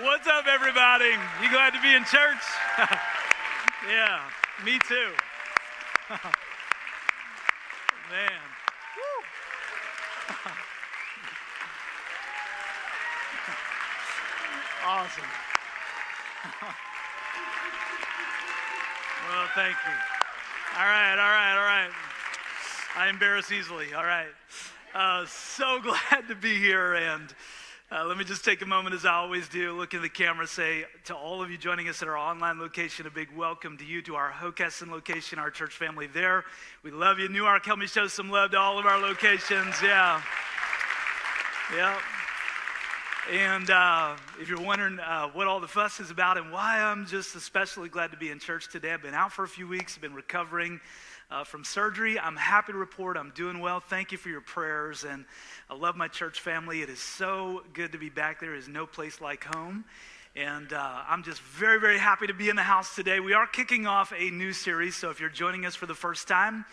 What's 0.00 0.26
up, 0.26 0.46
everybody? 0.46 1.10
You 1.42 1.50
glad 1.50 1.74
to 1.74 1.82
be 1.82 1.92
in 1.92 2.02
church? 2.04 2.40
yeah, 3.86 4.22
me 4.64 4.78
too. 4.88 5.10
Man. 8.10 8.30
Awesome. 14.84 15.22
well, 19.28 19.46
thank 19.54 19.76
you. 19.86 19.92
All 20.76 20.86
right, 20.86 21.12
all 21.12 21.30
right, 21.30 21.56
all 21.56 21.64
right. 21.64 21.90
I 22.96 23.06
embarrass 23.08 23.52
easily. 23.52 23.94
All 23.94 24.04
right. 24.04 24.26
Uh, 24.94 25.24
so 25.26 25.80
glad 25.80 26.26
to 26.28 26.34
be 26.34 26.58
here. 26.58 26.94
And 26.94 27.32
uh, 27.92 28.06
let 28.06 28.16
me 28.16 28.24
just 28.24 28.42
take 28.42 28.62
a 28.62 28.66
moment, 28.66 28.94
as 28.94 29.04
I 29.04 29.12
always 29.12 29.48
do, 29.48 29.72
look 29.72 29.92
in 29.92 30.00
the 30.00 30.08
camera, 30.08 30.46
say 30.46 30.86
to 31.04 31.14
all 31.14 31.42
of 31.42 31.50
you 31.50 31.58
joining 31.58 31.88
us 31.88 32.00
at 32.00 32.08
our 32.08 32.16
online 32.16 32.58
location, 32.58 33.06
a 33.06 33.10
big 33.10 33.28
welcome 33.36 33.76
to 33.76 33.84
you, 33.84 34.00
to 34.02 34.14
our 34.14 34.30
Hockessin 34.30 34.90
location, 34.90 35.38
our 35.38 35.50
church 35.50 35.74
family 35.74 36.06
there. 36.06 36.44
We 36.82 36.90
love 36.90 37.18
you. 37.18 37.28
Newark, 37.28 37.66
help 37.66 37.78
me 37.78 37.86
show 37.86 38.06
some 38.06 38.30
love 38.30 38.52
to 38.52 38.58
all 38.58 38.78
of 38.78 38.86
our 38.86 38.98
locations. 38.98 39.74
Yeah. 39.82 40.22
Yeah. 41.74 41.98
And 43.30 43.68
uh, 43.70 44.16
if 44.40 44.48
you're 44.48 44.60
wondering 44.60 44.98
uh, 44.98 45.28
what 45.28 45.46
all 45.46 45.60
the 45.60 45.68
fuss 45.68 46.00
is 46.00 46.10
about 46.10 46.38
and 46.38 46.50
why 46.50 46.80
I'm 46.80 47.04
just 47.04 47.36
especially 47.36 47.90
glad 47.90 48.10
to 48.12 48.16
be 48.16 48.30
in 48.30 48.38
church 48.38 48.70
today, 48.70 48.92
I've 48.92 49.02
been 49.02 49.12
out 49.12 49.32
for 49.32 49.44
a 49.44 49.48
few 49.48 49.68
weeks, 49.68 49.96
I've 49.96 50.02
been 50.02 50.14
recovering 50.14 50.80
uh, 51.32 51.44
from 51.44 51.64
surgery. 51.64 52.18
I'm 52.18 52.36
happy 52.36 52.72
to 52.72 52.78
report 52.78 53.16
I'm 53.16 53.32
doing 53.34 53.58
well. 53.60 53.80
Thank 53.80 54.12
you 54.12 54.18
for 54.18 54.28
your 54.28 54.42
prayers. 54.42 55.04
And 55.04 55.24
I 55.70 55.74
love 55.74 55.96
my 55.96 56.08
church 56.08 56.40
family. 56.40 56.82
It 56.82 56.90
is 56.90 56.98
so 56.98 57.62
good 57.72 57.92
to 57.92 57.98
be 57.98 58.10
back 58.10 58.38
there. 58.38 58.54
Is 58.54 58.68
no 58.68 58.86
place 58.86 59.20
like 59.20 59.44
home. 59.44 59.84
And 60.36 60.72
uh, 60.72 61.02
I'm 61.08 61.22
just 61.22 61.40
very, 61.40 61.80
very 61.80 61.98
happy 61.98 62.26
to 62.26 62.34
be 62.34 62.48
in 62.48 62.56
the 62.56 62.62
house 62.62 62.94
today. 62.94 63.20
We 63.20 63.32
are 63.32 63.46
kicking 63.46 63.86
off 63.86 64.12
a 64.16 64.30
new 64.30 64.52
series. 64.52 64.94
So 64.94 65.10
if 65.10 65.20
you're 65.20 65.30
joining 65.30 65.64
us 65.64 65.74
for 65.74 65.86
the 65.86 65.94
first 65.94 66.28
time, 66.28 66.64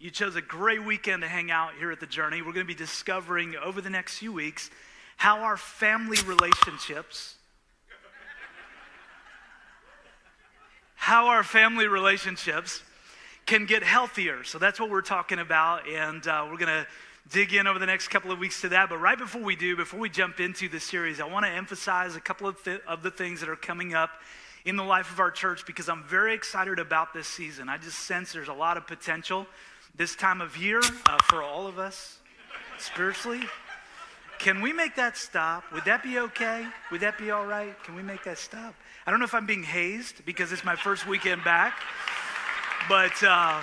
you 0.00 0.10
chose 0.10 0.36
a 0.36 0.42
great 0.42 0.84
weekend 0.84 1.22
to 1.22 1.28
hang 1.28 1.50
out 1.50 1.72
here 1.78 1.90
at 1.90 2.00
the 2.00 2.06
Journey. 2.06 2.38
We're 2.42 2.52
going 2.52 2.66
to 2.66 2.72
be 2.72 2.74
discovering 2.74 3.54
over 3.56 3.80
the 3.80 3.90
next 3.90 4.18
few 4.18 4.32
weeks 4.32 4.70
how 5.16 5.40
our 5.40 5.56
family 5.56 6.18
relationships, 6.26 7.34
how 10.94 11.26
our 11.26 11.42
family 11.42 11.88
relationships 11.88 12.82
can 13.48 13.64
get 13.64 13.82
healthier. 13.82 14.44
So 14.44 14.58
that's 14.58 14.78
what 14.78 14.90
we're 14.90 15.00
talking 15.00 15.38
about, 15.38 15.88
and 15.88 16.24
uh, 16.28 16.46
we're 16.50 16.58
going 16.58 16.84
to 16.84 16.86
dig 17.30 17.54
in 17.54 17.66
over 17.66 17.78
the 17.78 17.86
next 17.86 18.08
couple 18.08 18.30
of 18.30 18.38
weeks 18.38 18.60
to 18.60 18.68
that. 18.68 18.90
But 18.90 18.98
right 18.98 19.16
before 19.16 19.40
we 19.40 19.56
do, 19.56 19.74
before 19.74 19.98
we 19.98 20.10
jump 20.10 20.38
into 20.38 20.68
the 20.68 20.78
series, 20.78 21.18
I 21.18 21.24
want 21.24 21.46
to 21.46 21.50
emphasize 21.50 22.14
a 22.14 22.20
couple 22.20 22.46
of, 22.46 22.62
th- 22.62 22.82
of 22.86 23.02
the 23.02 23.10
things 23.10 23.40
that 23.40 23.48
are 23.48 23.56
coming 23.56 23.94
up 23.94 24.10
in 24.66 24.76
the 24.76 24.84
life 24.84 25.10
of 25.10 25.18
our 25.18 25.30
church 25.30 25.64
because 25.64 25.88
I'm 25.88 26.04
very 26.04 26.34
excited 26.34 26.78
about 26.78 27.14
this 27.14 27.26
season. 27.26 27.70
I 27.70 27.78
just 27.78 28.00
sense 28.00 28.34
there's 28.34 28.48
a 28.48 28.52
lot 28.52 28.76
of 28.76 28.86
potential 28.86 29.46
this 29.96 30.14
time 30.14 30.42
of 30.42 30.58
year 30.58 30.82
uh, 31.06 31.16
for 31.24 31.42
all 31.42 31.66
of 31.66 31.78
us 31.78 32.18
spiritually. 32.78 33.40
Can 34.38 34.60
we 34.60 34.74
make 34.74 34.94
that 34.96 35.16
stop? 35.16 35.64
Would 35.72 35.86
that 35.86 36.02
be 36.02 36.18
okay? 36.18 36.66
Would 36.92 37.00
that 37.00 37.16
be 37.16 37.30
all 37.30 37.46
right? 37.46 37.82
Can 37.82 37.96
we 37.96 38.02
make 38.02 38.24
that 38.24 38.36
stop? 38.36 38.74
I 39.06 39.10
don't 39.10 39.20
know 39.20 39.26
if 39.26 39.34
I'm 39.34 39.46
being 39.46 39.62
hazed 39.62 40.26
because 40.26 40.52
it's 40.52 40.66
my 40.66 40.76
first 40.76 41.08
weekend 41.08 41.44
back. 41.44 41.74
But 42.86 43.22
uh, 43.22 43.60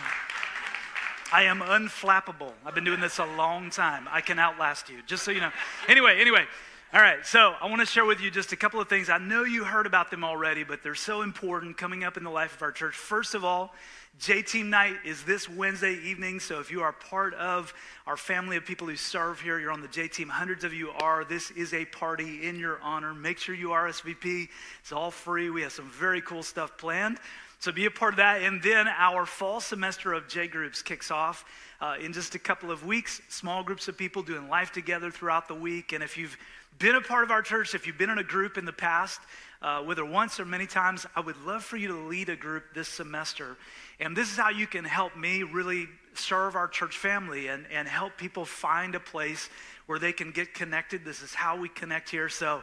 I 1.32 1.44
am 1.44 1.60
unflappable. 1.60 2.54
I've 2.66 2.76
been 2.76 2.84
doing 2.84 3.00
this 3.00 3.20
a 3.20 3.26
long 3.26 3.70
time. 3.70 4.08
I 4.12 4.22
can 4.22 4.40
outlast 4.40 4.90
you, 4.90 4.98
just 5.06 5.24
so 5.24 5.32
you 5.32 5.42
know. 5.42 5.52
Anyway, 5.88 6.18
anyway. 6.20 6.46
All 6.94 7.02
right, 7.02 7.26
so 7.26 7.56
I 7.60 7.68
want 7.68 7.82
to 7.82 7.86
share 7.86 8.06
with 8.06 8.22
you 8.22 8.32
just 8.32 8.54
a 8.54 8.56
couple 8.56 8.80
of 8.80 8.88
things. 8.88 9.10
I 9.10 9.18
know 9.18 9.44
you 9.44 9.66
heard 9.66 9.86
about 9.86 10.12
them 10.12 10.24
already, 10.24 10.64
but 10.64 10.82
they're 10.82 10.96
so 10.96 11.24
important 11.24 11.78
coming 11.78 12.04
up 12.04 12.16
in 12.16 12.24
the 12.24 12.30
life 12.30 12.56
of 12.56 12.62
our 12.62 12.72
church. 12.72 12.96
First 12.96 13.36
of 13.36 13.44
all, 13.44 13.74
J 14.18 14.42
Team 14.42 14.70
Night 14.70 14.96
is 15.04 15.24
this 15.24 15.50
Wednesday 15.50 16.00
evening. 16.04 16.40
So 16.40 16.60
if 16.60 16.72
you 16.72 16.84
are 16.84 16.94
part 16.94 17.34
of 17.34 17.74
our 18.08 18.16
family 18.16 18.56
of 18.56 18.66
people 18.66 18.88
who 18.88 18.96
serve 18.96 19.42
here, 19.42 19.60
you're 19.60 19.72
on 19.72 19.82
the 19.82 19.90
J 19.90 20.08
Team. 20.08 20.30
Hundreds 20.30 20.64
of 20.64 20.74
you 20.74 20.92
are. 20.92 21.26
This 21.26 21.52
is 21.52 21.74
a 21.74 21.84
party 21.84 22.48
in 22.48 22.58
your 22.58 22.80
honor. 22.82 23.14
Make 23.14 23.40
sure 23.40 23.56
you 23.56 23.70
RSVP. 23.70 24.48
It's 24.80 24.94
all 24.94 25.12
free. 25.12 25.50
We 25.50 25.64
have 25.64 25.74
some 25.74 25.90
very 25.90 26.22
cool 26.22 26.44
stuff 26.44 26.78
planned. 26.78 27.18
So 27.66 27.72
be 27.72 27.88
a 27.88 27.90
part 27.90 28.14
of 28.14 28.18
that. 28.18 28.44
And 28.44 28.62
then 28.62 28.88
our 28.88 29.26
fall 29.26 29.60
semester 29.60 30.14
of 30.14 30.28
J 30.28 30.46
Groups 30.46 30.84
kicks 30.84 31.10
off 31.10 31.44
uh, 31.82 31.96
in 32.00 32.14
just 32.14 32.36
a 32.36 32.38
couple 32.38 32.70
of 32.70 32.86
weeks. 32.86 33.24
Small 33.28 33.64
groups 33.64 33.88
of 33.88 33.98
people 33.98 34.22
doing 34.22 34.50
life 34.50 34.72
together 34.72 35.10
throughout 35.10 35.48
the 35.48 35.56
week. 35.56 35.92
And 35.92 36.04
if 36.04 36.16
you've 36.16 36.38
been 36.78 36.94
a 36.94 37.02
part 37.02 37.24
of 37.24 37.32
our 37.32 37.42
church, 37.42 37.74
if 37.74 37.88
you've 37.88 37.98
been 37.98 38.12
in 38.12 38.20
a 38.20 38.24
group 38.24 38.60
in 38.60 38.66
the 38.66 38.72
past, 38.72 39.20
uh, 39.64 39.82
whether 39.82 40.06
once 40.06 40.40
or 40.40 40.46
many 40.46 40.68
times, 40.68 41.08
I 41.16 41.22
would 41.22 41.44
love 41.44 41.64
for 41.64 41.76
you 41.76 41.88
to 41.88 41.96
lead 41.96 42.30
a 42.30 42.36
group 42.36 42.66
this 42.76 42.88
semester. 42.88 43.58
And 44.00 44.16
this 44.16 44.32
is 44.32 44.38
how 44.38 44.52
you 44.52 44.68
can 44.68 44.86
help 44.86 45.18
me 45.18 45.42
really 45.42 45.88
serve 46.14 46.56
our 46.56 46.68
church 46.68 46.96
family 46.96 47.48
and, 47.48 47.66
and 47.72 47.88
help 47.88 48.16
people 48.16 48.46
find 48.46 48.94
a 48.94 49.00
place 49.00 49.50
where 49.88 49.98
they 49.98 50.14
can 50.14 50.30
get 50.30 50.54
connected. 50.54 51.04
This 51.04 51.24
is 51.24 51.34
how 51.34 51.58
we 51.58 51.70
connect 51.70 52.12
here. 52.12 52.30
So 52.30 52.62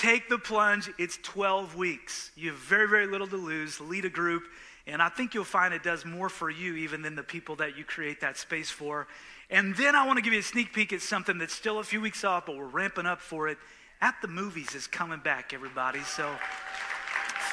Take 0.00 0.28
the 0.28 0.38
plunge. 0.38 0.88
It's 0.96 1.18
12 1.24 1.74
weeks. 1.74 2.30
You 2.36 2.50
have 2.50 2.58
very, 2.60 2.86
very 2.86 3.08
little 3.08 3.26
to 3.26 3.36
lose. 3.36 3.80
Lead 3.80 4.04
a 4.04 4.08
group. 4.08 4.44
And 4.86 5.02
I 5.02 5.08
think 5.08 5.34
you'll 5.34 5.42
find 5.42 5.74
it 5.74 5.82
does 5.82 6.04
more 6.04 6.28
for 6.28 6.48
you 6.48 6.76
even 6.76 7.02
than 7.02 7.16
the 7.16 7.24
people 7.24 7.56
that 7.56 7.76
you 7.76 7.82
create 7.82 8.20
that 8.20 8.36
space 8.36 8.70
for. 8.70 9.08
And 9.50 9.74
then 9.74 9.96
I 9.96 10.06
want 10.06 10.18
to 10.18 10.22
give 10.22 10.32
you 10.32 10.38
a 10.38 10.42
sneak 10.44 10.72
peek 10.72 10.92
at 10.92 11.02
something 11.02 11.36
that's 11.36 11.52
still 11.52 11.80
a 11.80 11.82
few 11.82 12.00
weeks 12.00 12.22
off, 12.22 12.46
but 12.46 12.56
we're 12.56 12.66
ramping 12.66 13.06
up 13.06 13.20
for 13.20 13.48
it. 13.48 13.58
At 14.00 14.14
the 14.22 14.28
Movies 14.28 14.76
is 14.76 14.86
coming 14.86 15.18
back, 15.18 15.52
everybody. 15.52 16.02
So 16.02 16.32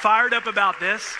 fired 0.02 0.36
up 0.36 0.46
about 0.46 0.80
this. 0.80 1.16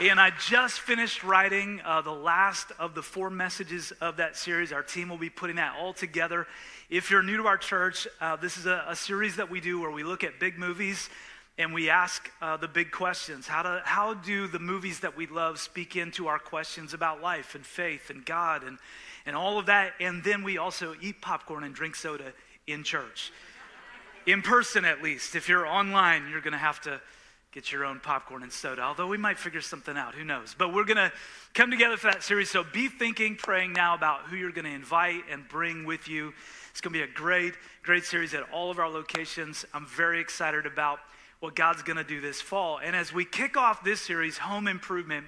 And 0.00 0.18
I 0.18 0.30
just 0.48 0.80
finished 0.80 1.22
writing 1.22 1.80
uh, 1.84 2.00
the 2.00 2.10
last 2.10 2.72
of 2.80 2.96
the 2.96 3.02
four 3.02 3.30
messages 3.30 3.92
of 4.00 4.16
that 4.16 4.36
series. 4.36 4.72
Our 4.72 4.82
team 4.82 5.08
will 5.08 5.16
be 5.16 5.30
putting 5.30 5.56
that 5.56 5.76
all 5.78 5.92
together. 5.92 6.48
If 6.88 7.10
you're 7.10 7.22
new 7.22 7.38
to 7.38 7.48
our 7.48 7.58
church, 7.58 8.06
uh, 8.20 8.36
this 8.36 8.56
is 8.56 8.66
a, 8.66 8.84
a, 8.86 8.94
series 8.94 9.34
that 9.36 9.50
we 9.50 9.60
do 9.60 9.80
where 9.80 9.90
we 9.90 10.04
look 10.04 10.22
at 10.22 10.38
big 10.38 10.56
movies 10.56 11.10
and 11.58 11.74
we 11.74 11.90
ask 11.90 12.30
uh, 12.40 12.56
the 12.58 12.68
big 12.68 12.92
questions. 12.92 13.48
How 13.48 13.64
do, 13.64 13.80
how 13.82 14.14
do 14.14 14.46
the 14.46 14.60
movies 14.60 15.00
that 15.00 15.16
we 15.16 15.26
love 15.26 15.58
speak 15.58 15.96
into 15.96 16.28
our 16.28 16.38
questions 16.38 16.94
about 16.94 17.20
life 17.20 17.56
and 17.56 17.66
faith 17.66 18.08
and 18.08 18.24
God 18.24 18.62
and, 18.62 18.78
and 19.26 19.34
all 19.34 19.58
of 19.58 19.66
that? 19.66 19.94
And 19.98 20.22
then 20.22 20.44
we 20.44 20.58
also 20.58 20.94
eat 21.02 21.20
popcorn 21.20 21.64
and 21.64 21.74
drink 21.74 21.96
soda 21.96 22.32
in 22.68 22.84
church. 22.84 23.32
In 24.24 24.40
person, 24.40 24.84
at 24.84 25.02
least. 25.02 25.34
If 25.34 25.48
you're 25.48 25.66
online, 25.66 26.28
you're 26.30 26.40
going 26.40 26.52
to 26.52 26.58
have 26.58 26.80
to 26.82 27.00
get 27.56 27.72
your 27.72 27.86
own 27.86 27.98
popcorn 27.98 28.42
and 28.42 28.52
soda, 28.52 28.82
although 28.82 29.06
we 29.06 29.16
might 29.16 29.38
figure 29.38 29.62
something 29.62 29.96
out. 29.96 30.14
Who 30.14 30.24
knows? 30.24 30.54
But 30.58 30.74
we're 30.74 30.84
going 30.84 30.98
to 30.98 31.10
come 31.54 31.70
together 31.70 31.96
for 31.96 32.08
that 32.08 32.22
series. 32.22 32.50
So 32.50 32.62
be 32.62 32.88
thinking, 32.88 33.34
praying 33.34 33.72
now 33.72 33.94
about 33.94 34.24
who 34.24 34.36
you're 34.36 34.52
going 34.52 34.66
to 34.66 34.74
invite 34.74 35.22
and 35.30 35.48
bring 35.48 35.86
with 35.86 36.06
you. 36.06 36.34
It's 36.70 36.82
going 36.82 36.92
to 36.92 36.98
be 36.98 37.02
a 37.02 37.14
great, 37.14 37.54
great 37.82 38.04
series 38.04 38.34
at 38.34 38.42
all 38.52 38.70
of 38.70 38.78
our 38.78 38.90
locations. 38.90 39.64
I'm 39.72 39.86
very 39.86 40.20
excited 40.20 40.66
about 40.66 40.98
what 41.40 41.56
God's 41.56 41.82
going 41.82 41.96
to 41.96 42.04
do 42.04 42.20
this 42.20 42.42
fall. 42.42 42.78
And 42.78 42.94
as 42.94 43.10
we 43.10 43.24
kick 43.24 43.56
off 43.56 43.82
this 43.82 44.02
series, 44.02 44.36
Home 44.36 44.68
Improvement, 44.68 45.24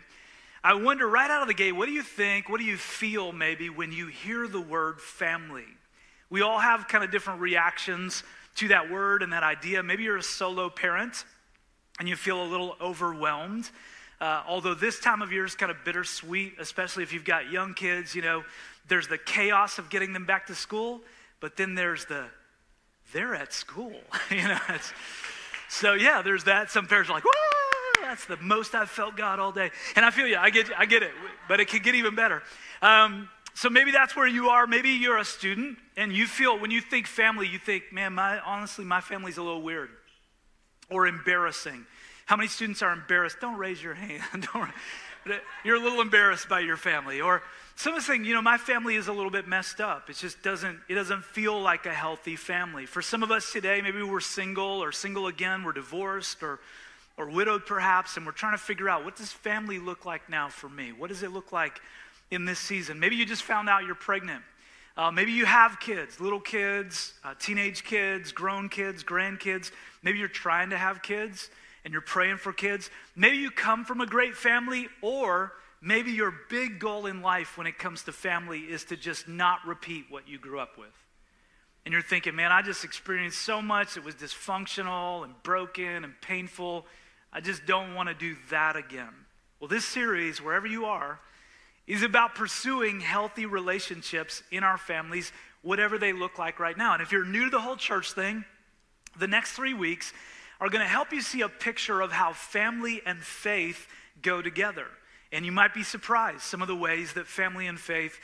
I 0.63 0.75
wonder 0.75 1.09
right 1.09 1.31
out 1.31 1.41
of 1.41 1.49
the 1.49 1.55
gate, 1.55 1.73
what 1.73 1.87
do 1.87 1.93
you 1.93 2.03
think? 2.03 2.51
What 2.51 2.61
do 2.61 2.67
you 2.67 2.77
feel 2.77 3.33
maybe 3.33 3.71
when 3.71 3.91
you 3.91 4.09
hear 4.09 4.47
the 4.47 4.61
word 4.61 5.01
family? 5.01 5.65
We 6.29 6.43
all 6.43 6.59
have 6.59 6.89
kind 6.89 7.03
of 7.03 7.11
different 7.11 7.41
reactions 7.41 8.23
to 8.57 8.69
that 8.69 8.91
word 8.91 9.23
and 9.23 9.33
that 9.33 9.45
idea. 9.45 9.83
Maybe 9.83 10.03
you're 10.03 10.19
a 10.19 10.23
solo 10.23 10.69
parent 10.69 11.25
and 11.99 12.09
you 12.09 12.17
feel 12.17 12.43
a 12.43 12.47
little 12.47 12.77
overwhelmed. 12.81 13.71
Uh, 14.21 14.43
although 14.49 14.75
this 14.75 14.99
time 14.99 15.23
of 15.23 15.33
year 15.33 15.45
is 15.45 15.55
kind 15.55 15.71
of 15.71 15.85
bittersweet, 15.85 16.55
especially 16.59 17.03
if 17.03 17.13
you've 17.13 17.25
got 17.25 17.51
young 17.51 17.75
kids, 17.75 18.15
you 18.15 18.23
know, 18.23 18.45
there's 18.89 19.07
the 19.07 19.19
chaos 19.19 19.79
of 19.79 19.91
getting 19.91 20.13
them 20.13 20.25
back 20.25 20.47
to 20.47 20.55
school, 20.55 21.01
but 21.41 21.57
then 21.57 21.75
there's 21.75 22.05
the 22.07 22.25
they're 23.13 23.35
at 23.35 23.53
school, 23.53 24.01
you 24.31 24.49
know. 24.49 24.59
so 25.69 25.95
yeah, 25.95 26.21
there's 26.23 26.45
that. 26.45 26.71
Some 26.71 26.87
parents 26.87 27.11
are 27.11 27.15
like, 27.15 27.25
that's 28.03 28.27
the 28.27 28.37
most 28.39 28.75
I've 28.75 28.91
felt 28.91 29.17
God 29.17 29.39
all 29.39 29.53
day, 29.53 29.71
and 29.95 30.05
I 30.05 30.11
feel 30.11 30.27
you. 30.27 30.37
I 30.37 30.51
get, 30.51 30.67
I 30.77 30.85
get 30.85 31.03
it, 31.03 31.13
but 31.47 31.61
it 31.61 31.69
can 31.69 31.83
get 31.83 31.95
even 31.95 32.15
better. 32.15 32.43
Um, 32.83 33.29
so 33.55 33.69
maybe 33.71 33.91
that's 33.91 34.15
where 34.15 34.27
you 34.27 34.49
are. 34.49 34.67
Maybe 34.67 34.91
you're 34.91 35.19
a 35.19 35.25
student, 35.25 35.79
and 35.97 36.13
you 36.13 36.27
feel 36.27 36.59
when 36.59 36.71
you 36.71 36.81
think 36.81 37.07
family, 37.07 37.47
you 37.47 37.59
think, 37.59 37.93
man, 37.93 38.15
my 38.15 38.41
honestly, 38.41 38.85
my 38.85 39.01
family's 39.01 39.37
a 39.37 39.43
little 39.43 39.63
weird 39.63 39.91
or 40.91 41.07
embarrassing. 41.07 41.87
How 42.27 42.37
many 42.37 42.49
students 42.49 42.83
are 42.83 42.93
embarrassed? 42.93 43.39
Don't 43.41 43.59
raise 43.59 43.83
your 43.83 43.95
hand. 43.95 44.49
You're 45.65 45.77
a 45.77 45.81
little 45.81 46.01
embarrassed 46.01 46.49
by 46.49 46.61
your 46.61 46.77
family. 46.77 47.21
Or 47.21 47.43
someone's 47.77 48.07
saying, 48.07 48.25
you 48.25 48.35
know, 48.35 48.43
my 48.43 48.59
family 48.59 48.97
is 48.97 49.09
a 49.09 49.13
little 49.13 49.31
bit 49.31 49.47
messed 49.47 49.81
up. 49.81 50.09
It 50.09 50.17
just 50.17 50.43
doesn't, 50.43 50.79
it 50.89 50.95
doesn't 50.95 51.25
feel 51.25 51.61
like 51.61 51.87
a 51.87 51.93
healthy 51.93 52.37
family. 52.37 52.87
For 52.87 53.03
some 53.03 53.23
of 53.23 53.31
us 53.31 53.53
today, 53.53 53.81
maybe 53.83 54.03
we're 54.03 54.21
single 54.21 54.83
or 54.83 54.93
single 54.93 55.27
again, 55.27 55.65
we're 55.65 55.73
divorced 55.73 56.43
or 56.43 56.61
or 57.19 57.29
widowed 57.29 57.67
perhaps, 57.67 58.17
and 58.17 58.25
we're 58.25 58.33
trying 58.33 58.55
to 58.55 58.63
figure 58.63 58.89
out 58.89 59.05
what 59.05 59.17
does 59.17 59.33
family 59.33 59.79
look 59.79 60.07
like 60.07 60.31
now 60.31 60.49
for 60.49 60.69
me? 60.69 60.93
What 60.93 61.09
does 61.09 61.25
it 61.25 61.33
look 61.33 61.51
like 61.53 61.81
in 62.31 62.45
this 62.45 62.61
season? 62.61 63.01
Maybe 63.01 63.17
you 63.17 63.27
just 63.27 63.43
found 63.43 63.69
out 63.69 63.85
you're 63.85 63.97
pregnant 63.97 64.43
Uh, 64.99 65.13
maybe 65.13 65.31
you 65.31 65.47
have 65.47 65.79
kids, 65.79 66.19
little 66.19 66.41
kids, 66.41 67.15
uh, 67.23 67.33
teenage 67.39 67.85
kids, 67.85 68.33
grown 68.33 68.69
kids, 68.69 69.05
grandkids. 69.05 69.71
Maybe 70.03 70.19
you're 70.19 70.27
trying 70.27 70.71
to 70.71 70.77
have 70.77 71.03
kids 71.03 71.51
and 71.85 71.93
you're 71.93 72.03
praying 72.03 72.39
for 72.39 72.53
kids. 72.53 72.91
Maybe 73.15 73.37
you 73.37 73.53
come 73.53 73.85
from 73.85 74.01
a 74.01 74.07
great 74.07 74.35
family, 74.35 74.89
or 75.01 75.53
maybe 75.81 76.11
your 76.11 76.35
big 76.51 76.81
goal 76.81 77.07
in 77.07 77.23
life 77.23 77.57
when 77.57 77.69
it 77.69 77.79
comes 77.79 78.03
to 78.03 78.13
family 78.13 78.59
is 78.59 78.85
to 78.87 78.97
just 78.97 79.29
not 79.29 79.61
repeat 79.65 80.07
what 80.09 80.29
you 80.29 80.37
grew 80.37 80.59
up 80.59 80.77
with. 80.77 80.89
And 81.85 81.93
you're 81.93 82.03
thinking, 82.03 82.35
man, 82.35 82.51
I 82.51 82.61
just 82.63 82.85
experienced 82.85 83.41
so 83.41 83.63
much. 83.63 83.97
It 83.97 84.03
was 84.03 84.17
dysfunctional 84.17 85.23
and 85.23 85.33
broken 85.45 86.03
and 86.03 86.13
painful. 86.21 86.87
I 87.33 87.41
just 87.41 87.65
don't 87.67 87.95
want 87.95 88.09
to 88.09 88.17
do 88.17 88.35
that 88.51 88.75
again. 88.75 89.15
Well, 89.61 89.69
this 89.69 89.85
series, 89.85 90.43
wherever 90.43 90.67
you 90.67 90.87
are, 90.87 91.21
is 91.89 92.03
about 92.03 92.35
pursuing 92.35 93.01
healthy 93.01 93.47
relationships 93.47 94.43
in 94.53 94.63
our 94.63 94.77
families, 94.77 95.33
whatever 95.63 95.99
they 95.99 96.13
look 96.13 96.39
like 96.39 96.61
right 96.61 96.77
now. 96.77 96.93
And 96.93 97.03
if 97.03 97.11
you're 97.11 97.25
new 97.25 97.47
to 97.47 97.51
the 97.51 97.61
whole 97.61 97.77
church 97.77 98.13
thing, 98.13 98.45
the 99.19 99.27
next 99.27 99.53
three 99.53 99.75
weeks 99.75 100.13
are 100.61 100.69
going 100.69 100.85
to 100.85 100.89
help 100.89 101.13
you 101.13 101.23
see 101.23 101.41
a 101.41 101.49
picture 101.49 102.01
of 102.01 102.13
how 102.13 102.35
family 102.35 103.01
and 103.07 103.19
faith 103.19 103.87
go 104.23 104.43
together. 104.43 104.87
And 105.33 105.47
you 105.47 105.53
might 105.53 105.73
be 105.73 105.83
surprised 105.83 106.43
some 106.43 106.61
of 106.61 106.69
the 106.69 106.77
ways 106.77 107.15
that 107.15 107.27
family 107.27 107.67
and 107.67 107.81
faith 107.81 108.19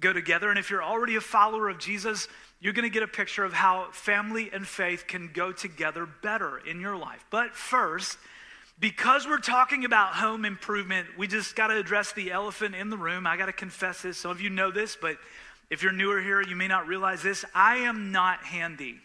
go 0.00 0.12
together. 0.14 0.48
And 0.48 0.58
if 0.58 0.70
you're 0.70 0.82
already 0.82 1.16
a 1.16 1.20
follower 1.20 1.68
of 1.68 1.78
Jesus, 1.78 2.26
you're 2.58 2.72
going 2.72 2.88
to 2.88 2.92
get 2.92 3.02
a 3.02 3.08
picture 3.08 3.44
of 3.44 3.52
how 3.52 3.88
family 3.92 4.50
and 4.52 4.66
faith 4.66 5.06
can 5.06 5.30
go 5.32 5.52
together 5.52 6.08
better 6.22 6.58
in 6.58 6.80
your 6.80 6.96
life. 6.96 7.24
But 7.30 7.54
first, 7.54 8.16
because 8.80 9.26
we're 9.26 9.38
talking 9.38 9.84
about 9.84 10.14
home 10.14 10.46
improvement, 10.46 11.06
we 11.18 11.26
just 11.26 11.54
got 11.54 11.66
to 11.68 11.76
address 11.76 12.12
the 12.12 12.32
elephant 12.32 12.74
in 12.74 12.88
the 12.88 12.96
room. 12.96 13.26
I 13.26 13.36
got 13.36 13.46
to 13.46 13.52
confess 13.52 14.02
this. 14.02 14.16
Some 14.16 14.30
of 14.30 14.40
you 14.40 14.48
know 14.48 14.70
this, 14.70 14.96
but 15.00 15.18
if 15.68 15.82
you're 15.82 15.92
newer 15.92 16.20
here, 16.20 16.40
you 16.40 16.56
may 16.56 16.66
not 16.66 16.86
realize 16.86 17.22
this. 17.22 17.44
I 17.54 17.76
am 17.76 18.10
not 18.10 18.42
handy. 18.42 18.96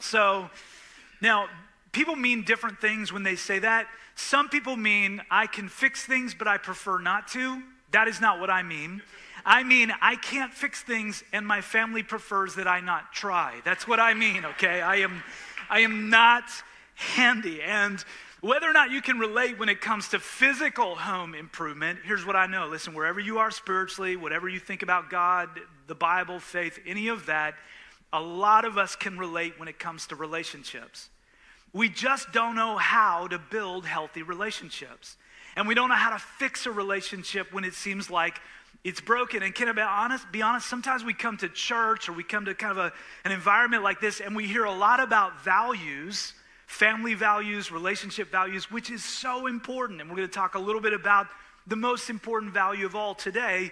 So 0.00 0.48
now, 1.20 1.46
people 1.92 2.16
mean 2.16 2.42
different 2.42 2.80
things 2.80 3.12
when 3.12 3.22
they 3.22 3.36
say 3.36 3.58
that. 3.60 3.86
Some 4.16 4.48
people 4.48 4.76
mean 4.76 5.20
I 5.30 5.46
can 5.46 5.68
fix 5.68 6.04
things, 6.04 6.34
but 6.34 6.48
I 6.48 6.56
prefer 6.56 6.98
not 6.98 7.28
to. 7.28 7.62
That 7.92 8.08
is 8.08 8.20
not 8.20 8.40
what 8.40 8.50
I 8.50 8.62
mean. 8.62 9.02
I 9.46 9.62
mean, 9.62 9.92
I 10.00 10.16
can't 10.16 10.52
fix 10.52 10.82
things, 10.82 11.22
and 11.32 11.46
my 11.46 11.60
family 11.60 12.02
prefers 12.02 12.54
that 12.54 12.66
I 12.66 12.80
not 12.80 13.12
try. 13.12 13.60
That's 13.64 13.86
what 13.86 14.00
I 14.00 14.14
mean, 14.14 14.44
okay? 14.44 14.80
I 14.80 14.96
am, 14.96 15.22
I 15.68 15.80
am 15.80 16.08
not 16.08 16.44
handy. 16.94 17.60
And 17.62 18.02
whether 18.44 18.68
or 18.68 18.74
not 18.74 18.90
you 18.90 19.00
can 19.00 19.18
relate 19.18 19.58
when 19.58 19.70
it 19.70 19.80
comes 19.80 20.08
to 20.08 20.18
physical 20.18 20.94
home 20.96 21.34
improvement, 21.34 21.98
here's 22.04 22.26
what 22.26 22.36
I 22.36 22.44
know. 22.44 22.66
Listen, 22.66 22.92
wherever 22.92 23.18
you 23.18 23.38
are 23.38 23.50
spiritually, 23.50 24.16
whatever 24.16 24.50
you 24.50 24.60
think 24.60 24.82
about 24.82 25.08
God, 25.08 25.48
the 25.86 25.94
Bible, 25.94 26.38
faith, 26.38 26.78
any 26.86 27.08
of 27.08 27.24
that, 27.24 27.54
a 28.12 28.20
lot 28.20 28.66
of 28.66 28.76
us 28.76 28.96
can 28.96 29.16
relate 29.16 29.58
when 29.58 29.66
it 29.66 29.78
comes 29.78 30.08
to 30.08 30.16
relationships. 30.16 31.08
We 31.72 31.88
just 31.88 32.32
don't 32.32 32.54
know 32.54 32.76
how 32.76 33.28
to 33.28 33.38
build 33.38 33.86
healthy 33.86 34.22
relationships. 34.22 35.16
And 35.56 35.66
we 35.66 35.74
don't 35.74 35.88
know 35.88 35.94
how 35.94 36.10
to 36.10 36.18
fix 36.18 36.66
a 36.66 36.70
relationship 36.70 37.50
when 37.50 37.64
it 37.64 37.72
seems 37.72 38.10
like 38.10 38.38
it's 38.84 39.00
broken. 39.00 39.42
And 39.42 39.54
can 39.54 39.70
I 39.70 39.72
be 39.72 39.80
honest? 39.80 40.30
Be 40.30 40.42
honest. 40.42 40.66
Sometimes 40.66 41.02
we 41.02 41.14
come 41.14 41.38
to 41.38 41.48
church 41.48 42.10
or 42.10 42.12
we 42.12 42.24
come 42.24 42.44
to 42.44 42.54
kind 42.54 42.72
of 42.72 42.76
a, 42.76 42.92
an 43.24 43.32
environment 43.32 43.82
like 43.82 44.02
this, 44.02 44.20
and 44.20 44.36
we 44.36 44.46
hear 44.46 44.64
a 44.64 44.74
lot 44.74 45.00
about 45.00 45.42
values 45.42 46.34
family 46.66 47.14
values, 47.14 47.70
relationship 47.70 48.30
values, 48.30 48.70
which 48.70 48.90
is 48.90 49.04
so 49.04 49.46
important. 49.46 50.00
And 50.00 50.10
we're 50.10 50.16
going 50.16 50.28
to 50.28 50.34
talk 50.34 50.54
a 50.54 50.58
little 50.58 50.80
bit 50.80 50.92
about 50.92 51.26
the 51.66 51.76
most 51.76 52.10
important 52.10 52.52
value 52.52 52.86
of 52.86 52.94
all 52.94 53.14
today. 53.14 53.70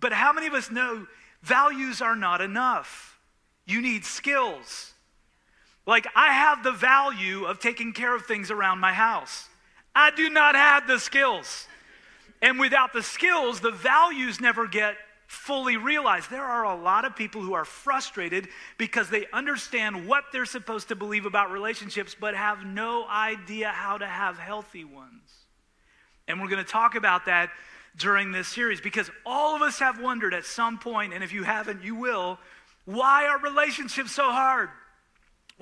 But 0.00 0.12
how 0.12 0.32
many 0.32 0.46
of 0.46 0.54
us 0.54 0.70
know 0.70 1.06
values 1.42 2.00
are 2.00 2.16
not 2.16 2.40
enough? 2.40 3.18
You 3.66 3.80
need 3.80 4.04
skills. 4.04 4.92
Like, 5.86 6.06
I 6.14 6.32
have 6.32 6.62
the 6.62 6.72
value 6.72 7.44
of 7.44 7.58
taking 7.58 7.92
care 7.92 8.14
of 8.14 8.26
things 8.26 8.50
around 8.50 8.78
my 8.78 8.92
house. 8.92 9.48
I 9.94 10.10
do 10.10 10.30
not 10.30 10.54
have 10.54 10.86
the 10.86 10.98
skills. 10.98 11.66
And 12.40 12.58
without 12.58 12.92
the 12.92 13.02
skills, 13.02 13.60
the 13.60 13.70
values 13.70 14.40
never 14.40 14.66
get 14.66 14.96
fully 15.32 15.78
realize 15.78 16.28
there 16.28 16.44
are 16.44 16.64
a 16.64 16.76
lot 16.76 17.06
of 17.06 17.16
people 17.16 17.40
who 17.40 17.54
are 17.54 17.64
frustrated 17.64 18.46
because 18.76 19.08
they 19.08 19.24
understand 19.32 20.06
what 20.06 20.24
they're 20.30 20.44
supposed 20.44 20.88
to 20.88 20.94
believe 20.94 21.24
about 21.24 21.50
relationships 21.50 22.14
but 22.18 22.34
have 22.34 22.66
no 22.66 23.08
idea 23.08 23.70
how 23.70 23.96
to 23.96 24.06
have 24.06 24.38
healthy 24.38 24.84
ones. 24.84 25.22
And 26.28 26.38
we're 26.38 26.50
going 26.50 26.62
to 26.62 26.70
talk 26.70 26.96
about 26.96 27.24
that 27.24 27.48
during 27.96 28.30
this 28.30 28.46
series 28.46 28.82
because 28.82 29.10
all 29.24 29.56
of 29.56 29.62
us 29.62 29.78
have 29.78 29.98
wondered 29.98 30.34
at 30.34 30.44
some 30.44 30.78
point, 30.78 31.14
and 31.14 31.24
if 31.24 31.32
you 31.32 31.44
haven't, 31.44 31.82
you 31.82 31.94
will, 31.94 32.38
why 32.84 33.26
are 33.26 33.38
relationships 33.38 34.12
so 34.12 34.30
hard? 34.30 34.68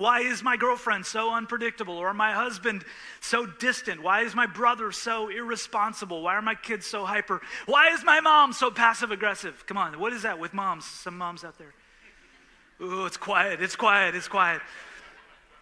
Why 0.01 0.21
is 0.21 0.43
my 0.43 0.57
girlfriend 0.57 1.05
so 1.05 1.31
unpredictable 1.35 1.99
or 1.99 2.15
my 2.15 2.33
husband 2.33 2.87
so 3.21 3.45
distant? 3.45 4.03
Why 4.03 4.23
is 4.23 4.35
my 4.35 4.47
brother 4.47 4.93
so 4.93 5.29
irresponsible? 5.29 6.23
Why 6.23 6.37
are 6.37 6.43
my 6.43 6.55
kids 6.55 6.87
so 6.87 7.05
hyper? 7.05 7.43
Why 7.67 7.91
is 7.91 8.03
my 8.03 8.21
mom 8.21 8.55
so 8.55 8.71
passive 8.71 9.11
aggressive? 9.11 9.67
Come 9.67 9.77
on, 9.77 10.01
what 10.01 10.15
is 10.15 10.23
that 10.23 10.39
with 10.39 10.55
moms? 10.55 10.87
Some 10.87 11.19
moms 11.19 11.45
out 11.45 11.59
there. 11.59 11.75
Ooh, 12.81 13.05
it's 13.05 13.19
quiet, 13.19 13.61
it's 13.61 13.77
quiet, 13.77 14.15
it's 14.15 14.27
quiet. 14.27 14.63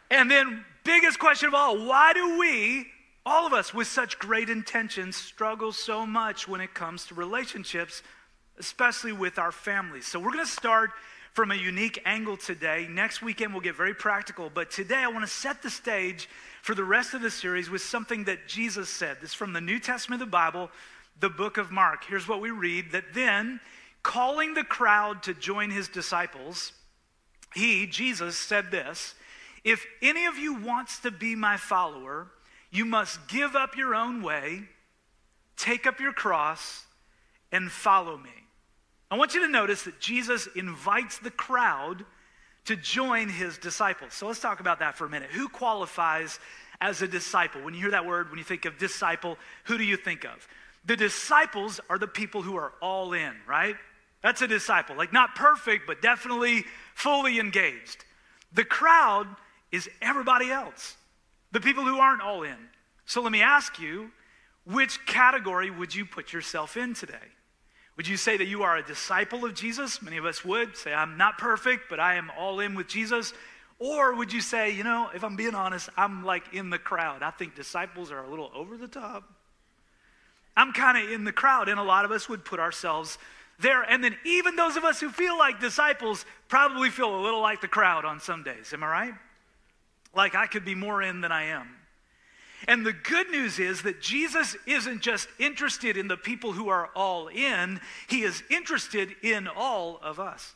And 0.08 0.30
then, 0.30 0.64
biggest 0.84 1.18
question 1.18 1.48
of 1.48 1.54
all, 1.54 1.84
why 1.84 2.12
do 2.12 2.38
we, 2.38 2.86
all 3.26 3.44
of 3.44 3.52
us 3.52 3.74
with 3.74 3.88
such 3.88 4.20
great 4.20 4.48
intentions, 4.48 5.16
struggle 5.16 5.72
so 5.72 6.06
much 6.06 6.46
when 6.46 6.60
it 6.60 6.74
comes 6.74 7.06
to 7.06 7.14
relationships, 7.16 8.04
especially 8.56 9.10
with 9.10 9.36
our 9.36 9.50
families? 9.50 10.06
So, 10.06 10.20
we're 10.20 10.30
going 10.30 10.44
to 10.44 10.50
start 10.50 10.92
from 11.38 11.52
a 11.52 11.54
unique 11.54 12.02
angle 12.04 12.36
today. 12.36 12.88
Next 12.90 13.22
weekend, 13.22 13.52
we'll 13.52 13.60
get 13.60 13.76
very 13.76 13.94
practical. 13.94 14.50
But 14.52 14.72
today, 14.72 14.96
I 14.96 15.06
want 15.06 15.24
to 15.24 15.30
set 15.30 15.62
the 15.62 15.70
stage 15.70 16.28
for 16.62 16.74
the 16.74 16.82
rest 16.82 17.14
of 17.14 17.22
the 17.22 17.30
series 17.30 17.70
with 17.70 17.80
something 17.80 18.24
that 18.24 18.48
Jesus 18.48 18.88
said. 18.88 19.18
This 19.20 19.30
is 19.30 19.34
from 19.36 19.52
the 19.52 19.60
New 19.60 19.78
Testament 19.78 20.20
of 20.20 20.26
the 20.26 20.32
Bible, 20.32 20.68
the 21.20 21.28
book 21.28 21.56
of 21.56 21.70
Mark. 21.70 22.02
Here's 22.08 22.26
what 22.26 22.40
we 22.40 22.50
read 22.50 22.90
that 22.90 23.14
then, 23.14 23.60
calling 24.02 24.54
the 24.54 24.64
crowd 24.64 25.22
to 25.22 25.32
join 25.32 25.70
his 25.70 25.86
disciples, 25.86 26.72
he, 27.54 27.86
Jesus, 27.86 28.36
said 28.36 28.72
this 28.72 29.14
If 29.62 29.86
any 30.02 30.26
of 30.26 30.38
you 30.38 30.54
wants 30.54 30.98
to 31.02 31.12
be 31.12 31.36
my 31.36 31.56
follower, 31.56 32.32
you 32.72 32.84
must 32.84 33.28
give 33.28 33.54
up 33.54 33.76
your 33.76 33.94
own 33.94 34.24
way, 34.24 34.62
take 35.56 35.86
up 35.86 36.00
your 36.00 36.12
cross, 36.12 36.84
and 37.52 37.70
follow 37.70 38.16
me. 38.16 38.47
I 39.10 39.16
want 39.16 39.34
you 39.34 39.40
to 39.40 39.48
notice 39.48 39.84
that 39.84 40.00
Jesus 40.00 40.48
invites 40.54 41.18
the 41.18 41.30
crowd 41.30 42.04
to 42.66 42.76
join 42.76 43.30
his 43.30 43.56
disciples. 43.56 44.12
So 44.12 44.26
let's 44.26 44.40
talk 44.40 44.60
about 44.60 44.80
that 44.80 44.98
for 44.98 45.06
a 45.06 45.08
minute. 45.08 45.30
Who 45.30 45.48
qualifies 45.48 46.38
as 46.80 47.00
a 47.00 47.08
disciple? 47.08 47.62
When 47.62 47.72
you 47.72 47.80
hear 47.80 47.92
that 47.92 48.04
word, 48.04 48.28
when 48.28 48.38
you 48.38 48.44
think 48.44 48.66
of 48.66 48.76
disciple, 48.76 49.38
who 49.64 49.78
do 49.78 49.84
you 49.84 49.96
think 49.96 50.24
of? 50.24 50.46
The 50.84 50.96
disciples 50.96 51.80
are 51.88 51.98
the 51.98 52.06
people 52.06 52.42
who 52.42 52.56
are 52.56 52.72
all 52.82 53.14
in, 53.14 53.32
right? 53.46 53.76
That's 54.22 54.42
a 54.42 54.48
disciple. 54.48 54.96
Like, 54.96 55.12
not 55.12 55.34
perfect, 55.34 55.86
but 55.86 56.02
definitely 56.02 56.64
fully 56.94 57.40
engaged. 57.40 58.04
The 58.52 58.64
crowd 58.64 59.26
is 59.72 59.88
everybody 60.02 60.50
else, 60.50 60.96
the 61.52 61.60
people 61.60 61.84
who 61.84 61.98
aren't 61.98 62.22
all 62.22 62.42
in. 62.42 62.56
So 63.06 63.22
let 63.22 63.32
me 63.32 63.40
ask 63.40 63.78
you, 63.78 64.10
which 64.66 65.04
category 65.06 65.70
would 65.70 65.94
you 65.94 66.04
put 66.04 66.32
yourself 66.32 66.76
in 66.76 66.92
today? 66.92 67.16
Would 67.98 68.06
you 68.06 68.16
say 68.16 68.36
that 68.36 68.46
you 68.46 68.62
are 68.62 68.76
a 68.76 68.82
disciple 68.82 69.44
of 69.44 69.54
Jesus? 69.54 70.00
Many 70.00 70.18
of 70.18 70.24
us 70.24 70.44
would 70.44 70.76
say, 70.76 70.94
I'm 70.94 71.16
not 71.16 71.36
perfect, 71.36 71.90
but 71.90 71.98
I 71.98 72.14
am 72.14 72.30
all 72.38 72.60
in 72.60 72.76
with 72.76 72.86
Jesus. 72.86 73.34
Or 73.80 74.14
would 74.14 74.32
you 74.32 74.40
say, 74.40 74.70
you 74.70 74.84
know, 74.84 75.10
if 75.12 75.24
I'm 75.24 75.34
being 75.34 75.56
honest, 75.56 75.88
I'm 75.96 76.24
like 76.24 76.54
in 76.54 76.70
the 76.70 76.78
crowd. 76.78 77.24
I 77.24 77.32
think 77.32 77.56
disciples 77.56 78.12
are 78.12 78.22
a 78.22 78.30
little 78.30 78.52
over 78.54 78.76
the 78.76 78.86
top. 78.86 79.24
I'm 80.56 80.72
kind 80.72 80.96
of 80.96 81.10
in 81.12 81.24
the 81.24 81.32
crowd, 81.32 81.68
and 81.68 81.80
a 81.80 81.82
lot 81.82 82.04
of 82.04 82.12
us 82.12 82.28
would 82.28 82.44
put 82.44 82.60
ourselves 82.60 83.18
there. 83.58 83.82
And 83.82 84.02
then 84.02 84.16
even 84.24 84.54
those 84.54 84.76
of 84.76 84.84
us 84.84 85.00
who 85.00 85.10
feel 85.10 85.36
like 85.36 85.58
disciples 85.58 86.24
probably 86.46 86.90
feel 86.90 87.18
a 87.18 87.20
little 87.20 87.40
like 87.40 87.60
the 87.60 87.68
crowd 87.68 88.04
on 88.04 88.20
some 88.20 88.44
days. 88.44 88.72
Am 88.72 88.84
I 88.84 88.86
right? 88.86 89.14
Like 90.14 90.36
I 90.36 90.46
could 90.46 90.64
be 90.64 90.76
more 90.76 91.02
in 91.02 91.20
than 91.20 91.32
I 91.32 91.46
am. 91.46 91.68
And 92.66 92.84
the 92.84 92.92
good 92.92 93.30
news 93.30 93.58
is 93.58 93.82
that 93.82 94.00
Jesus 94.00 94.56
isn't 94.66 95.00
just 95.00 95.28
interested 95.38 95.96
in 95.96 96.08
the 96.08 96.16
people 96.16 96.52
who 96.52 96.68
are 96.68 96.90
all 96.94 97.28
in, 97.28 97.80
he 98.08 98.22
is 98.22 98.42
interested 98.50 99.14
in 99.22 99.46
all 99.46 100.00
of 100.02 100.18
us. 100.18 100.54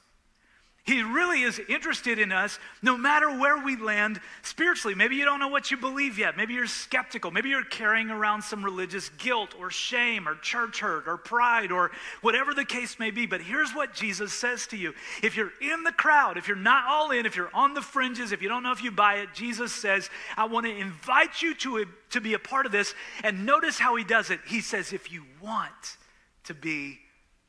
He 0.84 1.00
really 1.00 1.42
is 1.42 1.60
interested 1.68 2.18
in 2.18 2.32
us 2.32 2.58
no 2.82 2.98
matter 2.98 3.30
where 3.30 3.56
we 3.56 3.76
land 3.76 4.20
spiritually. 4.42 4.96
Maybe 4.96 5.14
you 5.14 5.24
don't 5.24 5.38
know 5.38 5.46
what 5.46 5.70
you 5.70 5.76
believe 5.76 6.18
yet. 6.18 6.36
Maybe 6.36 6.54
you're 6.54 6.66
skeptical. 6.66 7.30
Maybe 7.30 7.50
you're 7.50 7.62
carrying 7.62 8.10
around 8.10 8.42
some 8.42 8.64
religious 8.64 9.08
guilt 9.10 9.54
or 9.56 9.70
shame 9.70 10.26
or 10.26 10.34
church 10.34 10.80
hurt 10.80 11.06
or 11.06 11.16
pride 11.16 11.70
or 11.70 11.92
whatever 12.20 12.52
the 12.52 12.64
case 12.64 12.98
may 12.98 13.12
be. 13.12 13.26
But 13.26 13.42
here's 13.42 13.70
what 13.70 13.94
Jesus 13.94 14.32
says 14.32 14.66
to 14.68 14.76
you 14.76 14.92
If 15.22 15.36
you're 15.36 15.52
in 15.60 15.84
the 15.84 15.92
crowd, 15.92 16.36
if 16.36 16.48
you're 16.48 16.56
not 16.56 16.86
all 16.88 17.12
in, 17.12 17.26
if 17.26 17.36
you're 17.36 17.54
on 17.54 17.74
the 17.74 17.82
fringes, 17.82 18.32
if 18.32 18.42
you 18.42 18.48
don't 18.48 18.64
know 18.64 18.72
if 18.72 18.82
you 18.82 18.90
buy 18.90 19.18
it, 19.18 19.28
Jesus 19.34 19.72
says, 19.72 20.10
I 20.36 20.46
want 20.46 20.66
to 20.66 20.76
invite 20.76 21.42
you 21.42 21.54
to, 21.54 21.86
to 22.10 22.20
be 22.20 22.34
a 22.34 22.40
part 22.40 22.66
of 22.66 22.72
this. 22.72 22.92
And 23.22 23.46
notice 23.46 23.78
how 23.78 23.94
he 23.94 24.02
does 24.02 24.30
it. 24.30 24.40
He 24.48 24.60
says, 24.60 24.92
If 24.92 25.12
you 25.12 25.22
want 25.40 25.96
to 26.44 26.54
be 26.54 26.98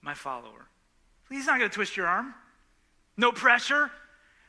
my 0.04 0.13
follower, 0.13 0.68
he's 1.32 1.48
not 1.48 1.58
going 1.58 1.72
to 1.72 1.74
twist 1.74 1.98
your 1.98 2.06
arm. 2.06 2.36
No 3.17 3.32
pressure. 3.32 3.91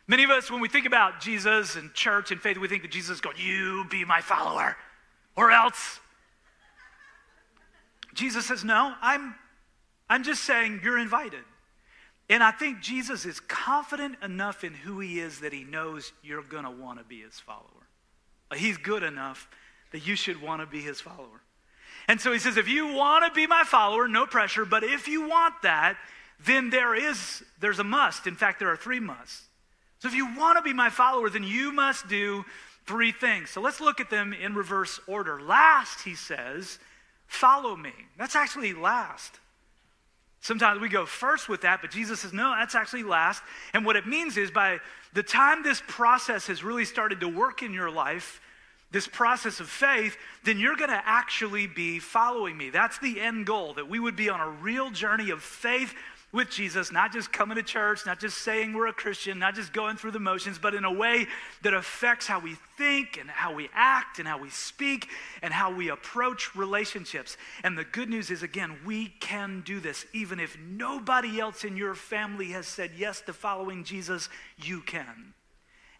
Many 0.06 0.25
of 0.25 0.30
us, 0.30 0.50
when 0.50 0.61
we 0.61 0.68
think 0.68 0.87
about 0.87 1.21
Jesus 1.21 1.76
and 1.76 1.92
church 1.94 2.30
and 2.30 2.40
faith, 2.40 2.59
we 2.59 2.68
think 2.68 2.83
that 2.83 2.90
Jesus 2.90 3.16
is 3.16 3.21
going, 3.21 3.37
You 3.38 3.87
be 3.90 4.04
my 4.04 4.21
follower, 4.21 4.76
or 5.37 5.50
else. 5.50 6.00
Jesus 8.14 8.47
says, 8.47 8.64
No, 8.64 8.94
I'm, 9.00 9.35
I'm 10.09 10.23
just 10.23 10.44
saying 10.44 10.80
you're 10.85 10.99
invited. 10.99 11.44
And 12.30 12.42
I 12.42 12.52
think 12.52 12.80
Jesus 12.80 13.26
is 13.26 13.38
confident 13.40 14.16
enough 14.23 14.64
in 14.64 14.73
who 14.73 15.00
he 15.00 15.21
is 15.21 15.40
that 15.40 15.52
he 15.52 15.64
knows 15.64 16.12
you're 16.23 16.42
going 16.42 16.64
to 16.64 16.71
want 16.71 16.99
to 16.99 17.04
be 17.04 17.21
his 17.21 17.38
follower. 17.38 17.68
He's 18.54 18.78
good 18.78 19.02
enough 19.02 19.49
that 19.92 20.06
you 20.06 20.16
should 20.16 20.40
want 20.40 20.62
to 20.62 20.66
be 20.66 20.80
his 20.80 21.00
follower. 21.00 21.42
And 22.09 22.21
so 22.21 22.33
he 22.33 22.38
says, 22.38 22.56
if 22.56 22.68
you 22.68 22.94
want 22.94 23.25
to 23.26 23.33
be 23.33 23.47
my 23.47 23.62
follower, 23.64 24.09
no 24.09 24.26
pressure, 24.26 24.64
but 24.64 24.85
if 24.85 25.06
you 25.09 25.28
want 25.28 25.54
that, 25.62 25.97
then 26.45 26.71
there 26.71 26.95
is, 26.95 27.43
there's 27.61 27.79
a 27.79 27.85
must. 27.85 28.26
In 28.26 28.37
fact, 28.37 28.59
there 28.59 28.71
are 28.71 28.76
three 28.76 29.00
musts. 29.00 29.43
So 30.00 30.09
if 30.09 30.14
you 30.14 30.37
want 30.37 30.59
to 30.59 30.62
be 30.62 30.73
my 30.73 30.91
follower, 30.91 31.31
then 31.31 31.45
you 31.45 31.73
must 31.73 32.09
do 32.09 32.45
three 32.87 33.12
things. 33.12 33.50
So 33.50 33.61
let's 33.61 33.81
look 33.81 34.00
at 34.00 34.11
them 34.11 34.33
in 34.33 34.55
reverse 34.55 35.00
order. 35.07 35.41
Last, 35.41 36.05
he 36.05 36.14
says, 36.14 36.79
follow 37.26 37.75
me. 37.75 37.93
That's 38.19 38.37
actually 38.37 38.75
last. 38.75 39.41
Sometimes 40.41 40.79
we 40.79 40.91
go 40.91 41.07
first 41.07 41.49
with 41.49 41.62
that, 41.62 41.81
but 41.81 41.91
Jesus 41.91 42.21
says, 42.21 42.35
no, 42.35 42.55
that's 42.55 42.75
actually 42.75 43.03
last. 43.03 43.43
And 43.73 43.87
what 43.87 43.97
it 43.97 44.07
means 44.07 44.37
is 44.37 44.50
by 44.50 44.81
the 45.14 45.23
time 45.23 45.62
this 45.62 45.83
process 45.88 46.49
has 46.49 46.62
really 46.62 46.85
started 46.85 47.21
to 47.21 47.29
work 47.29 47.62
in 47.62 47.73
your 47.73 47.91
life, 47.91 48.43
this 48.91 49.09
process 49.09 49.59
of 49.59 49.71
faith, 49.71 50.19
then 50.45 50.59
you're 50.59 50.76
going 50.76 50.91
to 50.91 51.03
actually 51.07 51.67
be 51.67 51.99
following 51.99 52.59
me. 52.59 52.69
That's 52.69 52.99
the 52.99 53.23
end 53.23 53.47
goal, 53.47 53.73
that 53.73 53.88
we 53.88 53.99
would 53.99 54.17
be 54.17 54.29
on 54.29 54.41
a 54.41 54.50
real 54.50 54.91
journey 54.91 55.31
of 55.31 55.43
faith 55.43 55.95
with 56.35 56.50
Jesus, 56.50 56.91
not 56.91 57.12
just 57.12 57.33
coming 57.33 57.57
to 57.57 57.62
church, 57.62 58.05
not 58.05 58.19
just 58.19 58.38
saying 58.38 58.73
we're 58.73 58.88
a 58.88 58.93
Christian, 58.93 59.38
not 59.38 59.55
just 59.55 59.73
going 59.73 59.97
through 59.97 60.11
the 60.11 60.19
motions, 60.19 60.59
but 60.59 60.75
in 60.75 60.85
a 60.85 60.93
way 60.93 61.26
that 61.62 61.73
affects 61.73 62.26
how 62.26 62.41
we 62.41 62.57
think 62.76 63.17
and 63.19 63.31
how 63.31 63.55
we 63.55 63.71
act 63.73 64.19
and 64.19 64.26
how 64.26 64.37
we 64.37 64.50
speak 64.50 65.09
and 65.43 65.55
how 65.55 65.73
we 65.73 65.88
approach 65.88 66.57
relationships. 66.57 67.37
And 67.62 67.79
the 67.79 67.85
good 67.85 68.11
news 68.11 68.33
is, 68.33 68.43
again, 68.43 68.76
we 68.85 69.14
can 69.21 69.62
do 69.64 69.79
this. 69.79 70.05
Even 70.12 70.41
if 70.41 70.59
nobody 70.59 71.38
else 71.38 71.62
in 71.62 71.76
your 71.76 71.95
family 71.95 72.49
has 72.49 72.67
said 72.67 72.91
yes 72.99 73.21
to 73.23 73.33
following 73.33 73.85
Jesus, 73.85 74.29
you 74.61 74.81
can. 74.81 75.35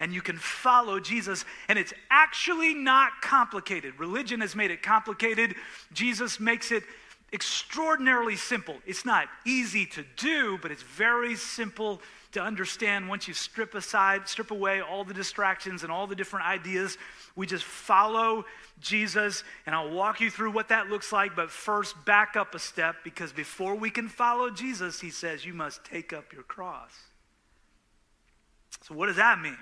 And 0.01 0.13
you 0.13 0.21
can 0.21 0.37
follow 0.37 0.99
Jesus, 0.99 1.45
and 1.69 1.79
it's 1.79 1.95
actually 2.11 2.75
not 2.75 3.23
complicated. 3.23 4.01
Religion 4.01 4.41
has 4.41 4.57
made 4.57 4.73
it 4.73 4.83
complicated. 4.83 5.55
Jesus 5.93 6.41
makes 6.41 6.73
it 6.73 6.83
extraordinarily 7.35 8.37
simple. 8.37 8.77
It's 8.87 9.05
not 9.05 9.29
easy 9.45 9.85
to 9.87 10.05
do, 10.17 10.57
but 10.63 10.71
it's 10.71 10.85
very 10.85 11.35
simple 11.35 12.01
to 12.33 12.41
understand 12.41 13.09
once 13.09 13.27
you 13.27 13.35
strip 13.35 13.75
aside, 13.75 14.29
strip 14.29 14.53
away 14.53 14.81
all 14.81 15.05
the 15.05 15.13
distractions 15.13 15.83
and 15.83 15.91
all 15.91 16.07
the 16.07 16.15
different 16.15 16.47
ideas. 16.47 16.97
We 17.35 17.47
just 17.49 17.65
follow 17.65 18.45
Jesus, 18.81 19.43
and 19.67 19.75
I'll 19.75 19.91
walk 19.91 20.21
you 20.21 20.31
through 20.31 20.53
what 20.53 20.69
that 20.69 20.89
looks 20.89 21.13
like. 21.13 21.35
But 21.35 21.51
first, 21.51 22.03
back 22.05 22.37
up 22.37 22.55
a 22.55 22.59
step 22.61 22.97
because 23.03 23.33
before 23.33 23.75
we 23.75 23.91
can 23.91 24.09
follow 24.09 24.49
Jesus, 24.51 25.01
he 25.01 25.11
says, 25.11 25.45
you 25.45 25.55
must 25.55 25.85
take 25.85 26.13
up 26.13 26.33
your 26.33 26.45
cross. 26.45 26.93
So, 28.83 28.95
what 28.95 29.07
does 29.07 29.17
that 29.17 29.41
mean? 29.41 29.59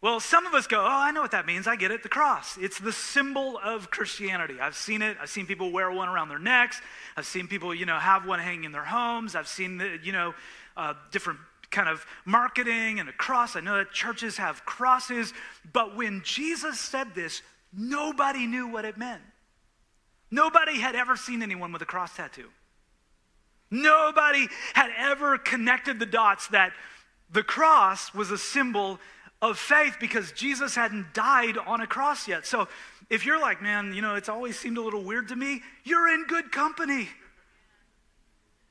Well, 0.00 0.20
some 0.20 0.46
of 0.46 0.54
us 0.54 0.66
go, 0.66 0.80
Oh, 0.80 0.86
I 0.86 1.10
know 1.10 1.22
what 1.22 1.32
that 1.32 1.46
means. 1.46 1.66
I 1.66 1.76
get 1.76 1.90
it. 1.90 2.02
The 2.02 2.08
cross. 2.08 2.56
It's 2.56 2.78
the 2.78 2.92
symbol 2.92 3.58
of 3.62 3.90
Christianity. 3.90 4.60
I've 4.60 4.76
seen 4.76 5.02
it. 5.02 5.16
I've 5.20 5.30
seen 5.30 5.46
people 5.46 5.72
wear 5.72 5.90
one 5.90 6.08
around 6.08 6.28
their 6.28 6.38
necks. 6.38 6.80
I've 7.16 7.26
seen 7.26 7.48
people, 7.48 7.74
you 7.74 7.86
know, 7.86 7.98
have 7.98 8.26
one 8.26 8.38
hanging 8.38 8.64
in 8.64 8.72
their 8.72 8.84
homes. 8.84 9.34
I've 9.34 9.48
seen, 9.48 9.78
the, 9.78 9.98
you 10.02 10.12
know, 10.12 10.34
uh, 10.76 10.94
different 11.10 11.40
kind 11.70 11.88
of 11.88 12.06
marketing 12.24 13.00
and 13.00 13.08
a 13.08 13.12
cross. 13.12 13.56
I 13.56 13.60
know 13.60 13.76
that 13.76 13.90
churches 13.90 14.36
have 14.36 14.64
crosses. 14.64 15.32
But 15.72 15.96
when 15.96 16.22
Jesus 16.24 16.78
said 16.78 17.14
this, 17.14 17.42
nobody 17.76 18.46
knew 18.46 18.68
what 18.68 18.84
it 18.84 18.96
meant. 18.96 19.22
Nobody 20.30 20.78
had 20.78 20.94
ever 20.94 21.16
seen 21.16 21.42
anyone 21.42 21.72
with 21.72 21.82
a 21.82 21.86
cross 21.86 22.14
tattoo. 22.14 22.48
Nobody 23.70 24.48
had 24.74 24.90
ever 24.96 25.38
connected 25.38 25.98
the 25.98 26.06
dots 26.06 26.48
that 26.48 26.72
the 27.30 27.42
cross 27.42 28.14
was 28.14 28.30
a 28.30 28.38
symbol 28.38 28.98
of 29.40 29.58
faith 29.58 29.96
because 30.00 30.32
Jesus 30.32 30.74
hadn't 30.74 31.14
died 31.14 31.56
on 31.58 31.80
a 31.80 31.86
cross 31.86 32.26
yet. 32.26 32.46
So 32.46 32.68
if 33.08 33.24
you're 33.24 33.40
like, 33.40 33.62
man, 33.62 33.92
you 33.92 34.02
know, 34.02 34.16
it's 34.16 34.28
always 34.28 34.58
seemed 34.58 34.78
a 34.78 34.82
little 34.82 35.04
weird 35.04 35.28
to 35.28 35.36
me, 35.36 35.62
you're 35.84 36.08
in 36.08 36.24
good 36.26 36.50
company. 36.50 37.08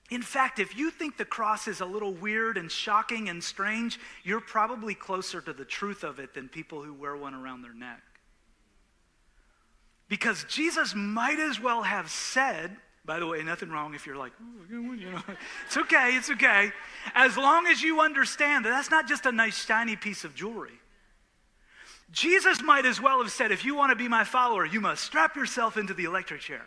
In 0.10 0.22
fact, 0.22 0.60
if 0.60 0.78
you 0.78 0.90
think 0.90 1.18
the 1.18 1.26
cross 1.26 1.68
is 1.68 1.82
a 1.82 1.86
little 1.86 2.14
weird 2.14 2.58
and 2.58 2.72
shocking 2.72 3.28
and 3.30 3.44
strange, 3.44 4.00
you're 4.24 4.40
probably 4.40 4.96
closer 4.96 5.42
to 5.42 5.52
the 5.54 5.66
truth 5.66 6.04
of 6.04 6.20
it 6.20 6.34
than 6.34 6.48
people 6.48 6.82
who 6.82 6.94
wear 6.94 7.16
one 7.16 7.34
around 7.34 7.62
their 7.62 7.74
neck. 7.74 8.02
Because 10.08 10.46
Jesus 10.46 10.96
might 10.96 11.40
as 11.40 11.60
well 11.60 11.84
have 11.84 12.10
said, 12.10 12.78
by 13.08 13.20
the 13.20 13.26
way, 13.26 13.42
nothing 13.42 13.70
wrong 13.70 13.96
if 13.96 14.06
you're 14.06 14.18
like, 14.18 14.34
you 14.70 14.82
know, 14.82 15.24
it's 15.66 15.78
okay, 15.78 16.10
it's 16.18 16.30
okay. 16.30 16.74
As 17.16 17.38
long 17.38 17.66
as 17.66 17.82
you 17.82 18.02
understand 18.02 18.66
that 18.66 18.70
that's 18.70 18.92
not 18.92 19.08
just 19.08 19.26
a 19.26 19.32
nice 19.32 19.66
shiny 19.66 19.96
piece 19.96 20.26
of 20.26 20.36
jewelry. 20.36 20.78
Jesus 22.12 22.62
might 22.62 22.86
as 22.86 23.02
well 23.02 23.22
have 23.22 23.32
said, 23.32 23.52
if 23.52 23.64
you 23.64 23.76
want 23.76 23.92
to 23.92 23.96
be 23.96 24.10
my 24.10 24.26
follower, 24.26 24.66
you 24.66 24.82
must 24.82 25.06
strap 25.06 25.38
yourself 25.38 25.78
into 25.78 25.94
the 25.94 26.04
electric 26.04 26.42
chair. 26.42 26.66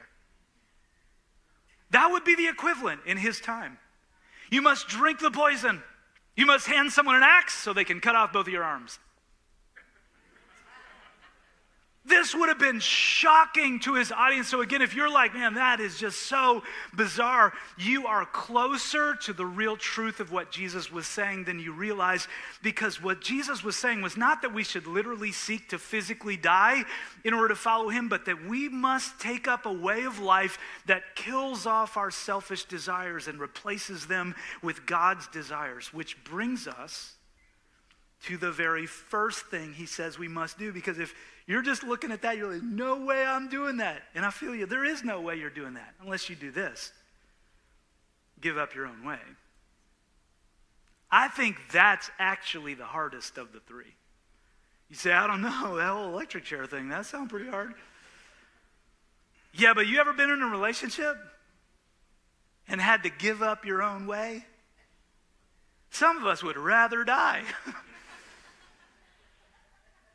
That 1.90 2.10
would 2.10 2.24
be 2.24 2.34
the 2.34 2.48
equivalent 2.48 3.02
in 3.04 3.18
his 3.18 3.40
time. 3.40 3.78
You 4.50 4.62
must 4.62 4.88
drink 4.88 5.20
the 5.20 5.30
poison. 5.30 5.82
You 6.36 6.46
must 6.46 6.66
hand 6.66 6.90
someone 6.90 7.16
an 7.16 7.22
axe 7.22 7.54
so 7.54 7.74
they 7.74 7.84
can 7.84 8.00
cut 8.00 8.16
off 8.16 8.32
both 8.32 8.46
of 8.46 8.52
your 8.52 8.64
arms. 8.64 8.98
This 12.02 12.34
would 12.34 12.48
have 12.48 12.58
been 12.58 12.80
shocking 12.80 13.78
to 13.80 13.94
his 13.94 14.10
audience. 14.10 14.48
So, 14.48 14.62
again, 14.62 14.80
if 14.80 14.94
you're 14.94 15.12
like, 15.12 15.34
man, 15.34 15.54
that 15.54 15.80
is 15.80 15.98
just 15.98 16.22
so 16.22 16.62
bizarre, 16.94 17.52
you 17.76 18.06
are 18.06 18.24
closer 18.24 19.14
to 19.16 19.34
the 19.34 19.44
real 19.44 19.76
truth 19.76 20.18
of 20.18 20.32
what 20.32 20.50
Jesus 20.50 20.90
was 20.90 21.06
saying 21.06 21.44
than 21.44 21.60
you 21.60 21.72
realize. 21.72 22.26
Because 22.62 23.02
what 23.02 23.20
Jesus 23.20 23.62
was 23.62 23.76
saying 23.76 24.00
was 24.00 24.16
not 24.16 24.40
that 24.40 24.54
we 24.54 24.64
should 24.64 24.86
literally 24.86 25.30
seek 25.30 25.68
to 25.68 25.78
physically 25.78 26.38
die 26.38 26.84
in 27.22 27.34
order 27.34 27.48
to 27.48 27.54
follow 27.54 27.90
him, 27.90 28.08
but 28.08 28.24
that 28.24 28.46
we 28.46 28.70
must 28.70 29.20
take 29.20 29.46
up 29.46 29.66
a 29.66 29.72
way 29.72 30.04
of 30.04 30.18
life 30.18 30.58
that 30.86 31.14
kills 31.16 31.66
off 31.66 31.98
our 31.98 32.10
selfish 32.10 32.64
desires 32.64 33.28
and 33.28 33.38
replaces 33.38 34.06
them 34.06 34.34
with 34.62 34.86
God's 34.86 35.26
desires, 35.28 35.92
which 35.92 36.24
brings 36.24 36.66
us 36.66 37.16
to 38.22 38.36
the 38.36 38.52
very 38.52 38.86
first 38.86 39.46
thing 39.46 39.72
he 39.72 39.86
says 39.86 40.18
we 40.18 40.28
must 40.28 40.58
do. 40.58 40.72
Because 40.72 40.98
if 40.98 41.14
you're 41.46 41.62
just 41.62 41.82
looking 41.82 42.12
at 42.12 42.22
that, 42.22 42.36
you're 42.36 42.52
like, 42.52 42.62
no 42.62 43.04
way 43.04 43.24
I'm 43.24 43.48
doing 43.48 43.78
that. 43.78 44.02
And 44.14 44.24
I 44.24 44.30
feel 44.30 44.54
you, 44.54 44.66
there 44.66 44.84
is 44.84 45.02
no 45.02 45.20
way 45.20 45.36
you're 45.36 45.50
doing 45.50 45.74
that 45.74 45.94
unless 46.00 46.28
you 46.28 46.36
do 46.36 46.50
this 46.50 46.92
give 48.40 48.56
up 48.56 48.74
your 48.74 48.86
own 48.86 49.04
way. 49.04 49.18
I 51.10 51.28
think 51.28 51.56
that's 51.72 52.10
actually 52.18 52.74
the 52.74 52.84
hardest 52.84 53.36
of 53.36 53.52
the 53.52 53.60
three. 53.60 53.94
You 54.88 54.96
say, 54.96 55.12
I 55.12 55.26
don't 55.26 55.42
know, 55.42 55.76
that 55.76 55.88
whole 55.88 56.08
electric 56.08 56.44
chair 56.44 56.66
thing, 56.66 56.88
that 56.88 57.06
sounds 57.06 57.30
pretty 57.30 57.50
hard. 57.50 57.74
Yeah, 59.52 59.74
but 59.74 59.86
you 59.86 60.00
ever 60.00 60.12
been 60.12 60.30
in 60.30 60.42
a 60.42 60.46
relationship 60.46 61.16
and 62.68 62.80
had 62.80 63.02
to 63.02 63.10
give 63.10 63.42
up 63.42 63.64
your 63.64 63.82
own 63.82 64.06
way? 64.06 64.44
Some 65.90 66.18
of 66.18 66.26
us 66.26 66.42
would 66.42 66.56
rather 66.56 67.04
die. 67.04 67.42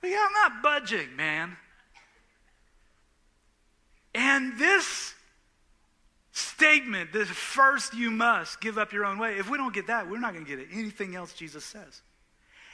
Yeah, 0.06 0.26
I'm 0.26 0.52
not 0.52 0.64
budging, 0.64 1.16
man. 1.16 1.58
And 4.14 4.58
this 4.58 5.14
statement, 6.32 7.12
this 7.12 7.28
first 7.28 7.94
you 7.94 8.12
must 8.12 8.62
give 8.62 8.78
up 8.78 8.94
your 8.94 9.06
own 9.06 9.18
way, 9.18 9.38
if 9.38 9.50
we 9.50 9.58
don't 9.58 9.74
get 9.74 9.88
that, 9.88 10.10
we're 10.10 10.20
not 10.20 10.34
going 10.34 10.46
to 10.46 10.56
get 10.56 10.68
anything 10.72 11.16
else 11.16 11.34
Jesus 11.34 11.64
says. 11.64 12.02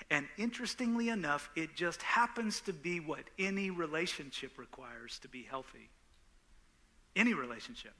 And 0.09 0.27
interestingly 0.37 1.09
enough, 1.09 1.49
it 1.55 1.75
just 1.75 2.01
happens 2.01 2.61
to 2.61 2.73
be 2.73 2.99
what 2.99 3.23
any 3.39 3.69
relationship 3.69 4.57
requires 4.57 5.19
to 5.19 5.27
be 5.27 5.43
healthy. 5.43 5.89
Any 7.15 7.33
relationship. 7.33 7.93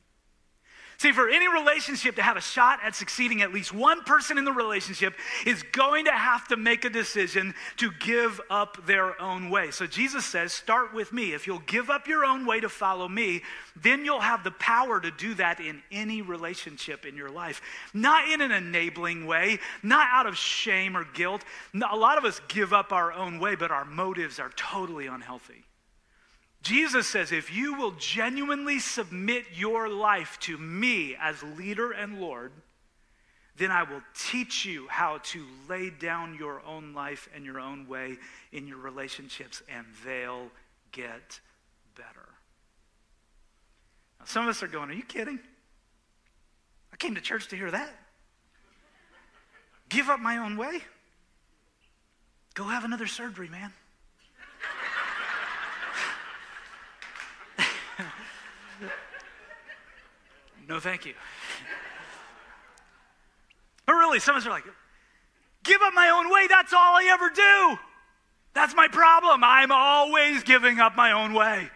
See, 1.02 1.14
for 1.14 1.28
any 1.28 1.48
relationship 1.48 2.18
to 2.18 2.22
have 2.22 2.38
a 2.38 2.42
shot 2.42 2.78
at 2.84 2.94
succeeding, 2.94 3.42
at 3.42 3.52
least 3.52 3.74
one 3.74 4.04
person 4.04 4.38
in 4.38 4.46
the 4.46 4.52
relationship 4.52 5.16
is 5.48 5.64
going 5.72 6.06
to 6.06 6.12
have 6.12 6.48
to 6.50 6.58
make 6.58 6.86
a 6.86 6.92
decision 6.92 7.56
to 7.78 7.90
give 8.00 8.40
up 8.52 8.86
their 8.86 9.20
own 9.20 9.50
way. 9.50 9.72
So 9.72 9.88
Jesus 9.88 10.28
says, 10.28 10.54
Start 10.54 10.94
with 10.94 11.12
me. 11.12 11.34
If 11.34 11.48
you'll 11.48 11.64
give 11.66 11.90
up 11.90 12.08
your 12.08 12.24
own 12.24 12.46
way 12.46 12.60
to 12.60 12.70
follow 12.70 13.08
me, 13.08 13.42
then 13.76 14.06
you'll 14.06 14.20
have 14.20 14.44
the 14.44 14.52
power 14.52 15.00
to 15.00 15.10
do 15.10 15.34
that 15.34 15.60
in 15.60 15.82
any 15.92 16.22
relationship 16.22 17.04
in 17.04 17.16
your 17.16 17.32
life. 17.32 17.64
Not 17.96 18.30
in 18.30 18.40
an 18.40 18.52
enabling 18.52 19.26
way, 19.26 19.58
not 19.82 20.08
out 20.12 20.28
of 20.28 20.38
shame 20.38 20.96
or 20.96 21.04
guilt. 21.04 21.44
A 21.74 21.98
lot 21.98 22.20
of 22.20 22.26
us 22.26 22.40
give 22.48 22.74
up 22.74 22.92
our 22.92 23.12
own 23.12 23.40
way, 23.40 23.56
but 23.56 23.72
our 23.72 23.86
motives 23.86 24.40
are 24.40 24.52
totally 24.56 25.08
unhealthy. 25.08 25.64
Jesus 26.62 27.08
says, 27.08 27.32
if 27.32 27.54
you 27.54 27.76
will 27.76 27.92
genuinely 27.92 28.80
submit 28.80 29.46
your 29.54 29.90
life 29.90 30.38
to 30.42 30.58
me 30.58 31.16
as 31.20 31.42
leader 31.42 31.92
and 31.92 32.22
Lord, 32.22 32.52
then 33.58 33.72
I 33.72 33.84
will 33.84 34.02
teach 34.16 34.66
you 34.66 34.88
how 34.88 35.20
to 35.24 35.46
lay 35.68 35.90
down 35.90 36.36
your 36.36 36.62
own 36.66 36.94
life 36.94 37.28
and 37.36 37.46
your 37.46 37.60
own 37.60 37.88
way 37.88 38.18
in 38.52 38.68
your 38.68 38.78
relationships, 38.78 39.62
and 39.70 39.86
they'll 40.06 40.50
get 40.92 41.40
better. 41.96 42.30
Now, 44.20 44.26
some 44.26 44.44
of 44.44 44.50
us 44.50 44.64
are 44.64 44.68
going, 44.68 44.90
Are 44.90 44.94
you 44.94 45.04
kidding? 45.04 45.40
I 46.94 46.96
came 46.96 47.16
to 47.16 47.22
church 47.22 47.48
to 47.50 47.56
hear 47.56 47.72
that. 47.72 47.94
Give 49.90 50.10
up 50.10 50.20
my 50.20 50.38
own 50.38 50.58
way? 50.58 50.82
Go 52.54 52.64
have 52.64 52.84
another 52.84 53.08
surgery, 53.08 53.50
man. 53.50 53.74
No, 60.68 60.80
thank 60.80 61.06
you. 61.06 61.14
But 63.86 63.94
really, 63.94 64.20
some 64.20 64.36
of 64.36 64.42
us 64.42 64.48
are 64.48 64.52
like, 64.52 64.64
give 65.64 65.82
up 65.82 65.94
my 65.94 66.10
own 66.10 66.32
way. 66.32 66.48
That's 66.48 66.74
all 66.74 66.96
I 66.96 67.10
ever 67.12 67.30
do. 67.30 67.80
That's 68.54 68.76
my 68.76 68.88
problem. 68.88 69.44
I'm 69.44 69.72
always 69.72 70.44
giving 70.44 70.80
up 70.80 70.96
my 70.96 71.12
own 71.12 71.34
way. 71.34 71.70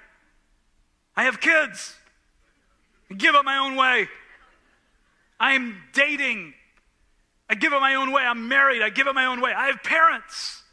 I 1.15 1.23
have 1.23 1.39
kids. 1.39 1.95
I 3.09 3.15
give 3.15 3.35
up 3.35 3.45
my 3.45 3.57
own 3.57 3.75
way. 3.75 4.07
I'm 5.39 5.81
dating. 5.93 6.53
I 7.49 7.55
give 7.55 7.73
up 7.73 7.81
my 7.81 7.95
own 7.95 8.11
way. 8.11 8.23
I'm 8.23 8.47
married. 8.47 8.81
I 8.81 8.89
give 8.89 9.07
up 9.07 9.15
my 9.15 9.25
own 9.25 9.41
way. 9.41 9.53
I 9.53 9.67
have 9.67 9.83
parents. 9.83 10.63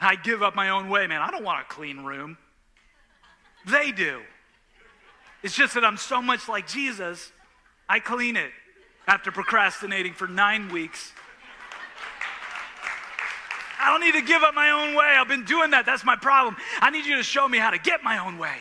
I 0.00 0.16
give 0.16 0.42
up 0.42 0.54
my 0.54 0.70
own 0.70 0.88
way, 0.88 1.06
man. 1.06 1.20
I 1.20 1.30
don't 1.30 1.44
want 1.44 1.60
a 1.60 1.64
clean 1.64 2.04
room. 2.04 2.38
They 3.66 3.92
do. 3.92 4.22
It's 5.42 5.54
just 5.54 5.74
that 5.74 5.84
I'm 5.84 5.96
so 5.96 6.20
much 6.20 6.48
like 6.48 6.66
Jesus, 6.66 7.32
I 7.88 7.98
clean 8.00 8.36
it 8.36 8.50
after 9.06 9.32
procrastinating 9.32 10.12
for 10.12 10.28
nine 10.28 10.68
weeks. 10.70 11.12
I 13.80 13.90
don't 13.90 14.02
need 14.02 14.12
to 14.12 14.26
give 14.26 14.42
up 14.42 14.54
my 14.54 14.70
own 14.70 14.94
way. 14.94 15.16
I've 15.18 15.28
been 15.28 15.44
doing 15.44 15.70
that. 15.70 15.86
That's 15.86 16.04
my 16.04 16.16
problem. 16.16 16.56
I 16.80 16.90
need 16.90 17.06
you 17.06 17.16
to 17.16 17.22
show 17.22 17.48
me 17.48 17.56
how 17.56 17.70
to 17.70 17.78
get 17.78 18.02
my 18.02 18.18
own 18.18 18.36
way. 18.38 18.56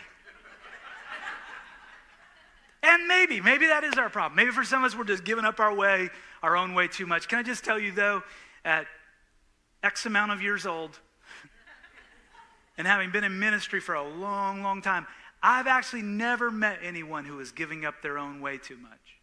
And 2.81 3.07
maybe, 3.07 3.41
maybe 3.41 3.67
that 3.67 3.83
is 3.83 3.95
our 3.95 4.09
problem. 4.09 4.37
Maybe 4.37 4.51
for 4.51 4.63
some 4.63 4.83
of 4.83 4.91
us, 4.91 4.97
we're 4.97 5.03
just 5.03 5.25
giving 5.25 5.43
up 5.43 5.59
our 5.59 5.75
way, 5.75 6.09
our 6.41 6.55
own 6.55 6.73
way 6.73 6.87
too 6.87 7.05
much. 7.05 7.27
Can 7.27 7.37
I 7.37 7.43
just 7.43 7.65
tell 7.65 7.77
you, 7.77 7.91
though, 7.91 8.23
at 8.63 8.87
X 9.83 10.05
amount 10.05 10.31
of 10.31 10.41
years 10.41 10.65
old, 10.65 10.97
and 12.77 12.87
having 12.87 13.11
been 13.11 13.25
in 13.25 13.37
ministry 13.37 13.81
for 13.81 13.95
a 13.95 14.07
long, 14.07 14.63
long 14.63 14.81
time, 14.81 15.05
I've 15.41 15.67
actually 15.67 16.01
never 16.01 16.51
met 16.51 16.79
anyone 16.83 17.25
who 17.25 17.39
is 17.39 17.51
giving 17.51 17.85
up 17.85 18.01
their 18.01 18.17
own 18.17 18.41
way 18.41 18.57
too 18.57 18.77
much. 18.77 19.19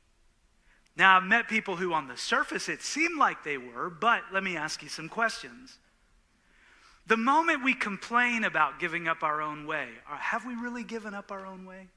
Now, 0.96 1.18
I've 1.18 1.24
met 1.24 1.46
people 1.46 1.76
who, 1.76 1.92
on 1.92 2.08
the 2.08 2.16
surface, 2.16 2.68
it 2.68 2.80
seemed 2.82 3.18
like 3.18 3.44
they 3.44 3.58
were, 3.58 3.90
but 3.90 4.22
let 4.32 4.42
me 4.42 4.56
ask 4.56 4.82
you 4.82 4.88
some 4.88 5.10
questions. 5.10 5.78
The 7.06 7.18
moment 7.18 7.62
we 7.62 7.74
complain 7.74 8.44
about 8.44 8.80
giving 8.80 9.06
up 9.06 9.22
our 9.22 9.42
own 9.42 9.66
way, 9.66 9.88
uh, 10.10 10.16
have 10.16 10.46
we 10.46 10.54
really 10.54 10.82
given 10.82 11.12
up 11.12 11.30
our 11.30 11.44
own 11.44 11.66
way? 11.66 11.88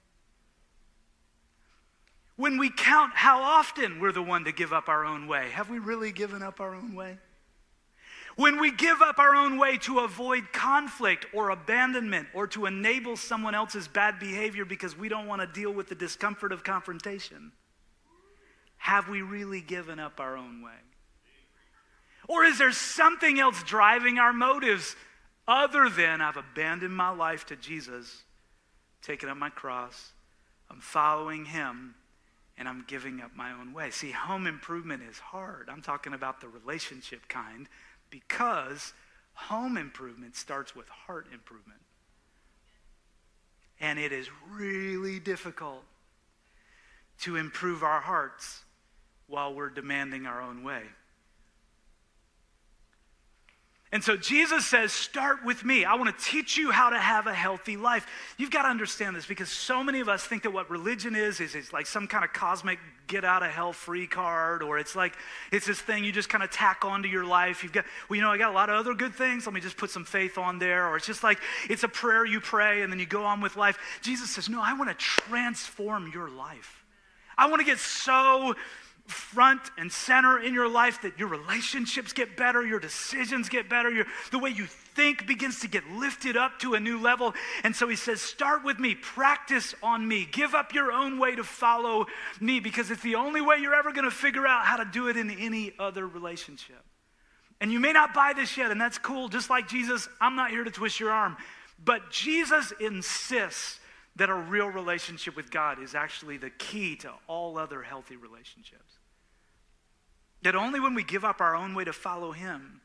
When 2.36 2.58
we 2.58 2.70
count 2.70 3.14
how 3.16 3.42
often 3.42 4.00
we're 4.00 4.12
the 4.12 4.22
one 4.22 4.44
to 4.46 4.52
give 4.52 4.72
up 4.72 4.88
our 4.88 5.06
own 5.06 5.28
way, 5.28 5.50
have 5.50 5.70
we 5.70 5.80
really 5.80 6.12
given 6.12 6.44
up 6.44 6.60
our 6.60 6.76
own 6.76 6.94
way? 6.94 7.18
When 8.40 8.62
we 8.62 8.72
give 8.72 9.02
up 9.02 9.20
our 9.20 9.36
own 9.36 9.58
way 9.58 9.78
to 9.80 10.00
avoid 10.00 10.54
conflict 10.54 11.26
or 11.34 11.50
abandonment 11.50 12.30
or 12.34 12.48
to 12.48 12.68
enable 12.68 13.18
someone 13.18 13.54
else's 13.54 13.90
bad 13.90 14.18
behavior 14.18 14.64
because 14.64 14.98
we 14.98 15.10
don't 15.10 15.28
want 15.28 15.42
to 15.42 15.48
deal 15.48 15.74
with 15.74 15.90
the 15.90 15.96
discomfort 15.96 16.54
of 16.54 16.64
confrontation, 16.64 17.52
have 18.78 19.10
we 19.10 19.22
really 19.22 19.60
given 19.60 20.00
up 20.00 20.22
our 20.22 20.38
own 20.38 20.62
way? 20.62 20.80
Or 22.30 22.46
is 22.46 22.58
there 22.58 22.72
something 22.72 23.42
else 23.42 23.62
driving 23.64 24.20
our 24.20 24.32
motives 24.32 24.96
other 25.46 25.90
than 25.90 26.22
I've 26.22 26.38
abandoned 26.38 26.96
my 26.96 27.10
life 27.10 27.46
to 27.48 27.58
Jesus, 27.58 28.24
taken 29.02 29.28
up 29.28 29.36
my 29.36 29.50
cross, 29.50 30.14
I'm 30.72 30.80
following 30.80 31.44
him, 31.44 31.94
and 32.58 32.70
I'm 32.70 32.86
giving 32.88 33.20
up 33.20 33.32
my 33.36 33.52
own 33.52 33.74
way. 33.74 33.90
See, 33.90 34.12
home 34.12 34.48
improvement 34.48 35.04
is 35.10 35.20
hard. 35.20 35.68
I'm 35.70 35.82
talking 35.82 36.14
about 36.14 36.40
the 36.40 36.48
relationship 36.48 37.28
kind 37.28 37.68
because 38.10 38.94
home 39.34 39.78
improvement 39.78 40.36
starts 40.36 40.76
with 40.76 40.88
heart 40.90 41.28
improvement. 41.34 41.80
And 43.80 43.98
it 43.98 44.12
is 44.12 44.28
really 44.52 45.20
difficult 45.20 45.84
to 47.22 47.38
improve 47.38 47.84
our 47.84 48.02
hearts 48.02 48.64
while 49.28 49.54
we're 49.54 49.70
demanding 49.70 50.26
our 50.26 50.42
own 50.42 50.64
way. 50.64 50.84
And 53.92 54.04
so 54.04 54.16
Jesus 54.16 54.68
says, 54.68 54.92
Start 54.94 55.44
with 55.44 55.66
me. 55.66 55.84
I 55.84 55.96
want 55.96 56.16
to 56.16 56.24
teach 56.24 56.58
you 56.58 56.70
how 56.70 56.92
to 56.92 57.00
have 57.00 57.26
a 57.26 57.34
healthy 57.34 57.76
life. 57.76 58.06
You've 58.38 58.52
got 58.52 58.64
to 58.64 58.68
understand 58.68 59.16
this 59.16 59.26
because 59.26 59.50
so 59.50 59.84
many 59.84 60.00
of 60.00 60.08
us 60.08 60.24
think 60.24 60.44
that 60.44 60.52
what 60.52 60.70
religion 60.70 61.16
is, 61.16 61.40
is 61.40 61.56
it's 61.56 61.74
like 61.74 61.88
some 61.88 62.08
kind 62.08 62.24
of 62.24 62.32
cosmic 62.32 62.78
get 63.08 63.26
out 63.26 63.42
of 63.42 63.50
hell 63.50 63.74
free 63.74 64.06
card, 64.06 64.62
or 64.62 64.78
it's 64.78 64.96
like 64.96 65.16
it's 65.52 65.66
this 65.66 65.82
thing 65.82 66.04
you 66.04 66.12
just 66.12 66.30
kind 66.30 66.44
of 66.44 66.52
tack 66.52 66.86
onto 66.86 67.10
your 67.10 67.26
life. 67.26 67.64
You've 67.64 67.74
got, 67.74 67.86
well, 68.08 68.18
you 68.18 68.22
know, 68.22 68.30
I 68.30 68.38
got 68.38 68.52
a 68.52 68.54
lot 68.54 68.70
of 68.70 68.76
other 68.76 68.94
good 68.94 69.16
things. 69.16 69.48
Let 69.48 69.56
me 69.56 69.62
just 69.62 69.78
put 69.78 69.90
some 69.90 70.06
faith 70.06 70.38
on 70.38 70.60
there. 70.60 70.88
Or 70.88 70.96
it's 70.96 71.08
just 71.08 71.24
like 71.24 71.40
it's 71.68 71.84
a 71.84 71.90
prayer 71.90 72.24
you 72.26 72.40
pray 72.40 72.84
and 72.84 72.94
then 72.94 73.00
you 73.00 73.08
go 73.08 73.26
on 73.26 73.42
with 73.42 73.56
life. 73.56 73.80
Jesus 74.04 74.30
says, 74.30 74.50
No, 74.50 74.62
I 74.62 74.74
want 74.74 74.92
to 74.92 74.96
transform 74.96 76.12
your 76.14 76.30
life. 76.30 76.84
I 77.40 77.48
want 77.48 77.60
to 77.62 77.66
get 77.66 77.80
so 77.80 78.54
front 79.10 79.62
and 79.78 79.92
center 79.92 80.40
in 80.40 80.54
your 80.54 80.70
life 80.70 81.02
that 81.02 81.18
your 81.20 81.28
relationships 81.28 82.14
get 82.14 82.38
better, 82.38 82.66
your 82.66 82.80
decisions 82.80 83.50
get 83.50 83.70
better, 83.70 83.90
your, 83.90 84.06
the 84.32 84.40
way 84.40 84.50
you 84.50 84.66
think 84.66 85.28
begins 85.28 85.62
to 85.62 85.68
get 85.68 85.90
lifted 85.92 86.38
up 86.38 86.60
to 86.60 86.74
a 86.74 86.80
new 86.80 87.00
level. 87.00 87.34
And 87.64 87.76
so 87.76 87.88
he 87.88 87.96
says, 87.96 88.22
Start 88.22 88.64
with 88.64 88.80
me, 88.80 88.96
practice 88.96 89.76
on 89.82 90.08
me, 90.08 90.28
give 90.32 90.54
up 90.54 90.74
your 90.74 90.92
own 90.92 91.20
way 91.20 91.36
to 91.36 91.44
follow 91.44 92.06
me 92.40 92.60
because 92.60 92.92
it's 92.92 93.04
the 93.04 93.16
only 93.16 93.42
way 93.42 93.58
you're 93.58 93.76
ever 93.76 93.92
going 93.92 94.06
to 94.06 94.12
figure 94.12 94.46
out 94.46 94.66
how 94.66 94.78
to 94.78 94.86
do 94.86 95.08
it 95.08 95.18
in 95.18 95.30
any 95.32 95.74
other 95.80 96.08
relationship. 96.08 96.84
And 97.62 97.72
you 97.72 97.80
may 97.80 97.92
not 97.92 98.14
buy 98.14 98.34
this 98.34 98.56
yet, 98.58 98.72
and 98.72 98.80
that's 98.80 98.98
cool. 98.98 99.28
Just 99.28 99.50
like 99.50 99.68
Jesus, 99.68 100.08
I'm 100.22 100.36
not 100.36 100.52
here 100.52 100.64
to 100.64 100.72
twist 100.72 101.00
your 101.00 101.12
arm. 101.12 101.36
But 101.84 102.10
Jesus 102.12 102.74
insists 102.80 103.80
that 104.16 104.30
a 104.30 104.36
real 104.36 104.68
relationship 104.68 105.36
with 105.36 105.50
God 105.50 105.82
is 105.82 105.96
actually 105.96 106.38
the 106.38 106.50
key 106.50 106.96
to 106.98 107.12
all 107.28 107.58
other 107.58 107.82
healthy 107.82 108.18
relationships. 108.18 108.99
That 110.44 110.56
only 110.56 110.80
when 110.80 110.96
we 110.96 111.04
give 111.04 111.26
up 111.26 111.42
our 111.42 111.56
own 111.56 111.76
way 111.76 111.84
to 111.84 111.94
follow 111.94 112.32
Him 112.32 112.80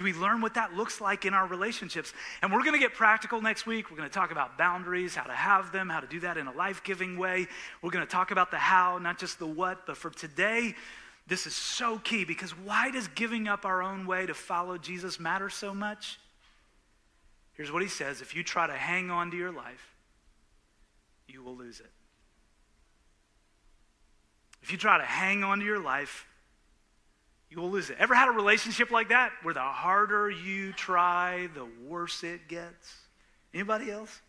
do 0.00 0.04
we 0.04 0.14
learn 0.14 0.40
what 0.40 0.54
that 0.54 0.74
looks 0.74 0.98
like 0.98 1.26
in 1.26 1.34
our 1.34 1.46
relationships. 1.46 2.14
And 2.40 2.50
we're 2.50 2.62
going 2.62 2.72
to 2.72 2.78
get 2.78 2.94
practical 2.94 3.42
next 3.42 3.66
week. 3.66 3.90
We're 3.90 3.98
going 3.98 4.08
to 4.08 4.14
talk 4.14 4.32
about 4.32 4.56
boundaries, 4.56 5.14
how 5.14 5.24
to 5.24 5.32
have 5.34 5.72
them, 5.72 5.90
how 5.90 6.00
to 6.00 6.06
do 6.06 6.20
that 6.20 6.38
in 6.38 6.46
a 6.46 6.52
life 6.52 6.82
giving 6.82 7.18
way. 7.18 7.46
We're 7.82 7.90
going 7.90 8.06
to 8.06 8.10
talk 8.10 8.30
about 8.30 8.50
the 8.50 8.56
how, 8.56 8.96
not 8.96 9.18
just 9.18 9.38
the 9.38 9.46
what. 9.46 9.84
But 9.86 9.98
for 9.98 10.08
today, 10.08 10.74
this 11.26 11.46
is 11.46 11.54
so 11.54 11.98
key 11.98 12.24
because 12.24 12.52
why 12.52 12.90
does 12.90 13.08
giving 13.08 13.46
up 13.46 13.66
our 13.66 13.82
own 13.82 14.06
way 14.06 14.24
to 14.24 14.32
follow 14.32 14.78
Jesus 14.78 15.20
matter 15.20 15.50
so 15.50 15.74
much? 15.74 16.18
Here's 17.52 17.70
what 17.70 17.82
he 17.82 17.88
says 17.88 18.22
if 18.22 18.34
you 18.34 18.42
try 18.42 18.66
to 18.66 18.72
hang 18.72 19.10
on 19.10 19.30
to 19.32 19.36
your 19.36 19.52
life, 19.52 19.94
you 21.28 21.42
will 21.42 21.56
lose 21.56 21.78
it. 21.78 21.90
If 24.62 24.72
you 24.72 24.78
try 24.78 24.96
to 24.96 25.04
hang 25.04 25.44
on 25.44 25.58
to 25.58 25.64
your 25.66 25.82
life, 25.82 26.26
you 27.50 27.60
will 27.60 27.70
lose 27.70 27.90
it. 27.90 27.96
Ever 27.98 28.14
had 28.14 28.28
a 28.28 28.32
relationship 28.32 28.90
like 28.90 29.08
that 29.08 29.32
where 29.42 29.54
the 29.54 29.60
harder 29.60 30.30
you 30.30 30.72
try, 30.72 31.48
the 31.54 31.66
worse 31.86 32.22
it 32.22 32.46
gets? 32.46 32.94
Anybody 33.52 33.90
else? 33.90 34.20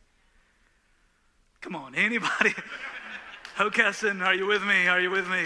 Come 1.61 1.75
on, 1.75 1.93
anybody? 1.93 2.55
Hockessin, 3.55 4.25
are 4.25 4.33
you 4.33 4.47
with 4.47 4.63
me? 4.63 4.87
Are 4.87 4.99
you 4.99 5.11
with 5.11 5.29
me? 5.29 5.45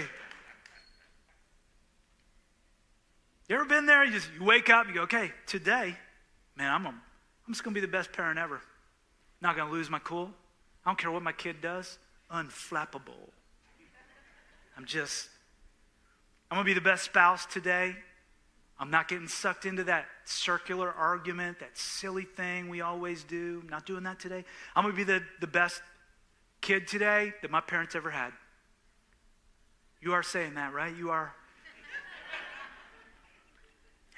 You 3.48 3.56
ever 3.56 3.66
been 3.66 3.84
there? 3.84 4.04
You 4.04 4.12
just 4.12 4.28
you 4.38 4.44
wake 4.44 4.70
up 4.70 4.88
you 4.88 4.94
go, 4.94 5.02
okay, 5.02 5.30
today, 5.46 5.94
man, 6.56 6.72
I'm, 6.72 6.86
a, 6.86 6.88
I'm 6.88 7.52
just 7.52 7.62
going 7.62 7.74
to 7.74 7.80
be 7.80 7.86
the 7.86 7.92
best 7.92 8.12
parent 8.12 8.38
ever. 8.38 8.60
Not 9.42 9.54
going 9.54 9.68
to 9.68 9.74
lose 9.74 9.90
my 9.90 9.98
cool. 9.98 10.30
I 10.84 10.88
don't 10.88 10.98
care 10.98 11.10
what 11.10 11.22
my 11.22 11.32
kid 11.32 11.60
does. 11.60 11.98
Unflappable. 12.32 13.30
I'm 14.76 14.86
just 14.86 15.28
I'm 16.50 16.56
going 16.56 16.64
to 16.64 16.70
be 16.70 16.74
the 16.74 16.80
best 16.80 17.04
spouse 17.04 17.44
today. 17.46 17.96
I'm 18.78 18.90
not 18.90 19.08
getting 19.08 19.26
sucked 19.26 19.64
into 19.64 19.84
that 19.84 20.06
circular 20.24 20.92
argument, 20.92 21.60
that 21.60 21.76
silly 21.76 22.24
thing 22.24 22.68
we 22.68 22.82
always 22.82 23.24
do. 23.24 23.60
I'm 23.62 23.68
not 23.68 23.86
doing 23.86 24.04
that 24.04 24.20
today. 24.20 24.44
I'm 24.74 24.84
going 24.84 24.94
to 24.94 24.96
be 24.96 25.04
the, 25.04 25.22
the 25.40 25.46
best 25.46 25.80
kid 26.60 26.86
today 26.86 27.32
that 27.42 27.50
my 27.50 27.60
parents 27.60 27.94
ever 27.94 28.10
had. 28.10 28.32
You 30.00 30.12
are 30.12 30.22
saying 30.22 30.54
that, 30.54 30.72
right? 30.72 30.94
You 30.94 31.10
are. 31.10 31.34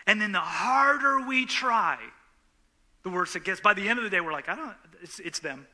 and 0.07 0.21
then 0.21 0.33
the 0.33 0.41
harder 0.41 1.21
we 1.27 1.47
try, 1.47 1.99
the 3.05 3.11
worse 3.11 3.37
it 3.37 3.45
gets. 3.45 3.61
By 3.61 3.75
the 3.75 3.89
end 3.89 3.99
of 3.99 4.05
the 4.05 4.11
day, 4.11 4.21
we're 4.21 4.33
like, 4.33 4.49
I 4.49 4.57
don't, 4.57 4.75
it's, 5.03 5.21
it's 5.21 5.39
them. 5.39 5.67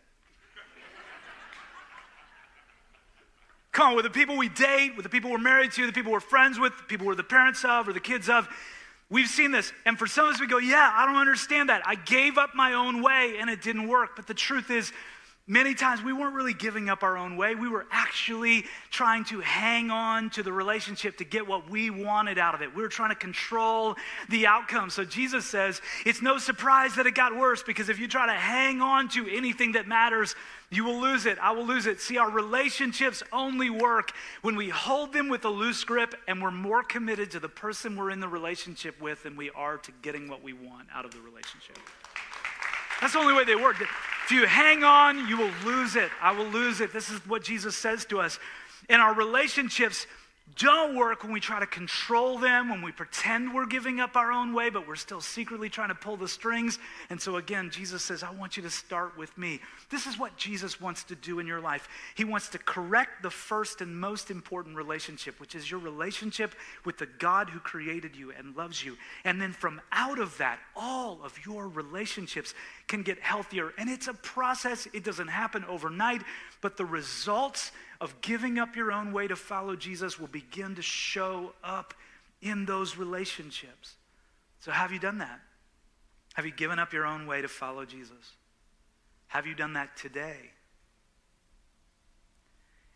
Come 3.75 3.89
on, 3.89 3.97
with 3.97 4.05
the 4.05 4.11
people 4.11 4.37
we 4.37 4.49
date, 4.49 4.93
with 4.95 5.03
the 5.03 5.09
people 5.09 5.33
we're 5.33 5.39
married 5.39 5.73
to, 5.73 5.85
the 5.85 5.93
people 5.93 6.13
we're 6.13 6.21
friends 6.21 6.61
with, 6.61 6.77
the 6.77 6.85
people 6.85 7.09
we're 7.09 7.17
the 7.17 7.25
parents 7.25 7.65
of 7.65 7.89
or 7.89 7.93
the 7.93 7.99
kids 7.99 8.29
of, 8.29 8.49
we've 9.11 9.27
seen 9.27 9.51
this. 9.51 9.73
And 9.85 9.99
for 9.99 10.07
some 10.07 10.29
of 10.29 10.35
us, 10.35 10.41
we 10.41 10.47
go, 10.47 10.59
Yeah, 10.59 10.93
I 10.95 11.05
don't 11.07 11.17
understand 11.17 11.71
that. 11.71 11.83
I 11.85 11.97
gave 11.97 12.39
up 12.39 12.55
my 12.55 12.75
own 12.75 13.03
way 13.03 13.35
and 13.41 13.51
it 13.51 13.63
didn't 13.63 13.89
work. 13.89 14.11
But 14.15 14.29
the 14.29 14.35
truth 14.35 14.71
is, 14.71 14.93
Many 15.47 15.75
times 15.75 16.03
we 16.03 16.15
weren't 16.15 16.35
really 16.35 16.55
giving 16.55 16.89
up 16.89 17.03
our 17.03 17.19
own 17.19 17.37
way. 17.37 17.55
We 17.55 17.69
were 17.69 17.85
actually 17.91 18.65
trying 18.91 19.25
to 19.25 19.41
hang 19.41 19.91
on 19.91 20.31
to 20.31 20.43
the 20.43 20.51
relationship 20.51 21.19
to 21.19 21.25
get 21.25 21.47
what 21.47 21.69
we 21.69 21.91
wanted 21.91 22.39
out 22.39 22.55
of 22.55 22.63
it. 22.63 22.75
We 22.75 22.81
were 22.81 22.89
trying 22.89 23.11
to 23.11 23.15
control 23.15 23.95
the 24.31 24.47
outcome. 24.47 24.89
So 24.89 25.05
Jesus 25.05 25.45
says 25.45 25.83
it's 26.07 26.23
no 26.23 26.39
surprise 26.39 26.95
that 26.95 27.07
it 27.07 27.15
got 27.15 27.37
worse 27.37 27.63
because 27.63 27.91
if 27.91 27.99
you 27.99 28.09
try 28.09 28.25
to 28.25 28.33
hang 28.33 28.81
on 28.81 29.11
to 29.11 29.29
anything 29.29 29.73
that 29.73 29.87
matters, 29.87 30.35
you 30.75 30.85
will 30.85 31.01
lose 31.01 31.27
it. 31.27 31.39
I 31.41 31.53
will 31.53 31.67
lose 31.67 31.87
it. 31.87 32.01
See, 32.01 32.17
our 32.17 32.31
relationships 32.31 33.23
only 33.33 33.71
work 33.71 34.13
when 34.43 34.57
we 34.57 34.69
hold 34.69 35.13
them 35.13 35.29
with 35.29 35.45
a 35.45 35.49
loose 35.49 35.85
grip 35.85 36.15
and 36.27 36.43
we're 36.43 36.51
more 36.51 36.83
committed 36.83 37.31
to 37.33 37.41
the 37.41 37.49
person 37.49 37.97
we're 37.97 38.11
in 38.11 38.21
the 38.21 38.29
relationship 38.29 39.01
with 39.01 39.23
than 39.23 39.37
we 39.37 39.51
are 39.51 39.79
to 39.79 39.93
getting 40.03 40.29
what 40.29 40.43
we 40.43 40.53
want 40.53 40.89
out 40.95 41.05
of 41.05 41.13
the 41.13 41.21
relationship. 41.21 41.79
That's 43.01 43.13
the 43.13 43.19
only 43.19 43.35
way 43.35 43.45
they 43.45 43.57
work. 43.57 43.81
If 43.81 44.31
you 44.31 44.47
hang 44.47 44.85
on, 44.85 45.29
you 45.29 45.37
will 45.37 45.51
lose 45.65 45.97
it. 45.97 46.11
I 46.23 46.33
will 46.33 46.47
lose 46.47 46.81
it. 46.81 46.93
This 46.93 47.11
is 47.11 47.19
what 47.27 47.43
Jesus 47.43 47.77
says 47.77 48.05
to 48.07 48.21
us. 48.21 48.39
In 48.89 49.01
our 49.01 49.15
relationships, 49.15 50.07
don't 50.57 50.95
work 50.97 51.23
when 51.23 51.33
we 51.33 51.41
try 51.41 51.59
to 51.59 51.67
control 51.67 52.39
them, 52.39 52.69
when 52.69 52.83
we 52.83 52.93
pretend 52.93 53.55
we're 53.55 53.67
giving 53.67 53.99
up 53.99 54.17
our 54.17 54.31
own 54.31 54.55
way, 54.55 54.71
but 54.71 54.87
we're 54.87 54.95
still 54.95 55.21
secretly 55.21 55.69
trying 55.69 55.89
to 55.89 55.95
pull 55.95 56.17
the 56.17 56.29
strings. 56.29 56.79
And 57.11 57.21
so, 57.21 57.37
again, 57.37 57.71
Jesus 57.71 58.03
says, 58.03 58.23
I 58.23 58.31
want 58.31 58.57
you 58.57 58.63
to 58.63 58.71
start 58.71 59.17
with 59.17 59.37
me. 59.37 59.61
This 59.91 60.07
is 60.07 60.19
what 60.19 60.37
Jesus 60.37 60.81
wants 60.81 61.05
to 61.05 61.15
do 61.15 61.39
in 61.39 61.47
your 61.47 61.61
life. 61.61 61.89
He 62.15 62.25
wants 62.25 62.49
to 62.51 62.59
correct 62.59 63.23
the 63.23 63.31
first 63.31 63.81
and 63.81 63.99
most 63.99 64.31
important 64.31 64.77
relationship, 64.77 65.41
which 65.41 65.55
is 65.55 65.71
your 65.71 65.81
relationship 65.81 66.55
with 66.85 66.99
the 66.99 67.09
God 67.19 67.51
who 67.51 67.59
created 67.59 68.15
you 68.15 68.33
and 68.33 68.57
loves 68.57 68.85
you. 68.85 68.97
And 69.25 69.41
then 69.41 69.53
from 69.53 69.81
out 69.93 70.19
of 70.19 70.37
that, 70.39 70.59
all 70.77 71.21
of 71.25 71.39
your 71.45 71.69
relationships 71.69 72.55
can 72.87 73.03
get 73.03 73.19
healthier. 73.21 73.73
And 73.79 73.89
it's 73.89 74.09
a 74.09 74.15
process, 74.15 74.87
it 74.93 75.05
doesn't 75.05 75.29
happen 75.29 75.65
overnight, 75.65 76.23
but 76.61 76.77
the 76.77 76.85
results 76.85 77.73
of 78.01 78.21
giving 78.21 78.59
up 78.59 78.77
your 78.77 78.93
own 78.93 79.13
way 79.13 79.29
to 79.29 79.37
follow 79.37 79.77
Jesus 79.77 80.19
will 80.19 80.29
begin 80.29 80.75
to 80.75 80.83
show 80.83 81.53
up 81.63 81.95
in 82.43 82.67
those 82.67 82.97
relationships. 82.97 83.95
So, 84.61 84.71
have 84.71 84.93
you 84.93 84.99
done 84.99 85.19
that? 85.19 85.41
Have 86.35 86.47
you 86.47 86.53
given 86.53 86.79
up 86.79 86.93
your 86.93 87.07
own 87.07 87.27
way 87.27 87.43
to 87.43 87.49
follow 87.49 87.85
Jesus? 87.85 88.33
Have 89.29 89.47
you 89.47 89.55
done 89.55 89.75
that 89.75 89.97
today? 89.97 90.51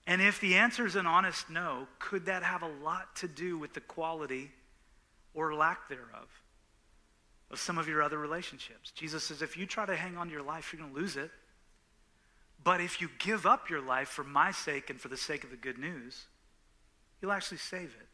And 0.06 0.22
if 0.22 0.40
the 0.40 0.56
answer 0.56 0.86
is 0.86 0.96
an 0.96 1.06
honest 1.06 1.50
no, 1.50 1.86
could 1.98 2.26
that 2.26 2.42
have 2.42 2.62
a 2.62 2.70
lot 2.82 3.14
to 3.16 3.28
do 3.28 3.58
with 3.58 3.74
the 3.74 3.80
quality 3.80 4.50
or 5.34 5.54
lack 5.54 5.88
thereof 5.88 6.28
of 7.50 7.58
some 7.58 7.76
of 7.76 7.86
your 7.86 8.02
other 8.02 8.18
relationships? 8.18 8.90
Jesus 8.92 9.24
says 9.24 9.42
if 9.42 9.56
you 9.56 9.66
try 9.66 9.84
to 9.84 9.94
hang 9.94 10.16
on 10.16 10.28
to 10.28 10.32
your 10.32 10.42
life, 10.42 10.72
you're 10.72 10.80
going 10.80 10.94
to 10.94 10.98
lose 10.98 11.16
it. 11.16 11.30
But 12.62 12.80
if 12.80 13.00
you 13.00 13.08
give 13.18 13.46
up 13.46 13.70
your 13.70 13.80
life 13.80 14.08
for 14.08 14.24
my 14.24 14.50
sake 14.50 14.90
and 14.90 15.00
for 15.00 15.08
the 15.08 15.16
sake 15.16 15.44
of 15.44 15.50
the 15.50 15.56
good 15.56 15.78
news, 15.78 16.26
you'll 17.20 17.32
actually 17.32 17.58
save 17.58 17.94
it. 18.00 18.08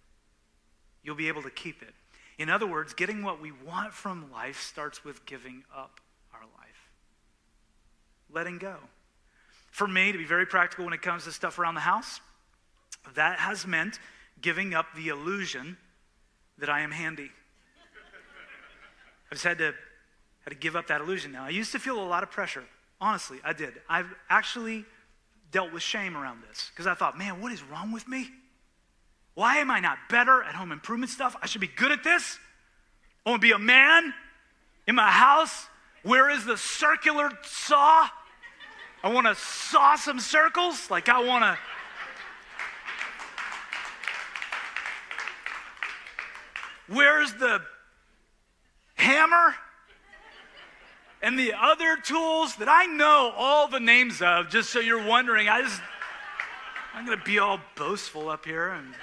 You'll 1.03 1.15
be 1.17 1.29
able 1.29 1.43
to 1.43 1.51
keep 1.51 1.83
it. 1.83 1.95
In 2.39 2.51
other 2.51 2.67
words, 2.67 2.95
getting 2.95 3.23
what 3.23 3.41
we 3.41 3.53
want 3.53 3.93
from 3.93 4.31
life 4.33 4.61
starts 4.61 5.05
with 5.05 5.25
giving 5.25 5.65
up 5.75 6.01
our 6.33 6.43
life, 6.43 6.91
letting 8.31 8.59
go. 8.59 8.77
For 9.71 9.87
me, 9.87 10.13
to 10.13 10.19
be 10.19 10.25
very 10.25 10.47
practical 10.47 10.85
when 10.85 10.95
it 10.95 11.03
comes 11.03 11.25
to 11.25 11.33
stuff 11.33 11.59
around 11.59 11.75
the 11.75 11.81
house, 11.81 12.21
that 13.15 13.39
has 13.39 13.67
meant 13.67 13.99
giving 14.41 14.75
up 14.75 14.87
the 14.97 15.09
illusion 15.09 15.77
that 16.59 16.69
I 16.69 16.81
am 16.81 16.91
handy. 16.91 17.31
I've 19.27 19.33
just 19.33 19.45
had 19.45 19.59
to, 19.59 19.75
had 20.45 20.51
to 20.51 20.57
give 20.57 20.77
up 20.77 20.89
that 20.89 21.01
illusion 21.01 21.33
now. 21.33 21.45
I 21.45 21.51
used 21.51 21.73
to 21.73 21.79
feel 21.79 22.03
a 22.03 22.07
lot 22.07 22.23
of 22.23 22.31
pressure 22.31 22.65
Honestly, 23.01 23.39
I 23.45 23.53
did. 23.53 23.75
I've 23.89 24.13
actually 24.31 24.85
dealt 25.51 25.73
with 25.73 25.83
shame 25.83 26.17
around 26.17 26.43
this 26.49 26.71
because 26.71 26.87
I 26.87 26.95
thought, 26.95 27.19
man, 27.19 27.41
what 27.41 27.53
is 27.53 27.63
wrong 27.63 27.93
with 27.93 28.09
me? 28.09 28.29
Why 29.35 29.57
am 29.57 29.71
I 29.71 29.81
not 29.81 29.99
better 30.09 30.43
at 30.43 30.55
home 30.55 30.73
improvement 30.73 31.11
stuff? 31.11 31.37
I 31.43 31.47
should 31.47 31.61
be 31.61 31.67
good 31.69 31.93
at 31.93 32.05
this. 32.05 32.39
I 33.25 33.31
want 33.31 33.41
to 33.41 33.47
be 33.47 33.53
a 33.53 33.59
man 33.59 34.15
in 34.87 34.95
my 34.95 35.11
house. 35.11 35.67
Where 36.03 36.31
is 36.31 36.45
the 36.45 36.57
circular 36.57 37.31
saw? 37.43 38.09
I 39.03 39.13
want 39.13 39.27
to 39.27 39.35
saw 39.35 39.97
some 39.97 40.21
circles. 40.21 40.91
Like, 40.91 41.09
I 41.09 41.23
want 41.23 41.45
to. 41.45 41.59
Where's 46.87 47.33
the 47.35 47.63
hammer? 48.95 49.55
And 51.25 51.39
the 51.39 51.55
other 51.55 51.97
tools 51.97 52.55
that 52.57 52.69
I 52.69 52.85
know 52.85 53.33
all 53.35 53.67
the 53.67 53.81
names 53.81 54.21
of, 54.21 54.51
just 54.51 54.69
so 54.69 54.79
you're 54.79 55.07
wondering. 55.07 55.49
I 55.49 55.63
just, 55.63 55.81
I'm 56.93 57.07
going 57.07 57.19
to 57.19 57.25
be 57.25 57.39
all 57.39 57.59
boastful 57.77 58.29
up 58.29 58.45
here. 58.45 58.69
And 58.69 58.95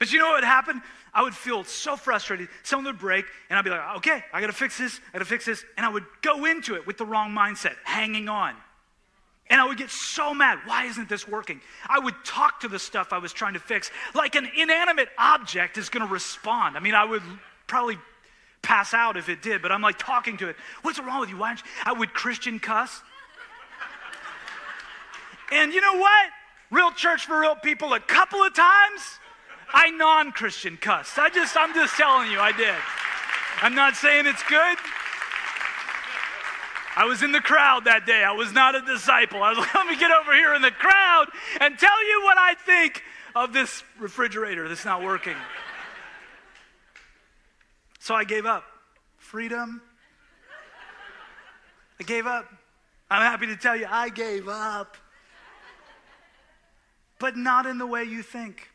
but 0.00 0.12
you 0.12 0.18
know 0.18 0.26
what 0.26 0.38
would 0.38 0.44
happen? 0.44 0.82
I 1.14 1.22
would 1.22 1.34
feel 1.34 1.62
so 1.62 1.96
frustrated. 1.96 2.48
Something 2.64 2.86
would 2.86 2.98
break, 2.98 3.24
and 3.48 3.56
I'd 3.56 3.64
be 3.64 3.70
like, 3.70 3.98
okay, 3.98 4.24
I 4.32 4.40
got 4.40 4.48
to 4.48 4.52
fix 4.52 4.76
this, 4.78 4.98
I 5.10 5.12
got 5.12 5.18
to 5.20 5.24
fix 5.24 5.46
this. 5.46 5.64
And 5.76 5.86
I 5.86 5.88
would 5.88 6.04
go 6.22 6.44
into 6.44 6.74
it 6.74 6.88
with 6.88 6.98
the 6.98 7.06
wrong 7.06 7.30
mindset, 7.30 7.76
hanging 7.84 8.28
on. 8.28 8.54
And 9.48 9.60
I 9.60 9.66
would 9.68 9.78
get 9.78 9.90
so 9.90 10.34
mad. 10.34 10.58
Why 10.66 10.86
isn't 10.86 11.08
this 11.08 11.28
working? 11.28 11.60
I 11.88 12.00
would 12.00 12.16
talk 12.24 12.60
to 12.60 12.68
the 12.68 12.80
stuff 12.80 13.12
I 13.12 13.18
was 13.18 13.32
trying 13.32 13.54
to 13.54 13.60
fix 13.60 13.92
like 14.12 14.34
an 14.34 14.50
inanimate 14.56 15.08
object 15.16 15.78
is 15.78 15.88
going 15.88 16.04
to 16.04 16.12
respond. 16.12 16.76
I 16.76 16.80
mean, 16.80 16.96
I 16.96 17.04
would 17.04 17.22
probably 17.66 17.98
pass 18.62 18.94
out 18.94 19.16
if 19.16 19.28
it 19.28 19.42
did, 19.42 19.62
but 19.62 19.70
I'm 19.70 19.82
like 19.82 19.98
talking 19.98 20.36
to 20.38 20.48
it. 20.48 20.56
What's 20.82 20.98
wrong 20.98 21.20
with 21.20 21.30
you? 21.30 21.36
Why 21.36 21.50
don't 21.50 21.58
you? 21.58 21.70
I 21.84 21.92
would 21.92 22.12
Christian 22.12 22.58
cuss. 22.58 23.00
and 25.52 25.72
you 25.72 25.80
know 25.80 25.98
what? 25.98 26.30
Real 26.70 26.90
church 26.90 27.26
for 27.26 27.40
real 27.40 27.54
people, 27.54 27.94
a 27.94 28.00
couple 28.00 28.42
of 28.42 28.54
times, 28.54 29.20
I 29.72 29.90
non 29.90 30.32
Christian 30.32 30.76
cussed. 30.76 31.18
I 31.18 31.30
just, 31.30 31.56
I'm 31.56 31.74
just 31.74 31.96
telling 31.96 32.30
you, 32.30 32.40
I 32.40 32.52
did. 32.52 32.74
I'm 33.62 33.74
not 33.74 33.96
saying 33.96 34.26
it's 34.26 34.42
good. 34.44 34.76
I 36.96 37.04
was 37.04 37.22
in 37.22 37.30
the 37.30 37.40
crowd 37.40 37.84
that 37.84 38.06
day. 38.06 38.24
I 38.24 38.32
was 38.32 38.52
not 38.52 38.74
a 38.74 38.80
disciple. 38.80 39.42
I 39.42 39.50
was 39.50 39.58
like, 39.58 39.74
let 39.74 39.86
me 39.86 39.96
get 39.96 40.10
over 40.10 40.34
here 40.34 40.54
in 40.54 40.62
the 40.62 40.70
crowd 40.70 41.26
and 41.60 41.78
tell 41.78 42.08
you 42.08 42.22
what 42.24 42.38
I 42.38 42.54
think 42.54 43.02
of 43.34 43.52
this 43.52 43.84
refrigerator 43.98 44.66
that's 44.68 44.84
not 44.84 45.02
working. 45.02 45.36
So 48.06 48.14
I 48.14 48.22
gave 48.22 48.46
up. 48.46 48.62
Freedom. 49.16 49.82
I 51.98 52.04
gave 52.04 52.24
up. 52.24 52.48
I'm 53.10 53.20
happy 53.20 53.48
to 53.48 53.56
tell 53.56 53.74
you, 53.74 53.88
I 53.90 54.10
gave 54.10 54.46
up. 54.46 54.96
But 57.18 57.36
not 57.36 57.66
in 57.66 57.78
the 57.78 57.86
way 57.86 58.04
you 58.04 58.22
think. 58.22 58.70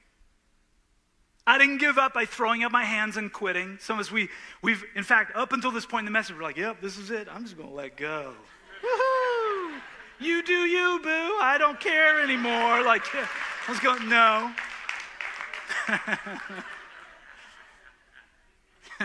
I 1.48 1.58
didn't 1.58 1.78
give 1.78 1.98
up 1.98 2.14
by 2.14 2.26
throwing 2.26 2.66
up 2.66 2.74
my 2.74 2.84
hands 2.84 3.16
and 3.16 3.32
quitting. 3.32 3.78
Some 3.80 4.00
of 4.00 4.06
us, 4.06 4.12
we, 4.12 4.28
we've, 4.62 4.84
in 4.98 5.04
fact, 5.06 5.34
up 5.34 5.54
until 5.54 5.72
this 5.72 5.86
point 5.86 6.02
in 6.02 6.06
the 6.08 6.12
message, 6.12 6.36
we're 6.36 6.44
like, 6.44 6.58
yep, 6.58 6.82
this 6.82 6.98
is 6.98 7.10
it. 7.10 7.30
I'm 7.32 7.46
just 7.46 7.56
going 7.56 7.70
to 7.70 7.76
let 7.76 7.96
go. 7.96 8.34
Woohoo! 8.84 9.80
You 10.20 10.44
do 10.44 10.66
you, 10.66 11.00
boo. 11.02 11.38
I 11.40 11.56
don't 11.58 11.80
care 11.80 12.20
anymore. 12.22 12.84
Like, 12.84 13.04
I 13.16 13.72
was 13.72 13.80
going, 13.80 14.10
no. 14.10 14.52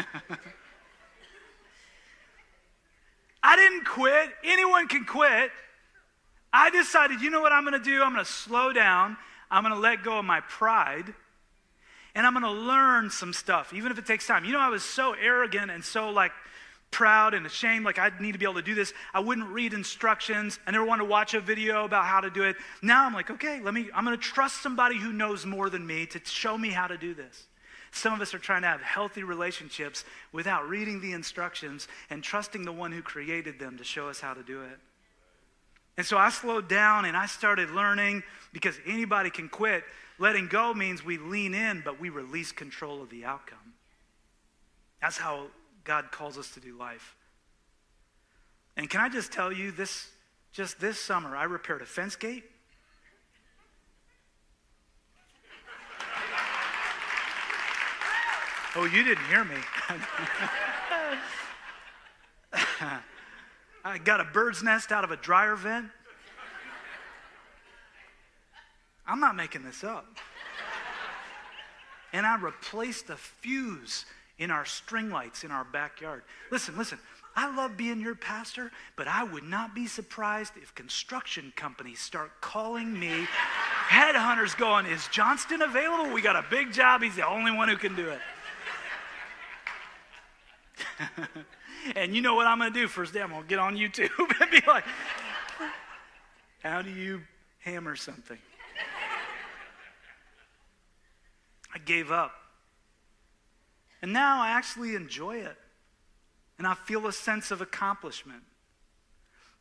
I 3.43 3.57
didn't 3.57 3.85
quit. 3.85 4.31
Anyone 4.45 4.89
can 4.89 5.05
quit. 5.05 5.51
I 6.53 6.71
decided, 6.71 7.21
you 7.21 7.31
know 7.31 7.41
what 7.41 7.53
I'm 7.53 7.65
going 7.65 7.81
to 7.81 7.85
do? 7.85 8.03
I'm 8.03 8.13
going 8.13 8.25
to 8.25 8.31
slow 8.31 8.73
down. 8.73 9.17
I'm 9.51 9.63
going 9.63 9.75
to 9.75 9.81
let 9.81 10.03
go 10.03 10.19
of 10.19 10.25
my 10.25 10.41
pride. 10.41 11.15
And 12.15 12.27
I'm 12.27 12.33
going 12.33 12.45
to 12.45 12.51
learn 12.51 13.11
some 13.11 13.33
stuff, 13.33 13.75
even 13.75 13.93
if 13.93 13.99
it 13.99 14.07
takes 14.07 14.27
time. 14.27 14.45
You 14.45 14.53
know, 14.53 14.61
I 14.61 14.69
was 14.71 14.83
so 14.83 15.13
arrogant 15.13 15.71
and 15.71 15.85
so 15.85 16.11
like 16.11 16.33
proud 16.91 17.35
and 17.35 17.45
ashamed, 17.45 17.85
like 17.85 17.99
I 17.99 18.11
need 18.21 18.33
to 18.33 18.39
be 18.39 18.47
able 18.47 18.55
to 18.55 18.63
do 18.63 18.75
this. 18.75 18.95
I 19.13 19.21
wouldn't 19.21 19.49
read 19.49 19.75
instructions. 19.75 20.59
I 20.67 20.71
never 20.71 20.85
wanted 20.85 21.05
to 21.05 21.11
watch 21.11 21.35
a 21.35 21.41
video 21.41 21.85
about 21.85 22.07
how 22.07 22.21
to 22.21 22.31
do 22.31 22.43
it. 22.43 22.57
Now 22.81 23.05
I'm 23.05 23.13
like, 23.13 23.31
okay, 23.31 23.61
let 23.61 23.75
me, 23.75 23.91
I'm 23.95 24.05
going 24.05 24.17
to 24.17 24.23
trust 24.23 24.63
somebody 24.63 24.99
who 24.99 25.13
knows 25.13 25.45
more 25.45 25.69
than 25.69 25.87
me 25.87 26.07
to 26.07 26.21
show 26.25 26.57
me 26.57 26.71
how 26.71 26.87
to 26.87 26.97
do 26.97 27.13
this. 27.13 27.47
Some 27.97 28.13
of 28.13 28.21
us 28.21 28.35
are 28.35 28.39
trying 28.39 28.61
to 28.61 28.69
have 28.69 28.83
healthy 28.83 29.23
relationships 29.23 30.05
without 30.31 30.69
reading 30.69 31.01
the 31.01 31.13
instructions 31.13 31.89
and 32.11 32.23
trusting 32.23 32.63
the 32.63 32.73
one 32.73 32.93
who 32.93 33.01
created 33.01 33.59
them 33.59 33.79
to 33.79 33.85
show 33.85 34.11
us 34.11 34.21
how 34.21 34.35
to 34.35 34.43
do 34.43 34.61
it. 34.61 34.79
And 35.97 36.05
so 36.05 36.19
I 36.19 36.29
slowed 36.29 36.69
down 36.69 37.07
and 37.07 37.17
I 37.17 37.25
started 37.25 37.71
learning 37.71 38.23
because 38.53 38.79
anybody 38.87 39.31
can 39.31 39.49
quit. 39.49 39.83
Letting 40.19 40.49
go 40.49 40.75
means 40.75 41.03
we 41.03 41.17
lean 41.17 41.55
in, 41.55 41.81
but 41.83 41.99
we 41.99 42.11
release 42.11 42.53
control 42.53 43.01
of 43.01 43.09
the 43.09 43.25
outcome. 43.25 43.73
That's 45.01 45.17
how 45.17 45.47
God 45.85 46.11
calls 46.11 46.37
us 46.37 46.51
to 46.51 46.61
do 46.61 46.77
life. 46.77 47.17
And 48.77 48.91
can 48.91 49.01
I 49.01 49.09
just 49.09 49.33
tell 49.33 49.51
you, 49.51 49.73
this 49.73 50.11
just 50.53 50.81
this 50.81 50.99
summer, 51.01 51.35
I 51.35 51.45
repaired 51.45 51.81
a 51.81 51.87
fence 51.87 52.15
gate. 52.15 52.45
Oh, 58.79 58.85
you 58.85 59.03
didn't 59.03 59.25
hear 59.25 59.43
me. 59.43 59.57
I 63.85 63.97
got 63.97 64.21
a 64.21 64.25
bird's 64.25 64.63
nest 64.63 64.93
out 64.93 65.03
of 65.03 65.11
a 65.11 65.17
dryer 65.17 65.57
vent. 65.57 65.87
I'm 69.07 69.19
not 69.19 69.35
making 69.35 69.63
this 69.63 69.83
up. 69.83 70.07
And 72.13 72.27
I 72.27 72.37
replaced 72.37 73.09
a 73.09 73.17
fuse 73.17 74.05
in 74.39 74.51
our 74.51 74.67
string 74.67 75.09
lights 75.09 75.43
in 75.43 75.51
our 75.51 75.65
backyard. 75.65 76.23
Listen, 76.51 76.77
listen. 76.77 76.99
I 77.35 77.55
love 77.55 77.77
being 77.77 78.01
your 78.01 78.15
pastor, 78.15 78.73
but 78.97 79.09
I 79.09 79.23
would 79.23 79.45
not 79.45 79.75
be 79.75 79.87
surprised 79.87 80.55
if 80.57 80.75
construction 80.75 81.53
companies 81.55 82.01
start 82.01 82.31
calling 82.41 82.99
me 82.99 83.27
headhunters 83.89 84.57
going, 84.57 84.87
Is 84.87 85.07
Johnston 85.09 85.61
available? 85.63 86.13
We 86.13 86.23
got 86.23 86.37
a 86.37 86.45
big 86.51 86.73
job. 86.73 87.03
He's 87.03 87.17
the 87.17 87.27
only 87.27 87.53
one 87.53 87.69
who 87.69 87.77
can 87.77 87.95
do 87.95 88.09
it. 88.09 88.21
and 91.97 92.15
you 92.15 92.23
know 92.23 92.35
what 92.35 92.47
I'm 92.47 92.59
going 92.59 92.73
to 92.73 92.79
do 92.79 92.89
first 92.89 93.13
day? 93.13 93.21
I'm 93.21 93.31
going 93.31 93.43
to 93.43 93.49
get 93.49 93.59
on 93.59 93.77
YouTube 93.77 94.11
and 94.41 94.51
be 94.51 94.63
like, 94.67 94.85
How 96.63 96.83
do 96.83 96.91
you 96.91 97.23
hammer 97.61 97.97
something? 97.97 98.39
I 101.75 101.79
gave 101.79 102.11
up. 102.11 102.33
And 104.01 104.13
now 104.13 104.41
I 104.41 104.49
actually 104.49 104.95
enjoy 104.95 105.37
it. 105.37 105.57
And 106.59 106.67
I 106.67 106.75
feel 106.75 107.07
a 107.07 107.13
sense 107.13 107.51
of 107.51 107.61
accomplishment. 107.61 108.43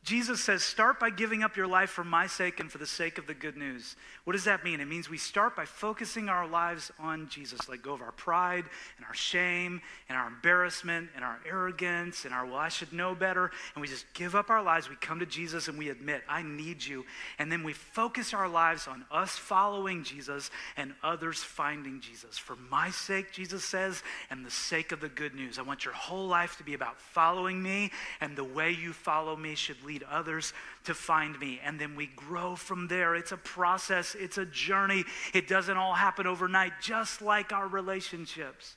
Jesus 0.05 0.39
says, 0.39 0.61
start 0.61 0.99
by 0.99 1.09
giving 1.09 1.41
up 1.41 1.57
your 1.57 1.65
life 1.65 1.89
for 1.89 2.03
my 2.03 2.27
sake 2.27 2.59
and 2.59 2.71
for 2.71 2.77
the 2.77 2.85
sake 2.85 3.17
of 3.17 3.25
the 3.25 3.33
good 3.33 3.57
news. 3.57 3.95
What 4.23 4.33
does 4.33 4.43
that 4.43 4.63
mean? 4.63 4.79
It 4.79 4.87
means 4.87 5.09
we 5.09 5.17
start 5.17 5.55
by 5.55 5.65
focusing 5.65 6.29
our 6.29 6.47
lives 6.47 6.91
on 6.99 7.27
Jesus, 7.27 7.67
let 7.67 7.81
go 7.81 7.93
of 7.93 8.01
our 8.01 8.11
pride 8.11 8.65
and 8.97 9.05
our 9.07 9.15
shame 9.15 9.81
and 10.07 10.15
our 10.15 10.27
embarrassment 10.27 11.09
and 11.15 11.25
our 11.25 11.39
arrogance 11.49 12.23
and 12.23 12.35
our, 12.35 12.45
well, 12.45 12.57
I 12.57 12.69
should 12.69 12.93
know 12.93 13.15
better. 13.15 13.49
And 13.73 13.81
we 13.81 13.87
just 13.87 14.05
give 14.13 14.35
up 14.35 14.51
our 14.51 14.61
lives. 14.61 14.89
We 14.89 14.95
come 14.95 15.19
to 15.19 15.25
Jesus 15.25 15.67
and 15.67 15.77
we 15.77 15.89
admit, 15.89 16.21
I 16.29 16.43
need 16.43 16.85
you. 16.85 17.03
And 17.39 17.51
then 17.51 17.63
we 17.63 17.73
focus 17.73 18.31
our 18.31 18.47
lives 18.47 18.87
on 18.87 19.05
us 19.11 19.31
following 19.31 20.03
Jesus 20.03 20.51
and 20.77 20.93
others 21.01 21.39
finding 21.43 21.99
Jesus. 21.99 22.37
For 22.37 22.55
my 22.69 22.91
sake, 22.91 23.31
Jesus 23.31 23.63
says, 23.63 24.03
and 24.29 24.45
the 24.45 24.51
sake 24.51 24.91
of 24.91 25.01
the 25.01 25.09
good 25.09 25.33
news. 25.33 25.57
I 25.57 25.63
want 25.63 25.83
your 25.83 25.95
whole 25.95 26.27
life 26.27 26.57
to 26.57 26.63
be 26.63 26.75
about 26.75 27.01
following 27.01 27.63
me, 27.63 27.91
and 28.21 28.35
the 28.35 28.43
way 28.43 28.69
you 28.69 28.93
follow 28.93 29.35
me 29.35 29.55
should 29.55 29.83
lead 29.83 29.94
lead 29.95 30.03
others 30.09 30.53
to 30.85 30.93
find 30.93 31.39
me. 31.39 31.59
And 31.63 31.79
then 31.79 31.95
we 31.95 32.07
grow 32.07 32.55
from 32.55 32.87
there. 32.87 33.15
It's 33.15 33.31
a 33.31 33.37
process, 33.37 34.15
it's 34.15 34.37
a 34.37 34.45
journey. 34.45 35.05
It 35.33 35.47
doesn't 35.47 35.77
all 35.77 35.93
happen 35.93 36.27
overnight, 36.27 36.73
just 36.81 37.21
like 37.21 37.53
our 37.53 37.67
relationships. 37.67 38.75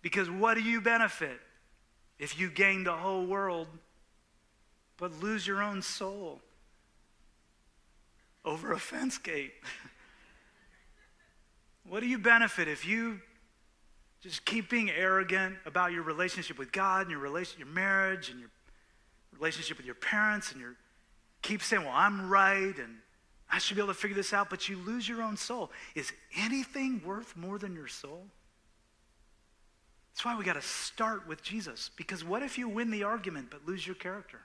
Because 0.00 0.28
what 0.28 0.54
do 0.54 0.62
you 0.62 0.80
benefit 0.80 1.40
if 2.18 2.38
you 2.38 2.50
gain 2.50 2.84
the 2.84 2.92
whole 2.92 3.24
world 3.24 3.68
but 4.96 5.12
lose 5.20 5.46
your 5.46 5.62
own 5.62 5.82
soul 5.82 6.40
over 8.44 8.72
a 8.72 8.78
fence 8.78 9.18
gate? 9.18 9.52
what 11.88 12.00
do 12.00 12.06
you 12.06 12.18
benefit 12.18 12.66
if 12.66 12.86
you 12.86 13.20
just 14.20 14.44
keep 14.44 14.70
being 14.70 14.90
arrogant 14.90 15.56
about 15.66 15.92
your 15.92 16.02
relationship 16.02 16.56
with 16.58 16.70
God 16.70 17.02
and 17.02 17.10
your 17.10 17.18
relation, 17.20 17.58
your 17.58 17.68
marriage 17.68 18.30
and 18.30 18.38
your 18.38 18.50
relationship 19.32 19.76
with 19.76 19.86
your 19.86 19.94
parents 19.94 20.52
and 20.52 20.60
you 20.60 20.74
keep 21.42 21.62
saying, 21.62 21.84
well, 21.84 21.94
I'm 21.94 22.28
right 22.28 22.76
and 22.78 22.96
I 23.50 23.58
should 23.58 23.76
be 23.76 23.82
able 23.82 23.92
to 23.92 23.98
figure 23.98 24.16
this 24.16 24.32
out, 24.32 24.48
but 24.48 24.68
you 24.68 24.78
lose 24.78 25.06
your 25.06 25.22
own 25.22 25.36
soul. 25.36 25.70
Is 25.94 26.12
anything 26.38 27.02
worth 27.04 27.36
more 27.36 27.58
than 27.58 27.74
your 27.74 27.88
soul? 27.88 28.24
That's 30.12 30.24
why 30.24 30.36
we 30.36 30.44
got 30.44 30.54
to 30.54 30.62
start 30.62 31.26
with 31.26 31.42
Jesus. 31.42 31.90
Because 31.96 32.24
what 32.24 32.42
if 32.42 32.56
you 32.56 32.68
win 32.68 32.90
the 32.90 33.02
argument 33.02 33.48
but 33.50 33.66
lose 33.66 33.86
your 33.86 33.96
character? 33.96 34.40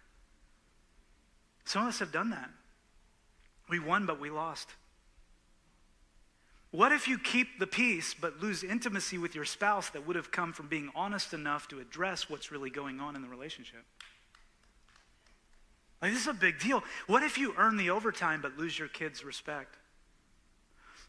Some 1.65 1.83
of 1.83 1.89
us 1.89 1.99
have 1.99 2.11
done 2.11 2.29
that. 2.31 2.49
We 3.69 3.79
won, 3.79 4.05
but 4.05 4.19
we 4.19 4.29
lost. 4.29 4.69
What 6.71 6.91
if 6.91 7.07
you 7.07 7.17
keep 7.17 7.59
the 7.59 7.67
peace 7.67 8.13
but 8.13 8.41
lose 8.41 8.63
intimacy 8.63 9.17
with 9.17 9.35
your 9.35 9.45
spouse 9.45 9.89
that 9.89 10.05
would 10.05 10.15
have 10.15 10.31
come 10.31 10.53
from 10.53 10.67
being 10.67 10.89
honest 10.95 11.33
enough 11.33 11.67
to 11.69 11.79
address 11.79 12.29
what's 12.29 12.51
really 12.51 12.69
going 12.69 12.99
on 12.99 13.15
in 13.15 13.21
the 13.21 13.27
relationship? 13.27 13.83
Like, 16.01 16.11
this 16.11 16.21
is 16.21 16.27
a 16.27 16.33
big 16.33 16.59
deal. 16.59 16.83
What 17.07 17.23
if 17.23 17.37
you 17.37 17.53
earn 17.57 17.77
the 17.77 17.89
overtime 17.89 18.41
but 18.41 18.57
lose 18.57 18.77
your 18.77 18.87
kids' 18.87 19.25
respect? 19.25 19.75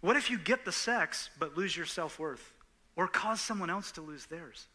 What 0.00 0.16
if 0.16 0.30
you 0.30 0.38
get 0.38 0.64
the 0.64 0.72
sex 0.72 1.28
but 1.38 1.56
lose 1.56 1.76
your 1.76 1.86
self 1.86 2.18
worth 2.18 2.52
or 2.96 3.08
cause 3.08 3.40
someone 3.40 3.70
else 3.70 3.92
to 3.92 4.00
lose 4.00 4.26
theirs? 4.26 4.66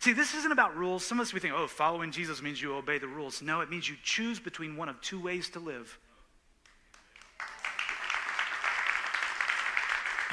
See, 0.00 0.12
this 0.12 0.34
isn't 0.34 0.50
about 0.50 0.76
rules. 0.76 1.04
Some 1.04 1.20
of 1.20 1.26
us 1.26 1.32
we 1.32 1.40
think, 1.40 1.54
oh, 1.54 1.66
following 1.66 2.10
Jesus 2.10 2.42
means 2.42 2.60
you 2.60 2.74
obey 2.74 2.98
the 2.98 3.06
rules. 3.06 3.40
No, 3.40 3.60
it 3.60 3.70
means 3.70 3.88
you 3.88 3.96
choose 4.02 4.40
between 4.40 4.76
one 4.76 4.88
of 4.88 5.00
two 5.00 5.20
ways 5.20 5.48
to 5.50 5.60
live. 5.60 5.98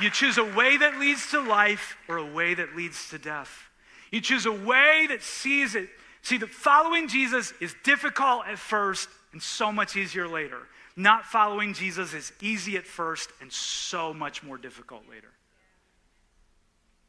You 0.02 0.10
choose 0.10 0.39
a 0.39 0.43
way 0.43 0.78
that 0.78 0.99
leads 0.99 1.30
to 1.32 1.39
life 1.39 1.97
or 2.08 2.17
a 2.17 2.26
way 2.26 2.56
that 2.56 2.76
leads 2.76 3.10
to 3.10 3.19
death. 3.19 3.69
You 4.12 4.21
choose 4.21 4.45
a 4.45 4.52
way 4.52 5.06
that 5.10 5.21
sees 5.21 5.76
it 5.76 5.89
See, 6.24 6.38
the 6.38 6.48
following 6.48 7.10
Jesus 7.10 7.54
is 7.60 7.76
difficult 7.84 8.48
at 8.48 8.58
first 8.58 9.10
and 9.34 9.42
so 9.44 9.72
much 9.72 9.98
easier 9.98 10.28
later. 10.28 10.60
Not 10.96 11.26
following 11.26 11.74
Jesus 11.74 12.14
is 12.14 12.32
easy 12.42 12.78
at 12.78 12.86
first 12.86 13.30
and 13.42 13.52
so 13.52 14.14
much 14.14 14.42
more 14.42 14.58
difficult 14.58 15.04
later. 15.10 15.32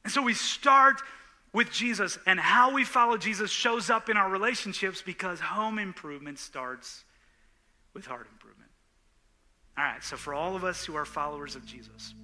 And 0.03 0.13
so 0.13 0.21
we 0.21 0.35
start 0.35 1.01
with 1.53 1.71
Jesus, 1.71 2.19
and 2.27 2.41
how 2.41 2.75
we 2.75 2.83
follow 2.83 3.17
Jesus 3.17 3.49
shows 3.49 3.89
up 3.89 4.09
in 4.09 4.17
our 4.17 4.29
relationships 4.29 5.01
because 5.01 5.39
home 5.39 5.79
improvement 5.79 6.41
starts 6.41 7.05
with 7.95 8.05
heart 8.05 8.27
improvement. 8.33 8.71
All 9.79 9.85
right, 9.85 10.03
so 10.03 10.17
for 10.17 10.35
all 10.35 10.57
of 10.57 10.65
us 10.65 10.85
who 10.85 10.97
are 10.97 11.05
followers 11.05 11.55
of 11.55 11.65
Jesus, 11.65 12.15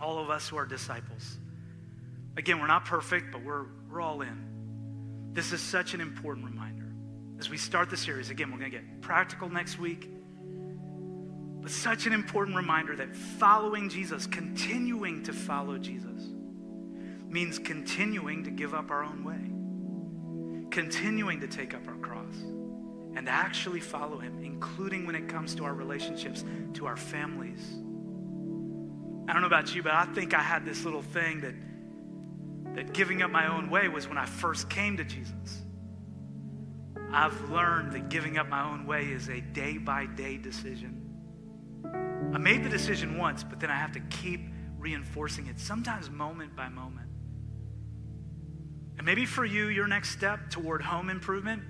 all 0.00 0.20
of 0.20 0.30
us 0.30 0.48
who 0.48 0.56
are 0.56 0.64
disciples, 0.66 1.38
again, 2.36 2.60
we're 2.60 2.68
not 2.68 2.84
perfect, 2.84 3.32
but 3.32 3.42
we're, 3.42 3.64
we're 3.90 4.00
all 4.00 4.22
in. 4.22 4.55
This 5.36 5.52
is 5.52 5.60
such 5.60 5.92
an 5.92 6.00
important 6.00 6.46
reminder. 6.46 6.86
As 7.38 7.50
we 7.50 7.58
start 7.58 7.90
the 7.90 7.96
series, 7.98 8.30
again, 8.30 8.50
we're 8.50 8.58
going 8.58 8.70
to 8.70 8.78
get 8.78 9.02
practical 9.02 9.50
next 9.50 9.78
week. 9.78 10.08
But 11.60 11.70
such 11.70 12.06
an 12.06 12.14
important 12.14 12.56
reminder 12.56 12.96
that 12.96 13.14
following 13.14 13.90
Jesus, 13.90 14.26
continuing 14.26 15.22
to 15.24 15.34
follow 15.34 15.76
Jesus, 15.76 16.22
means 17.28 17.58
continuing 17.58 18.44
to 18.44 18.50
give 18.50 18.72
up 18.72 18.90
our 18.90 19.04
own 19.04 19.24
way, 19.24 20.70
continuing 20.70 21.40
to 21.40 21.48
take 21.48 21.74
up 21.74 21.86
our 21.86 21.96
cross, 21.96 22.34
and 23.14 23.28
actually 23.28 23.80
follow 23.80 24.16
Him, 24.16 24.42
including 24.42 25.04
when 25.04 25.14
it 25.14 25.28
comes 25.28 25.54
to 25.56 25.64
our 25.64 25.74
relationships, 25.74 26.46
to 26.72 26.86
our 26.86 26.96
families. 26.96 27.60
I 29.28 29.34
don't 29.34 29.42
know 29.42 29.48
about 29.48 29.74
you, 29.74 29.82
but 29.82 29.92
I 29.92 30.06
think 30.06 30.32
I 30.32 30.40
had 30.40 30.64
this 30.64 30.82
little 30.82 31.02
thing 31.02 31.42
that 31.42 31.54
that 32.76 32.92
giving 32.92 33.22
up 33.22 33.30
my 33.30 33.46
own 33.52 33.70
way 33.70 33.88
was 33.88 34.06
when 34.06 34.18
I 34.18 34.26
first 34.26 34.68
came 34.68 34.98
to 34.98 35.04
Jesus. 35.04 35.62
I've 37.10 37.50
learned 37.50 37.92
that 37.92 38.10
giving 38.10 38.36
up 38.36 38.48
my 38.48 38.70
own 38.70 38.86
way 38.86 39.06
is 39.06 39.28
a 39.28 39.40
day 39.40 39.78
by 39.78 40.04
day 40.04 40.36
decision. 40.36 41.02
I 42.34 42.38
made 42.38 42.62
the 42.62 42.68
decision 42.68 43.16
once, 43.16 43.42
but 43.42 43.60
then 43.60 43.70
I 43.70 43.76
have 43.76 43.92
to 43.92 44.00
keep 44.00 44.42
reinforcing 44.78 45.46
it, 45.46 45.58
sometimes 45.58 46.10
moment 46.10 46.54
by 46.54 46.68
moment. 46.68 47.08
And 48.98 49.06
maybe 49.06 49.24
for 49.24 49.46
you, 49.46 49.68
your 49.68 49.86
next 49.86 50.10
step 50.10 50.50
toward 50.50 50.82
home 50.82 51.08
improvement, 51.08 51.62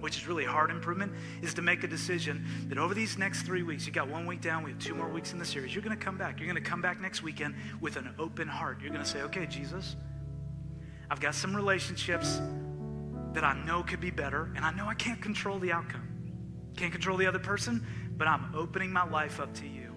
which 0.00 0.16
is 0.16 0.26
really 0.26 0.44
hard 0.44 0.70
improvement, 0.70 1.12
is 1.40 1.54
to 1.54 1.62
make 1.62 1.84
a 1.84 1.88
decision 1.88 2.44
that 2.68 2.78
over 2.78 2.94
these 2.94 3.16
next 3.16 3.42
three 3.42 3.62
weeks, 3.62 3.86
you 3.86 3.92
got 3.92 4.08
one 4.08 4.26
week 4.26 4.40
down, 4.40 4.64
we 4.64 4.70
have 4.70 4.80
two 4.80 4.94
more 4.94 5.08
weeks 5.08 5.32
in 5.32 5.38
the 5.38 5.44
series, 5.44 5.72
you're 5.72 5.84
going 5.84 5.96
to 5.96 6.04
come 6.04 6.18
back. 6.18 6.40
You're 6.40 6.50
going 6.52 6.62
to 6.62 6.68
come 6.68 6.82
back 6.82 7.00
next 7.00 7.22
weekend 7.22 7.54
with 7.80 7.96
an 7.96 8.12
open 8.18 8.48
heart. 8.48 8.78
You're 8.80 8.90
going 8.90 9.04
to 9.04 9.08
say, 9.08 9.22
okay, 9.22 9.46
Jesus, 9.46 9.94
I've 11.10 11.20
got 11.20 11.34
some 11.34 11.54
relationships 11.54 12.40
that 13.32 13.44
I 13.44 13.54
know 13.64 13.82
could 13.82 14.00
be 14.00 14.10
better, 14.10 14.50
and 14.56 14.64
I 14.64 14.72
know 14.72 14.86
I 14.86 14.94
can't 14.94 15.20
control 15.20 15.58
the 15.58 15.72
outcome. 15.72 16.08
Can't 16.76 16.92
control 16.92 17.16
the 17.16 17.26
other 17.26 17.38
person, 17.38 17.86
but 18.16 18.26
I'm 18.26 18.54
opening 18.54 18.92
my 18.92 19.08
life 19.08 19.40
up 19.40 19.52
to 19.54 19.66
you. 19.66 19.92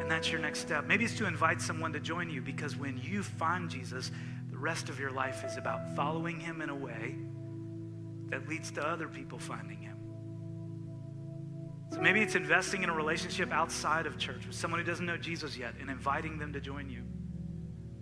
And 0.00 0.10
that's 0.10 0.30
your 0.30 0.40
next 0.40 0.60
step. 0.60 0.84
Maybe 0.86 1.04
it's 1.04 1.16
to 1.18 1.26
invite 1.26 1.60
someone 1.60 1.92
to 1.92 2.00
join 2.00 2.30
you 2.30 2.40
because 2.40 2.76
when 2.76 2.98
you 2.98 3.22
find 3.22 3.70
Jesus, 3.70 4.10
the 4.50 4.56
rest 4.56 4.88
of 4.88 5.00
your 5.00 5.10
life 5.10 5.44
is 5.44 5.56
about 5.56 5.94
following 5.96 6.38
him 6.38 6.60
in 6.60 6.68
a 6.68 6.74
way 6.74 7.16
that 8.28 8.48
leads 8.48 8.70
to 8.72 8.86
other 8.86 9.08
people 9.08 9.38
finding 9.38 9.80
him. 9.80 9.96
So 11.92 12.00
maybe 12.00 12.20
it's 12.20 12.34
investing 12.34 12.82
in 12.82 12.88
a 12.88 12.94
relationship 12.94 13.52
outside 13.52 14.06
of 14.06 14.18
church 14.18 14.46
with 14.46 14.56
someone 14.56 14.80
who 14.80 14.86
doesn't 14.86 15.06
know 15.06 15.16
Jesus 15.16 15.56
yet 15.56 15.74
and 15.80 15.88
inviting 15.88 16.38
them 16.38 16.52
to 16.52 16.60
join 16.60 16.90
you. 16.90 17.02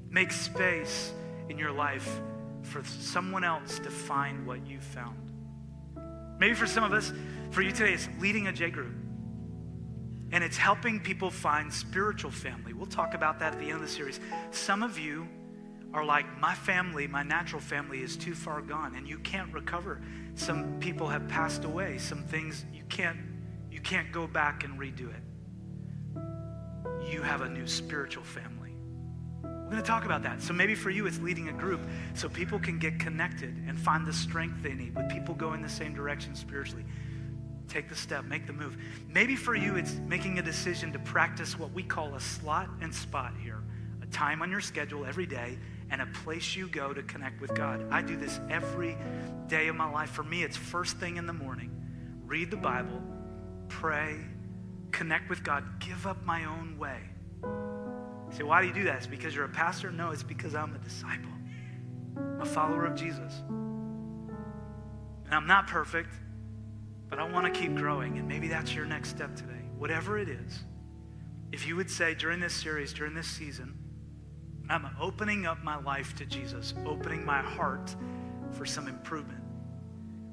Make 0.08 0.32
space 0.32 1.12
in 1.52 1.58
your 1.58 1.70
life 1.70 2.18
for 2.62 2.82
someone 2.82 3.44
else 3.44 3.78
to 3.78 3.90
find 3.90 4.46
what 4.46 4.66
you 4.66 4.80
found. 4.80 5.18
Maybe 6.38 6.54
for 6.54 6.66
some 6.66 6.82
of 6.82 6.94
us, 6.94 7.12
for 7.50 7.60
you 7.60 7.70
today, 7.70 7.92
it's 7.92 8.08
leading 8.18 8.46
a 8.46 8.52
J 8.52 8.70
group. 8.70 8.94
And 10.32 10.42
it's 10.42 10.56
helping 10.56 10.98
people 10.98 11.30
find 11.30 11.70
spiritual 11.70 12.30
family. 12.30 12.72
We'll 12.72 12.86
talk 12.86 13.12
about 13.12 13.38
that 13.40 13.52
at 13.52 13.60
the 13.60 13.66
end 13.66 13.74
of 13.74 13.80
the 13.82 13.88
series. 13.88 14.18
Some 14.50 14.82
of 14.82 14.98
you 14.98 15.28
are 15.92 16.02
like, 16.02 16.24
my 16.40 16.54
family, 16.54 17.06
my 17.06 17.22
natural 17.22 17.60
family 17.60 18.02
is 18.02 18.16
too 18.16 18.34
far 18.34 18.62
gone, 18.62 18.94
and 18.94 19.06
you 19.06 19.18
can't 19.18 19.52
recover. 19.52 20.00
Some 20.34 20.78
people 20.80 21.06
have 21.06 21.28
passed 21.28 21.64
away. 21.64 21.98
Some 21.98 22.24
things 22.24 22.64
you 22.72 22.84
can't 22.88 23.18
you 23.70 23.80
can't 23.80 24.12
go 24.12 24.26
back 24.26 24.64
and 24.64 24.78
redo 24.78 25.10
it. 25.10 27.10
You 27.10 27.22
have 27.22 27.40
a 27.40 27.48
new 27.48 27.66
spiritual 27.66 28.22
family. 28.22 28.51
Going 29.72 29.82
to 29.82 29.88
talk 29.88 30.04
about 30.04 30.22
that. 30.24 30.42
So 30.42 30.52
maybe 30.52 30.74
for 30.74 30.90
you, 30.90 31.06
it's 31.06 31.18
leading 31.20 31.48
a 31.48 31.52
group 31.52 31.80
so 32.12 32.28
people 32.28 32.58
can 32.58 32.78
get 32.78 32.98
connected 32.98 33.56
and 33.66 33.78
find 33.78 34.04
the 34.06 34.12
strength 34.12 34.62
they 34.62 34.74
need 34.74 34.94
with 34.94 35.08
people 35.08 35.34
going 35.34 35.62
the 35.62 35.68
same 35.70 35.94
direction 35.94 36.34
spiritually. 36.34 36.84
Take 37.68 37.88
the 37.88 37.96
step, 37.96 38.26
make 38.26 38.46
the 38.46 38.52
move. 38.52 38.76
Maybe 39.08 39.34
for 39.34 39.54
you, 39.54 39.76
it's 39.76 39.94
making 40.06 40.38
a 40.38 40.42
decision 40.42 40.92
to 40.92 40.98
practice 40.98 41.58
what 41.58 41.72
we 41.72 41.82
call 41.82 42.14
a 42.16 42.20
slot 42.20 42.68
and 42.82 42.94
spot 42.94 43.32
here 43.42 43.62
a 44.02 44.06
time 44.08 44.42
on 44.42 44.50
your 44.50 44.60
schedule 44.60 45.06
every 45.06 45.24
day 45.24 45.56
and 45.90 46.02
a 46.02 46.06
place 46.22 46.54
you 46.54 46.68
go 46.68 46.92
to 46.92 47.02
connect 47.04 47.40
with 47.40 47.54
God. 47.54 47.82
I 47.90 48.02
do 48.02 48.14
this 48.14 48.40
every 48.50 48.94
day 49.48 49.68
of 49.68 49.76
my 49.76 49.90
life. 49.90 50.10
For 50.10 50.22
me, 50.22 50.42
it's 50.42 50.56
first 50.58 50.98
thing 50.98 51.16
in 51.16 51.26
the 51.26 51.32
morning. 51.32 51.70
Read 52.26 52.50
the 52.50 52.58
Bible, 52.58 53.00
pray, 53.70 54.18
connect 54.90 55.30
with 55.30 55.42
God, 55.42 55.64
give 55.80 56.06
up 56.06 56.22
my 56.26 56.44
own 56.44 56.76
way. 56.78 56.98
You 58.32 58.38
say, 58.38 58.44
why 58.44 58.62
do 58.62 58.66
you 58.68 58.72
do 58.72 58.84
that? 58.84 58.96
It's 58.96 59.06
because 59.06 59.34
you're 59.34 59.44
a 59.44 59.48
pastor? 59.48 59.90
No, 59.90 60.10
it's 60.10 60.22
because 60.22 60.54
I'm 60.54 60.74
a 60.74 60.78
disciple, 60.78 61.30
a 62.40 62.46
follower 62.46 62.86
of 62.86 62.94
Jesus. 62.94 63.42
And 63.48 65.34
I'm 65.34 65.46
not 65.46 65.66
perfect, 65.66 66.14
but 67.10 67.18
I 67.18 67.30
want 67.30 67.52
to 67.52 67.60
keep 67.60 67.74
growing. 67.74 68.16
And 68.16 68.26
maybe 68.26 68.48
that's 68.48 68.74
your 68.74 68.86
next 68.86 69.10
step 69.10 69.36
today. 69.36 69.60
Whatever 69.76 70.18
it 70.18 70.30
is, 70.30 70.64
if 71.52 71.66
you 71.66 71.76
would 71.76 71.90
say 71.90 72.14
during 72.14 72.40
this 72.40 72.54
series, 72.54 72.94
during 72.94 73.12
this 73.12 73.28
season, 73.28 73.76
I'm 74.70 74.88
opening 74.98 75.44
up 75.44 75.62
my 75.62 75.76
life 75.76 76.14
to 76.16 76.24
Jesus, 76.24 76.72
opening 76.86 77.26
my 77.26 77.42
heart 77.42 77.94
for 78.52 78.64
some 78.64 78.88
improvement. 78.88 79.42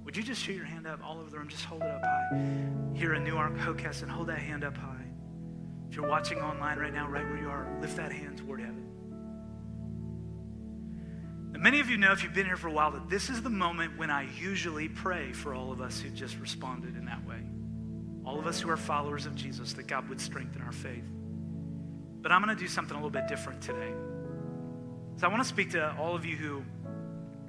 Would 0.05 0.15
you 0.15 0.23
just 0.23 0.41
shoot 0.41 0.53
your 0.53 0.65
hand 0.65 0.87
up 0.87 1.01
all 1.03 1.19
over 1.19 1.29
the 1.29 1.37
room? 1.37 1.49
Just 1.49 1.65
hold 1.65 1.81
it 1.81 1.91
up 1.91 2.01
high. 2.01 2.49
Here 2.93 3.13
in 3.15 3.25
Newark, 3.25 3.57
Hockessin, 3.57 4.07
hold 4.07 4.27
that 4.27 4.39
hand 4.39 4.63
up 4.63 4.77
high. 4.77 4.98
If 5.89 5.95
you're 5.95 6.07
watching 6.07 6.39
online 6.39 6.77
right 6.77 6.93
now, 6.93 7.07
right 7.07 7.25
where 7.25 7.37
you 7.37 7.49
are, 7.49 7.67
lift 7.81 7.97
that 7.97 8.11
hand 8.11 8.37
toward 8.37 8.59
heaven. 8.59 8.85
And 11.53 11.63
many 11.63 11.79
of 11.79 11.89
you 11.89 11.97
know, 11.97 12.11
if 12.11 12.23
you've 12.23 12.33
been 12.33 12.45
here 12.45 12.57
for 12.57 12.67
a 12.67 12.71
while, 12.71 12.91
that 12.91 13.09
this 13.09 13.29
is 13.29 13.41
the 13.41 13.49
moment 13.49 13.97
when 13.97 14.11
I 14.11 14.29
usually 14.39 14.87
pray 14.87 15.33
for 15.33 15.55
all 15.55 15.71
of 15.71 15.81
us 15.81 15.99
who 15.99 16.09
just 16.11 16.37
responded 16.37 16.95
in 16.95 17.05
that 17.05 17.25
way. 17.25 17.41
All 18.23 18.37
of 18.37 18.45
us 18.45 18.61
who 18.61 18.69
are 18.69 18.77
followers 18.77 19.25
of 19.25 19.33
Jesus, 19.35 19.73
that 19.73 19.87
God 19.87 20.07
would 20.09 20.21
strengthen 20.21 20.61
our 20.61 20.71
faith. 20.71 21.03
But 22.21 22.31
I'm 22.31 22.43
going 22.43 22.55
to 22.55 22.61
do 22.61 22.67
something 22.67 22.93
a 22.95 22.99
little 22.99 23.09
bit 23.09 23.27
different 23.27 23.61
today. 23.61 23.91
So 25.17 25.25
I 25.25 25.29
want 25.31 25.41
to 25.41 25.49
speak 25.49 25.71
to 25.71 25.95
all 25.97 26.15
of 26.15 26.23
you 26.23 26.35
who 26.35 26.63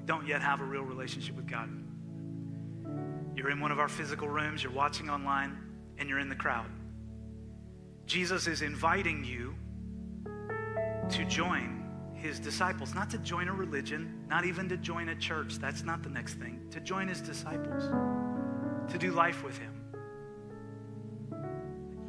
don't 0.06 0.26
yet 0.26 0.40
have 0.40 0.62
a 0.62 0.64
real 0.64 0.82
relationship 0.82 1.36
with 1.36 1.46
God. 1.46 1.68
You're 3.36 3.50
in 3.50 3.60
one 3.60 3.70
of 3.70 3.78
our 3.78 3.88
physical 3.88 4.28
rooms, 4.28 4.62
you're 4.62 4.72
watching 4.72 5.10
online, 5.10 5.58
and 5.98 6.08
you're 6.08 6.18
in 6.18 6.30
the 6.30 6.34
crowd. 6.34 6.70
Jesus 8.10 8.48
is 8.48 8.62
inviting 8.62 9.24
you 9.24 9.54
to 11.10 11.24
join 11.26 11.88
his 12.12 12.40
disciples, 12.40 12.92
not 12.92 13.08
to 13.10 13.18
join 13.18 13.46
a 13.46 13.52
religion, 13.52 14.24
not 14.28 14.44
even 14.44 14.68
to 14.68 14.76
join 14.76 15.10
a 15.10 15.14
church. 15.14 15.60
That's 15.60 15.84
not 15.84 16.02
the 16.02 16.08
next 16.08 16.34
thing. 16.34 16.60
To 16.72 16.80
join 16.80 17.06
his 17.06 17.20
disciples, 17.20 17.84
to 18.90 18.98
do 18.98 19.12
life 19.12 19.44
with 19.44 19.56
him. 19.58 19.80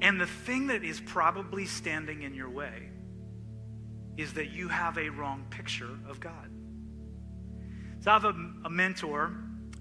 And 0.01 0.19
the 0.19 0.25
thing 0.25 0.65
that 0.67 0.83
is 0.83 0.99
probably 1.01 1.67
standing 1.67 2.23
in 2.23 2.33
your 2.33 2.49
way 2.49 2.89
is 4.17 4.33
that 4.33 4.49
you 4.49 4.69
have 4.69 4.97
a 4.97 5.07
wrong 5.09 5.45
picture 5.51 5.99
of 6.09 6.19
God. 6.19 6.49
So 7.99 8.09
I 8.09 8.13
have 8.15 8.25
a, 8.25 8.33
a 8.65 8.69
mentor 8.71 9.35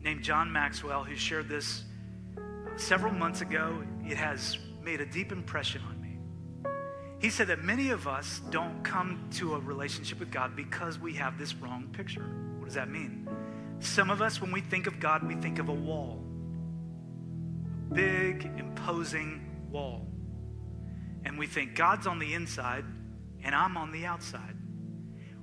named 0.04 0.22
John 0.22 0.52
Maxwell 0.52 1.02
who 1.02 1.16
shared 1.16 1.48
this 1.48 1.84
uh, 2.36 2.76
several 2.76 3.14
months 3.14 3.40
ago. 3.40 3.82
It 4.04 4.18
has 4.18 4.58
made 4.82 5.00
a 5.00 5.06
deep 5.06 5.32
impression 5.32 5.80
on 5.88 5.94
me. 5.94 5.99
He 7.20 7.28
said 7.28 7.48
that 7.48 7.62
many 7.62 7.90
of 7.90 8.08
us 8.08 8.40
don't 8.50 8.82
come 8.82 9.28
to 9.32 9.54
a 9.54 9.58
relationship 9.58 10.18
with 10.18 10.30
God 10.30 10.56
because 10.56 10.98
we 10.98 11.12
have 11.14 11.38
this 11.38 11.54
wrong 11.54 11.86
picture. 11.92 12.24
What 12.58 12.64
does 12.64 12.74
that 12.74 12.90
mean? 12.90 13.28
Some 13.78 14.08
of 14.10 14.22
us, 14.22 14.40
when 14.40 14.50
we 14.50 14.62
think 14.62 14.86
of 14.86 14.98
God, 14.98 15.22
we 15.22 15.34
think 15.34 15.58
of 15.58 15.68
a 15.68 15.74
wall, 15.74 16.24
a 17.90 17.94
big, 17.94 18.50
imposing 18.56 19.68
wall. 19.70 20.06
And 21.26 21.38
we 21.38 21.46
think 21.46 21.74
God's 21.74 22.06
on 22.06 22.18
the 22.18 22.32
inside 22.32 22.86
and 23.44 23.54
I'm 23.54 23.76
on 23.76 23.92
the 23.92 24.06
outside. 24.06 24.56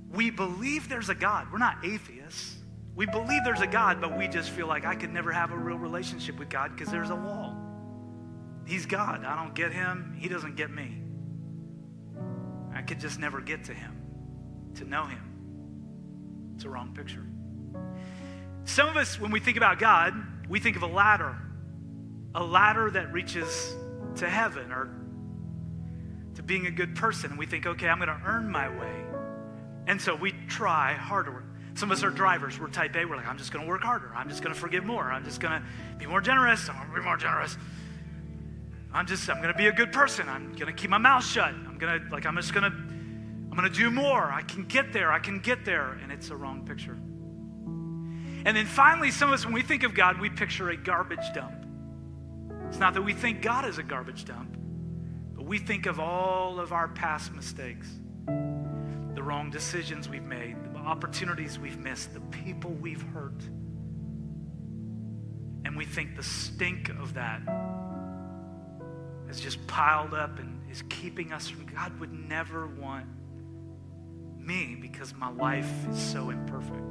We 0.10 0.32
believe 0.32 0.90
there's 0.90 1.10
a 1.10 1.16
God. 1.16 1.52
We're 1.52 1.60
not 1.60 1.86
atheists. 1.86 2.56
We 2.96 3.06
believe 3.06 3.44
there's 3.44 3.62
a 3.62 3.68
God, 3.68 4.02
but 4.02 4.18
we 4.18 4.28
just 4.28 4.50
feel 4.50 4.66
like 4.66 4.84
I 4.84 4.96
could 4.96 5.14
never 5.14 5.32
have 5.32 5.52
a 5.52 5.58
real 5.58 5.78
relationship 5.78 6.40
with 6.40 6.50
God 6.50 6.76
because 6.76 6.92
there's 6.92 7.12
a 7.12 7.16
wall. 7.16 7.56
He's 8.66 8.88
God. 8.88 9.24
I 9.24 9.36
don't 9.36 9.54
get 9.54 9.72
him. 9.72 10.16
He 10.18 10.28
doesn't 10.28 10.56
get 10.56 10.72
me. 10.72 11.04
Could 12.88 13.02
just 13.02 13.20
never 13.20 13.42
get 13.42 13.66
to 13.66 13.74
him, 13.74 14.72
to 14.76 14.86
know 14.86 15.06
him. 15.06 16.54
It's 16.56 16.64
a 16.64 16.70
wrong 16.70 16.94
picture. 16.96 17.26
Some 18.64 18.88
of 18.88 18.96
us, 18.96 19.20
when 19.20 19.32
we 19.32 19.42
think 19.42 19.58
about 19.58 19.78
God, 19.78 20.14
we 20.48 20.62
think 20.62 20.78
of 20.78 20.84
a 20.84 20.88
ladder, 20.88 21.38
a 22.34 22.42
ladder 22.42 22.90
that 22.92 23.12
reaches 23.12 23.76
to 24.16 24.30
heaven 24.30 24.72
or 24.72 24.90
to 26.36 26.44
being 26.44 26.68
a 26.68 26.72
good 26.72 26.96
person. 26.96 27.32
And 27.32 27.40
we 27.40 27.46
think, 27.46 27.66
okay, 27.66 27.90
I'm 27.90 27.98
going 27.98 28.08
to 28.08 28.22
earn 28.26 28.50
my 28.50 28.70
way. 28.70 29.06
And 29.86 30.02
so 30.02 30.16
we 30.16 30.32
try 30.48 30.94
harder. 30.94 31.44
Some 31.76 31.92
of 31.92 31.98
us 31.98 32.04
are 32.04 32.10
drivers. 32.10 32.58
We're 32.58 32.70
type 32.70 32.96
A. 32.96 33.04
We're 33.06 33.18
like, 33.18 33.28
I'm 33.28 33.38
just 33.38 33.52
going 33.52 33.66
to 33.66 33.70
work 33.70 33.82
harder. 33.82 34.12
I'm 34.16 34.30
just 34.30 34.42
going 34.42 34.56
to 34.56 34.60
forgive 34.60 34.86
more. 34.86 35.12
I'm 35.12 35.26
just 35.26 35.42
going 35.42 35.62
to 35.62 35.68
be 35.98 36.06
more 36.06 36.22
generous. 36.22 36.70
I'm 36.70 36.76
going 36.76 36.90
to 36.90 36.96
be 36.96 37.02
more 37.02 37.18
generous. 37.18 37.58
I'm 38.98 39.06
just, 39.06 39.30
I'm 39.30 39.38
going 39.38 39.54
to 39.54 39.58
be 39.58 39.68
a 39.68 39.72
good 39.72 39.92
person. 39.92 40.28
I'm 40.28 40.54
going 40.54 40.66
to 40.66 40.74
keep 40.74 40.90
my 40.90 40.98
mouth 40.98 41.24
shut. 41.24 41.50
I'm 41.50 41.78
going 41.78 42.02
to, 42.02 42.10
like, 42.10 42.26
I'm 42.26 42.36
just 42.36 42.54
going 42.54 42.70
to, 42.70 42.76
I'm 42.76 43.52
going 43.52 43.72
to 43.72 43.78
do 43.78 43.92
more. 43.92 44.32
I 44.32 44.42
can 44.42 44.66
get 44.66 44.92
there. 44.92 45.12
I 45.12 45.20
can 45.20 45.40
get 45.40 45.66
there. 45.66 45.92
And 46.02 46.12
it's 46.12 46.30
a 46.30 46.36
wrong 46.36 46.66
picture. 46.66 46.98
And 48.46 48.58
then 48.58 48.66
finally, 48.66 49.12
some 49.12 49.30
of 49.30 49.36
us, 49.36 49.46
when 49.46 49.54
we 49.54 49.62
think 49.62 49.84
of 49.84 49.94
God, 49.94 50.20
we 50.20 50.30
picture 50.30 50.70
a 50.70 50.78
garbage 50.78 51.34
dump. 51.34 51.66
It's 52.70 52.80
not 52.80 52.94
that 52.96 53.04
we 53.04 53.14
think 53.14 53.42
God 53.42 53.66
is 53.66 53.78
a 53.78 53.84
garbage 53.84 54.26
dump 54.26 54.58
but 55.38 55.46
we 55.46 55.60
think 55.60 55.86
of 55.86 56.00
all 56.00 56.60
of 56.60 56.74
our 56.74 56.88
past 56.88 57.32
mistakes, 57.32 57.88
the 58.26 59.22
wrong 59.22 59.52
decisions 59.52 60.10
we've 60.10 60.24
made, 60.24 60.56
the 60.74 60.80
opportunities 60.80 61.60
we've 61.60 61.78
missed, 61.78 62.16
the 62.16 62.22
people 62.22 62.72
we've 62.72 63.04
hurt. 63.14 63.40
And 65.64 65.78
we 65.78 65.86
think 65.86 66.16
the 66.16 66.24
stink 66.24 66.90
of 66.90 67.14
that 67.14 67.42
has 69.28 69.40
just 69.40 69.66
piled 69.68 70.14
up 70.14 70.40
and 70.40 70.60
is 70.72 70.84
keeping 70.90 71.34
us 71.34 71.48
from 71.48 71.66
God 71.66 72.00
would 72.00 72.12
never 72.12 72.68
want 72.68 73.06
me 74.38 74.78
because 74.80 75.14
my 75.16 75.30
life 75.32 75.70
is 75.90 76.00
so 76.00 76.30
imperfect. 76.30 76.84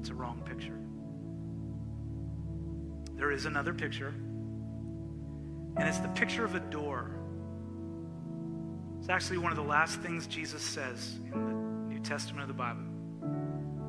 It's 0.00 0.10
a 0.10 0.14
wrong 0.14 0.42
picture. 0.44 0.78
There 3.16 3.30
is 3.30 3.44
another 3.46 3.74
picture, 3.74 4.14
and 5.76 5.88
it's 5.88 5.98
the 5.98 6.08
picture 6.08 6.44
of 6.44 6.54
a 6.54 6.60
door 6.60 7.22
it's 9.02 9.08
actually 9.08 9.38
one 9.38 9.50
of 9.50 9.56
the 9.56 9.64
last 9.64 9.98
things 9.98 10.28
Jesus 10.28 10.62
says 10.62 11.18
in 11.24 11.32
the 11.32 11.92
New 11.92 11.98
Testament 11.98 12.42
of 12.42 12.46
the 12.46 12.54
Bible. 12.54 12.84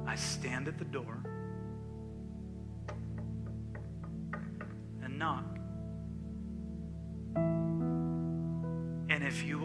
I 0.07 0.15
stand 0.15 0.67
at 0.67 0.79
the 0.79 0.86
door 0.86 1.19
and 5.03 5.19
knock. 5.19 5.52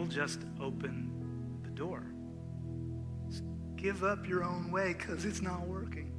Just 0.09 0.41
open 0.59 1.11
the 1.63 1.69
door, 1.69 2.03
give 3.75 4.03
up 4.03 4.27
your 4.27 4.43
own 4.43 4.71
way 4.71 4.93
because 4.93 5.25
it's 5.25 5.41
not 5.41 5.67
working. 5.67 6.11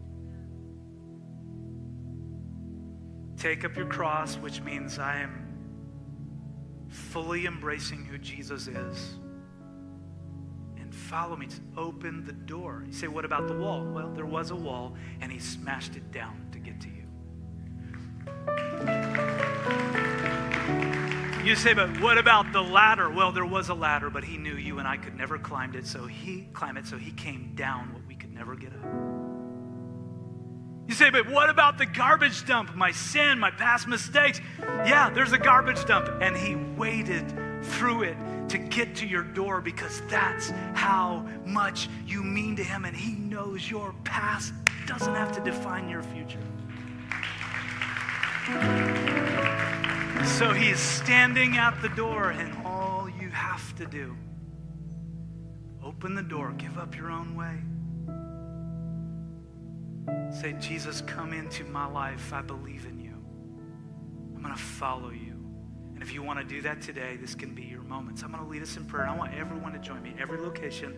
Take 3.37 3.65
up 3.65 3.77
your 3.77 3.87
cross, 3.87 4.37
which 4.37 4.61
means 4.61 4.99
I 4.99 5.21
am 5.21 5.51
fully 6.89 7.47
embracing 7.47 8.05
who 8.05 8.19
Jesus 8.19 8.67
is. 8.67 9.19
And 10.77 10.95
follow 10.95 11.37
me. 11.37 11.47
to 11.47 11.61
open 11.77 12.25
the 12.25 12.33
door. 12.33 12.85
You 12.87 12.93
say, 12.93 13.09
what 13.09 13.25
about 13.25 13.49
the 13.49 13.57
wall? 13.57 13.85
Well, 13.85 14.13
there 14.13 14.27
was 14.27 14.51
a 14.51 14.57
wall, 14.57 14.95
and 15.21 15.33
he 15.33 15.39
smashed 15.39 15.97
it 15.97 16.13
down 16.13 16.50
You 21.51 21.57
say, 21.57 21.75
but 21.75 22.01
what 22.01 22.17
about 22.17 22.53
the 22.53 22.63
ladder? 22.63 23.11
Well, 23.11 23.33
there 23.33 23.45
was 23.45 23.71
a 23.71 23.75
ladder, 23.75 24.09
but 24.09 24.23
he 24.23 24.37
knew 24.37 24.55
you 24.55 24.79
and 24.79 24.87
I 24.87 24.97
could 24.97 25.17
never 25.17 25.37
climb 25.37 25.75
it, 25.75 25.85
so 25.85 26.07
he 26.07 26.47
climb 26.53 26.77
it, 26.77 26.87
so 26.87 26.97
he 26.97 27.11
came 27.11 27.55
down 27.57 27.93
what 27.93 28.07
we 28.07 28.15
could 28.15 28.33
never 28.33 28.55
get 28.55 28.73
up. 28.73 28.85
You 30.87 30.95
say, 30.95 31.11
but 31.11 31.29
what 31.29 31.51
about 31.51 31.77
the 31.77 31.87
garbage 31.87 32.47
dump? 32.47 32.77
My 32.77 32.93
sin, 32.93 33.41
my 33.41 33.51
past 33.51 33.89
mistakes. 33.89 34.41
Yeah, 34.61 35.11
there's 35.11 35.33
a 35.33 35.39
garbage 35.39 35.85
dump. 35.87 36.09
And 36.23 36.37
he 36.37 36.55
waded 36.55 37.35
through 37.65 38.05
it 38.05 38.17
to 38.51 38.57
get 38.57 38.95
to 38.97 39.07
your 39.09 39.25
door 39.25 39.61
because 39.61 40.03
that's 40.09 40.51
how 40.75 41.27
much 41.45 41.89
you 42.07 42.23
mean 42.23 42.55
to 42.55 42.63
him. 42.63 42.85
And 42.85 42.97
he 42.97 43.17
knows 43.17 43.69
your 43.69 43.93
past 44.05 44.53
doesn't 44.87 45.17
have 45.17 45.33
to 45.33 45.41
define 45.41 45.89
your 45.89 46.05
future. 46.05 46.39
So 50.25 50.53
he's 50.53 50.79
standing 50.79 51.57
at 51.57 51.81
the 51.83 51.89
door, 51.91 52.31
and 52.31 52.67
all 52.67 53.09
you 53.21 53.29
have 53.29 53.75
to 53.77 53.87
do 53.87 54.17
open 55.83 56.15
the 56.15 56.23
door, 56.23 56.53
give 56.53 56.79
up 56.79 56.97
your 56.97 57.11
own 57.11 57.35
way. 57.35 57.59
Say, 60.41 60.55
Jesus, 60.61 61.03
come 61.03 61.33
into 61.33 61.65
my 61.65 61.87
life. 61.87 62.33
I 62.33 62.43
believe 62.43 62.87
in 62.87 63.01
you. 63.01 63.15
I'm 64.35 64.43
going 64.43 64.55
to 64.55 64.61
follow 64.61 65.11
you. 65.11 65.37
And 65.95 66.03
if 66.03 66.15
you 66.15 66.23
want 66.23 66.39
to 66.39 66.45
do 66.45 66.63
that 66.63 66.81
today, 66.81 67.17
this 67.17 67.35
can 67.35 67.55
be 67.55 67.65
your 67.65 67.83
moments. 67.83 68.23
I'm 68.23 68.33
going 68.33 68.43
to 68.43 68.49
lead 68.49 68.63
us 68.63 68.77
in 68.77 68.85
prayer. 68.85 69.07
I 69.07 69.17
want 69.17 69.35
everyone 69.35 69.73
to 69.73 69.79
join 69.79 70.03
me, 70.03 70.15
every 70.19 70.39
location, 70.39 70.97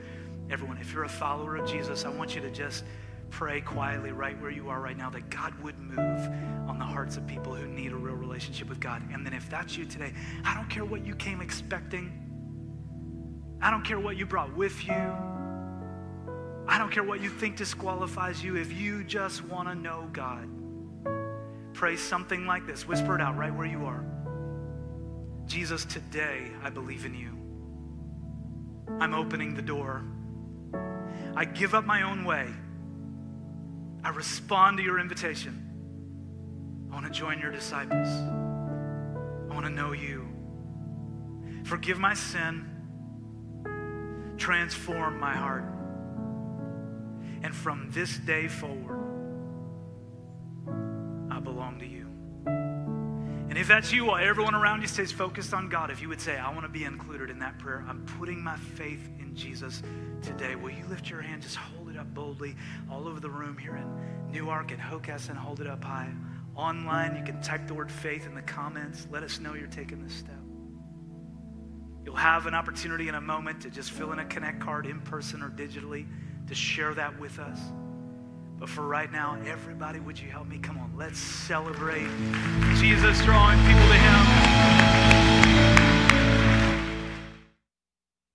everyone. 0.51 0.79
If 0.79 0.93
you're 0.93 1.05
a 1.05 1.09
follower 1.09 1.57
of 1.57 1.68
Jesus, 1.68 2.05
I 2.05 2.11
want 2.11 2.35
you 2.35 2.41
to 2.43 2.51
just 2.51 2.85
pray 3.33 3.62
quietly 3.62 4.12
right 4.12 4.41
where 4.41 4.51
you 4.51 4.68
are 4.68 4.80
right 4.80 4.97
now 4.97 5.09
that 5.11 5.30
God 5.30 5.55
would 5.62 5.78
move 5.78 6.28
on 6.68 6.78
the 6.78 6.85
hearts 6.85 7.16
of 7.16 7.26
people 7.26 7.55
who 7.55 7.66
need 7.66 7.91
a 7.91 7.97
real 7.97 8.14
relationship 8.14 8.68
with 8.68 8.78
God. 8.78 9.03
And 9.11 9.26
then 9.26 9.33
if 9.33 9.49
that's 9.51 9.76
you 9.76 9.87
today, 9.87 10.12
I 10.45 10.55
don't 10.55 10.68
care 10.68 10.85
what 10.85 11.05
you 11.05 11.16
came 11.16 11.41
expecting. 11.41 12.12
I 13.61 13.70
don't 13.70 13.85
care 13.85 13.99
what 13.99 14.16
you 14.16 14.26
brought 14.26 14.55
with 14.55 14.87
you. 14.87 14.93
I 16.68 16.78
don't 16.78 16.93
care 16.93 17.03
what 17.03 17.22
you 17.22 17.30
think 17.30 17.57
disqualifies 17.57 18.45
you. 18.45 18.57
If 18.57 18.72
you 18.72 19.03
just 19.03 19.45
want 19.45 19.66
to 19.66 19.74
know 19.74 20.09
God, 20.12 20.49
pray 21.72 21.97
something 21.97 22.47
like 22.47 22.66
this. 22.66 22.87
Whisper 22.87 23.14
it 23.14 23.22
out 23.22 23.37
right 23.37 23.55
where 23.55 23.66
you 23.66 23.87
are. 23.87 24.05
Jesus, 25.47 25.87
today 25.87 26.51
I 26.62 26.68
believe 26.68 27.07
in 27.07 27.14
you. 27.14 27.39
I'm 29.01 29.14
opening 29.14 29.55
the 29.55 29.62
door. 29.62 30.05
I 31.35 31.47
give 31.47 31.74
up 31.74 31.87
my 31.87 32.03
own 32.03 32.24
way. 32.24 32.47
I 34.05 34.11
respond 34.11 34.78
to 34.78 34.82
your 34.82 34.98
invitation. 34.98 35.68
I 36.90 36.94
want 36.94 37.07
to 37.07 37.12
join 37.12 37.38
your 37.40 37.50
disciples. 37.50 38.09
I 38.09 39.55
want 39.55 39.64
to 39.64 39.70
know 39.70 39.92
you. 39.92 40.28
Forgive 41.64 41.98
my 41.98 42.14
sin. 42.14 42.68
Transform 44.36 45.20
my 45.20 45.34
heart. 45.34 45.64
And 47.42 47.55
from 47.55 47.90
this 47.90 48.18
day 48.18 48.48
forward, 48.48 48.98
I 51.30 51.40
belong 51.40 51.78
to 51.78 51.86
you. 51.86 52.07
And 52.46 53.59
if 53.59 53.68
that's 53.68 53.92
you, 53.92 54.07
while 54.07 54.24
everyone 54.24 54.55
around 54.55 54.80
you 54.80 54.88
stays 54.88 55.12
focused 55.12 55.53
on 55.53 55.68
God, 55.68 55.90
if 55.90 56.00
you 56.00 56.09
would 56.09 56.20
say, 56.20 56.38
I 56.38 56.50
want 56.50 56.62
to 56.62 56.68
be 56.68 56.84
included 56.84 57.30
in 57.30 57.38
that 57.40 57.59
prayer, 57.59 57.84
I'm 57.86 58.05
putting 58.18 58.42
my 58.42 58.57
faith 58.57 59.11
in 59.18 59.34
Jesus 59.34 59.82
today. 60.22 60.55
Will 60.55 60.70
you 60.70 60.86
lift 60.86 61.11
your 61.11 61.20
hand? 61.20 61.42
Just 61.42 61.57
hold 61.57 61.82
up 62.03 62.12
boldly 62.14 62.57
all 62.90 63.07
over 63.09 63.20
the 63.20 63.30
room 63.30 63.57
here 63.57 63.76
in 63.76 64.32
Newark 64.32 64.72
and 64.72 64.80
Hockessin. 64.80 65.36
Hold 65.36 65.61
it 65.61 65.66
up 65.66 65.82
high. 65.82 66.12
Online, 66.57 67.16
you 67.16 67.22
can 67.22 67.40
type 67.40 67.66
the 67.66 67.74
word 67.74 67.90
faith 67.90 68.26
in 68.26 68.34
the 68.34 68.42
comments. 68.42 69.07
Let 69.11 69.22
us 69.22 69.38
know 69.38 69.55
you're 69.55 69.68
taking 69.68 70.03
this 70.03 70.12
step. 70.12 70.34
You'll 72.05 72.16
have 72.16 72.46
an 72.46 72.55
opportunity 72.55 73.09
in 73.09 73.14
a 73.14 73.20
moment 73.20 73.62
to 73.62 73.70
just 73.70 73.92
fill 73.92 74.12
in 74.12 74.18
a 74.18 74.24
connect 74.24 74.61
card 74.61 74.86
in 74.86 75.00
person 75.00 75.42
or 75.42 75.48
digitally 75.48 76.07
to 76.48 76.55
share 76.55 76.92
that 76.94 77.18
with 77.20 77.38
us. 77.38 77.59
But 78.59 78.68
for 78.68 78.82
right 78.82 79.11
now, 79.11 79.38
everybody, 79.46 80.00
would 80.00 80.18
you 80.18 80.28
help 80.28 80.48
me? 80.48 80.59
Come 80.59 80.78
on, 80.78 80.92
let's 80.96 81.18
celebrate 81.18 82.09
Jesus 82.78 83.22
drawing 83.24 83.59
people 83.61 83.86
to 83.86 83.94
Him. 83.94 85.11